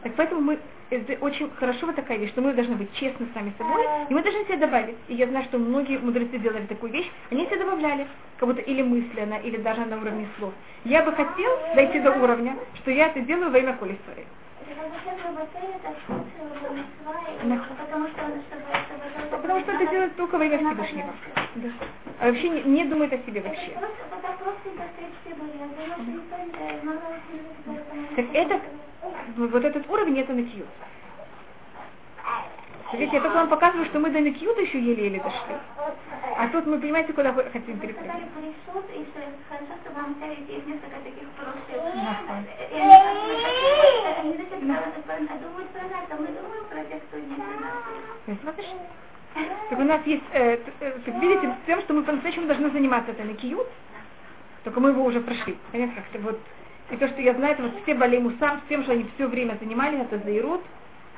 [0.02, 0.58] Так поэтому мы,
[0.90, 4.22] это очень хорошо вот такая вещь, что мы должны быть честны сами собой, и мы
[4.22, 4.96] должны себе добавить.
[5.08, 8.82] И я знаю, что многие мудрецы делали такую вещь, они себе добавляли, как будто или
[8.82, 10.52] мысленно, или даже на уровне слов.
[10.84, 13.96] Я бы хотел дойти до уровня, что я это делаю во имя Коли
[19.30, 21.14] Потому что это делает только во имя Всевышнего.
[21.56, 21.68] Да.
[22.20, 23.72] А вообще не, не думает о себе вообще.
[28.16, 28.60] Так это,
[29.36, 30.66] вот этот уровень, это накьют.
[32.92, 35.56] Видите, я только вам показываю, что мы до накьюта еще еле-еле дошли.
[36.38, 38.10] А тут мы, понимаете, куда хотим переходить.
[49.70, 53.22] Так у нас есть, э, э, так видите, тем, что мы по-настоящему должны заниматься, это
[53.24, 53.68] накиют,
[54.64, 55.58] только мы его уже прошли.
[55.72, 56.40] Понятно, как-то вот,
[56.90, 59.26] и то, что я знаю, это вот все болей мусам, с тем, что они все
[59.26, 60.62] время занимались, это заирут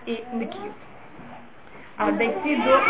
[0.07, 0.75] и накиют.
[2.01, 2.81] А дойти до...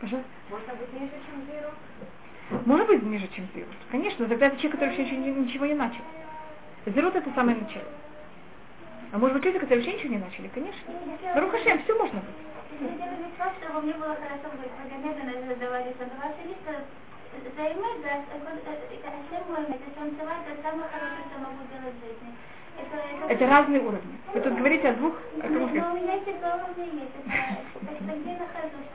[0.00, 0.30] Пожалуйста.
[0.48, 1.74] Можно быть ниже, чем заирут?
[2.64, 3.76] Может быть ниже, чем зирут.
[3.90, 6.00] Конечно, тогда это человек, который еще ничего не начал.
[6.86, 7.84] Зирут это самое начало.
[9.12, 10.92] А может быть люди, которые вообще ничего не начали, конечно.
[11.34, 12.80] Но Рухашем, все можно быть.
[13.60, 14.72] чтобы мне было хорошо быть,
[15.04, 16.80] медленно задавали задаваться листа,
[17.56, 22.32] займать, да, Ашем мой, это танцевать, это самое хорошее, что могу делать в жизни.
[23.28, 24.17] Это разные уровни.
[24.38, 25.14] Вы тут говорите о двух...
[25.42, 26.84] О но у меня эти два где
[28.38, 28.86] нахожусь?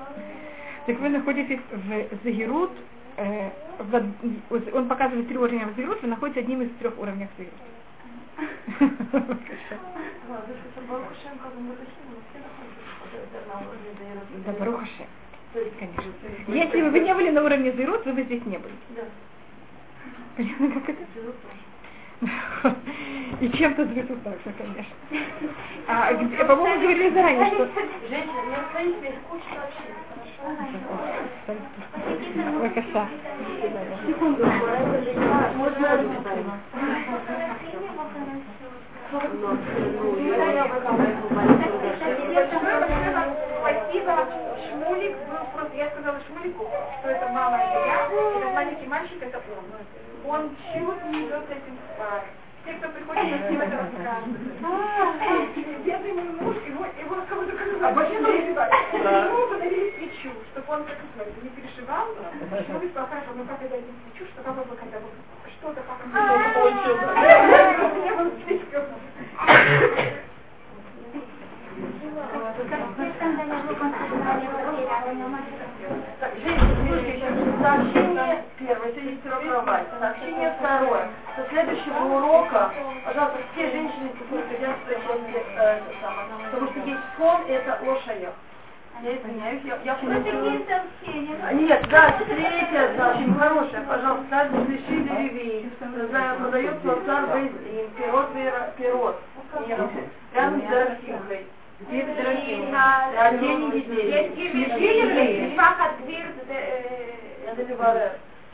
[0.86, 2.72] Так вы находитесь в Загирут,
[3.18, 7.38] э, в, он показывает три уровня в Загирут, вы находитесь одним из трех уровней в
[7.38, 7.60] Загирут.
[14.46, 15.08] Да, Барухашем.
[15.54, 16.04] Конечно.
[16.48, 18.74] Если бы вы не были на уровне Зирут, вы бы здесь не были.
[20.38, 21.06] Понятно, как это?
[23.42, 24.94] И чем-то Зирут также, конечно.
[25.86, 26.14] А,
[26.46, 27.68] по-моему, говорили заранее, что...
[28.10, 28.96] Женщина, не остановись,
[29.28, 29.84] скучно вообще.
[32.52, 33.08] Бывакаша.
[34.08, 34.46] Секунду,
[35.56, 35.88] можно
[43.60, 44.28] Спасибо,
[44.68, 45.16] Шмулик,
[45.54, 46.66] просто я сказала Шмулику,
[47.00, 47.96] что это мама, это я,
[48.38, 49.66] этот маленький мальчик, это он.
[50.30, 52.22] Он чуть не идет с этим в пар.
[52.66, 55.86] те, кто приходит на ним это рассказывают.
[55.86, 57.16] Бедный мой муж, его, его
[57.84, 58.28] А почему?
[58.30, 60.98] Ему подарили свечу, чтобы он как
[61.44, 62.08] не переживал.
[62.66, 65.08] Человек сказал, хорошо, ну как я даю свечу, что как бы когда бы
[65.60, 66.12] что-то как он
[66.54, 66.96] кончил.
[68.04, 68.84] Не было слишком.
[76.20, 77.28] Так, женщины, слушайте,
[77.62, 77.93] сообщение
[78.68, 79.88] первое, это есть кровать.
[80.00, 81.10] Сообщение второе.
[81.36, 82.72] Со следующего урока,
[83.06, 84.46] пожалуйста, все женщины, которые
[84.86, 85.80] прочесть, э,
[86.52, 88.22] потому что есть сон, и это лошадь.
[89.02, 89.98] Я извиняюсь, я, я
[91.44, 95.72] А, Нет, да, третье сообщение, хорошее, пожалуйста, также пиши деревей.
[96.40, 98.28] Продается лоцар Бейзин, пирот,
[98.78, 99.22] пирот.
[100.36, 101.38] Рядом с Дорофинка?
[103.20, 104.12] Рождение детей.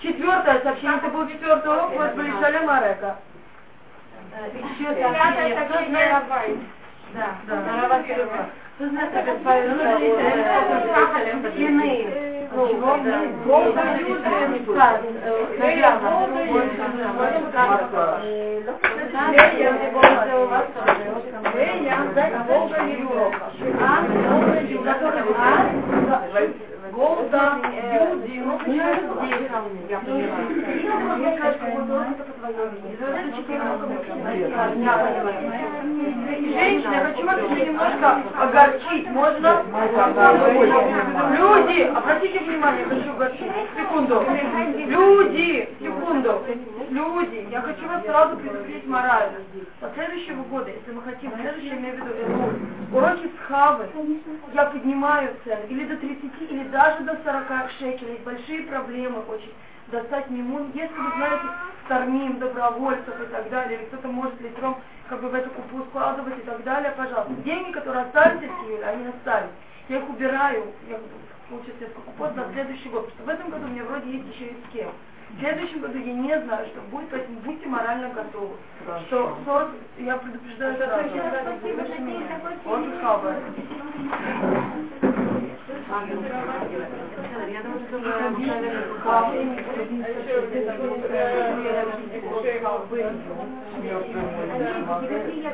[0.01, 3.17] Четвертое сообщение, это был четвертый урок, вот были Шалем Марека.
[4.53, 5.55] Еще сообщение.
[7.13, 7.55] Да, да.
[8.79, 9.39] Вы знаете, как
[11.51, 11.91] стены.
[13.45, 15.01] Волга люди, сказ,
[26.91, 27.45] Голда,
[27.93, 29.09] люди, ну, здесь.
[29.89, 30.37] Я поняла.
[31.17, 32.77] Мне кажется, вот это по-твоему.
[32.99, 33.59] Это четыре
[36.49, 39.07] Женщины, вас еще немножко огорчить.
[39.09, 39.63] Можно?
[41.37, 43.51] Люди, обратите внимание, хочу огорчить.
[43.77, 44.25] Секунду.
[44.87, 46.41] Люди, секунду.
[46.89, 49.39] Люди, я хочу вас сразу предупредить морально.
[49.79, 52.55] Со следующего года, если мы хотим, следующее, я имею в виду Элуль,
[52.93, 53.85] уроки с Хавы,
[54.53, 58.19] я поднимаю цены или до 30, или даже до 40 шекелей.
[58.25, 59.53] Большие проблемы очень
[59.91, 60.71] достать мимун.
[60.73, 61.45] Если вы знаете
[61.85, 64.77] стармим, добровольцев и так далее, или кто-то может литром
[65.07, 67.33] как бы в эту купу складывать и так далее, пожалуйста.
[67.43, 69.51] Деньги, которые остались от Киева, они остались.
[69.87, 70.99] Я их убираю, я
[71.49, 74.27] получается несколько купон на следующий год, потому что в этом году у меня вроде есть
[74.35, 74.91] еще и с кем.
[75.31, 78.55] В следующем году я не знаю, что будет, поэтому будьте морально готовы.
[79.07, 79.69] Что 40,
[79.99, 81.03] я предупреждаю сразу.
[82.65, 83.35] Вот и хабар.
[87.49, 87.97] Я думаю, что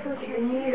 [0.05, 0.74] Секунду,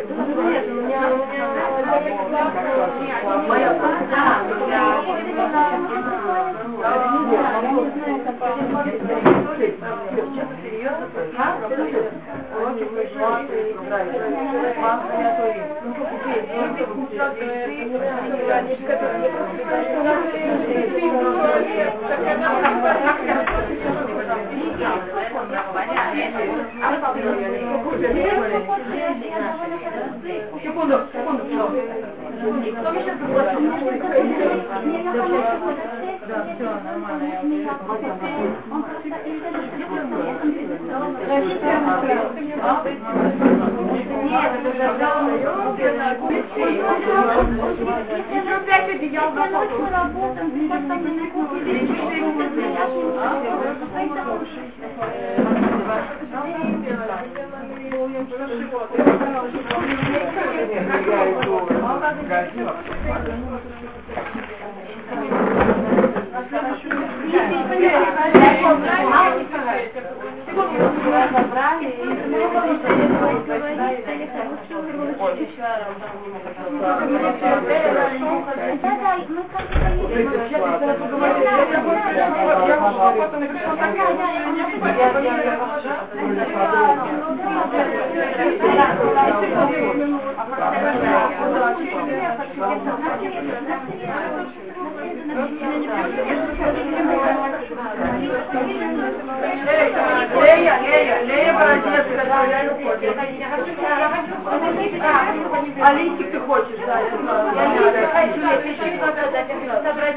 [105.93, 107.01] листик ты хочешь, да?
[107.01, 110.17] Я не хочу, я хочу собрать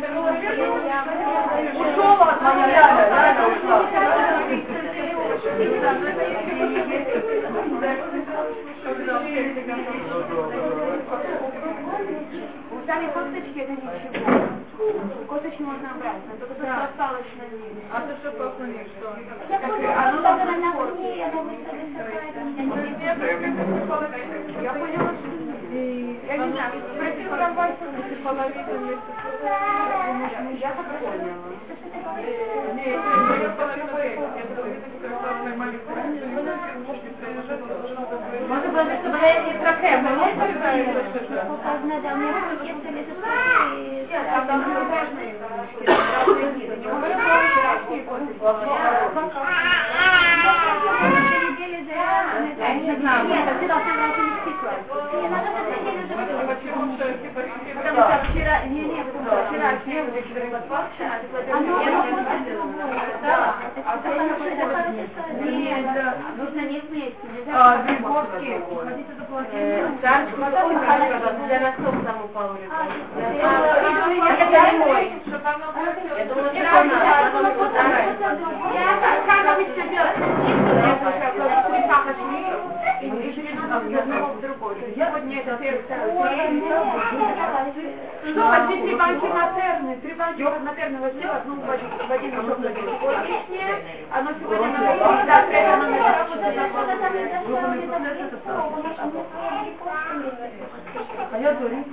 [1.75, 4.72] Ушел от Ляля, Ляля ушла.
[12.85, 13.89] Сами косточки это ничего.
[15.29, 17.85] Косточки можно брать, но только то, что осталось на ней.
[17.91, 19.15] А ты что похудеешь, что?
[19.49, 22.33] Я поняла, что она на мне, она высокая,
[24.63, 25.29] Я поняла, что...
[26.27, 27.71] Я не знаю, спросил трамвай,
[28.23, 29.13] половину месяца.
[30.59, 31.53] Я так поняла.
[32.75, 32.97] Не,
[33.63, 33.92] Może
[35.53, 35.93] bo nie
[41.47, 43.73] Pokazane dla mnie wszystkie cele zostały
[52.59, 53.29] Ja nie znam.
[53.29, 54.79] Nie, to ty dostał raczej przykład.
[55.21, 55.93] Nie, no to to nie
[57.75, 60.73] Потому что вчера, не, не, что вчера не было чего-то
[61.51, 62.11] А ну, Я ну, не
[62.53, 62.63] ну,
[63.21, 63.55] Да.
[63.67, 65.51] Это хорошая, это хорошая история.
[65.51, 66.13] Нет, да.
[66.37, 67.77] Нужно не вместе, А?
[70.01, 72.67] Царский, ой, хорошо, для носков саму Паулю.
[73.15, 75.03] Это не мой.
[76.17, 78.25] Это он вчера у нас, а потом его старается.
[79.25, 79.83] Как обычно
[84.33, 84.75] в другой.
[84.95, 85.53] Сегодня это
[88.33, 94.69] Что, возьмите банки матерны, три банки матерны возьми одну в один мешок сегодняшнее, оно сегодня
[94.69, 95.93] надо купить, завтра это надо
[101.31, 101.83] А я говорю,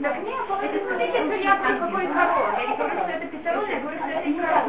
[0.00, 2.54] Так нет, это смотрите, что я там какой король.
[2.56, 4.62] Я не говорю, что это писарон, я говорю, что это не король.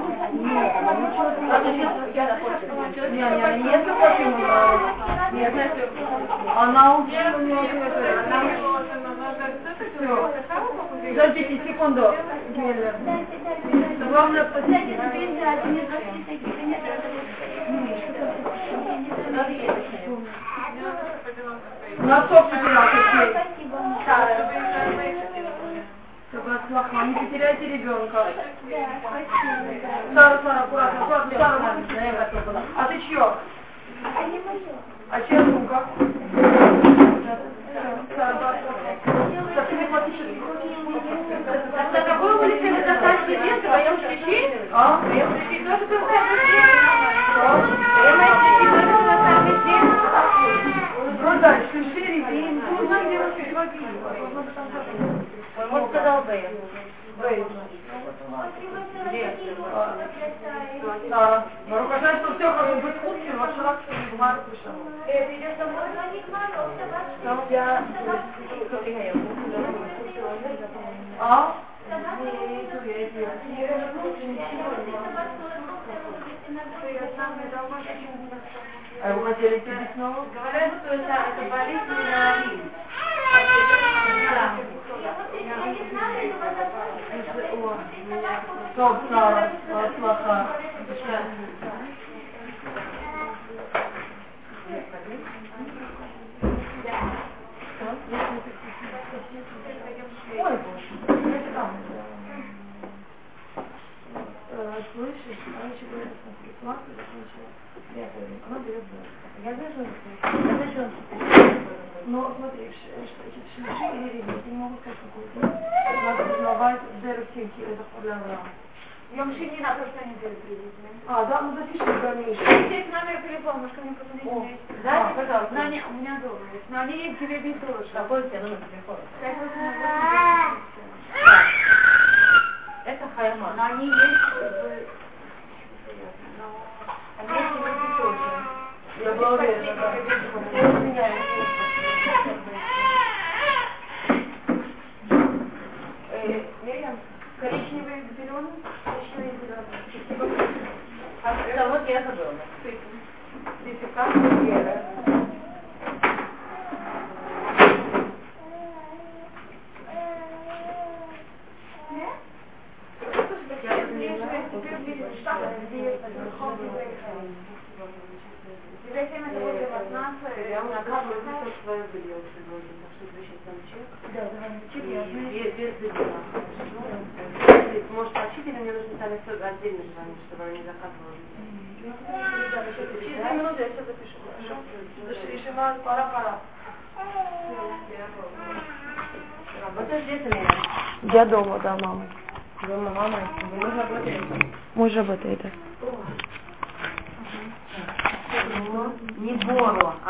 [3.11, 3.21] не, не,
[3.61, 4.31] не, если хотим,
[5.33, 5.81] нет, знаете,
[6.55, 7.59] она учила меня,
[8.25, 9.00] она
[10.01, 10.33] Все.
[11.09, 12.15] Подождите секунду.
[14.09, 14.97] Главное, посидите.
[21.99, 23.27] Носок потерял какие.
[26.31, 27.03] Чтобы от плохого.
[27.03, 28.27] Не потеряйте ребенка.
[30.15, 32.63] Сара, Сара, аккуратно, аккуратно, Сара.
[32.75, 33.33] А ты чье?
[35.11, 35.85] А чья сумка?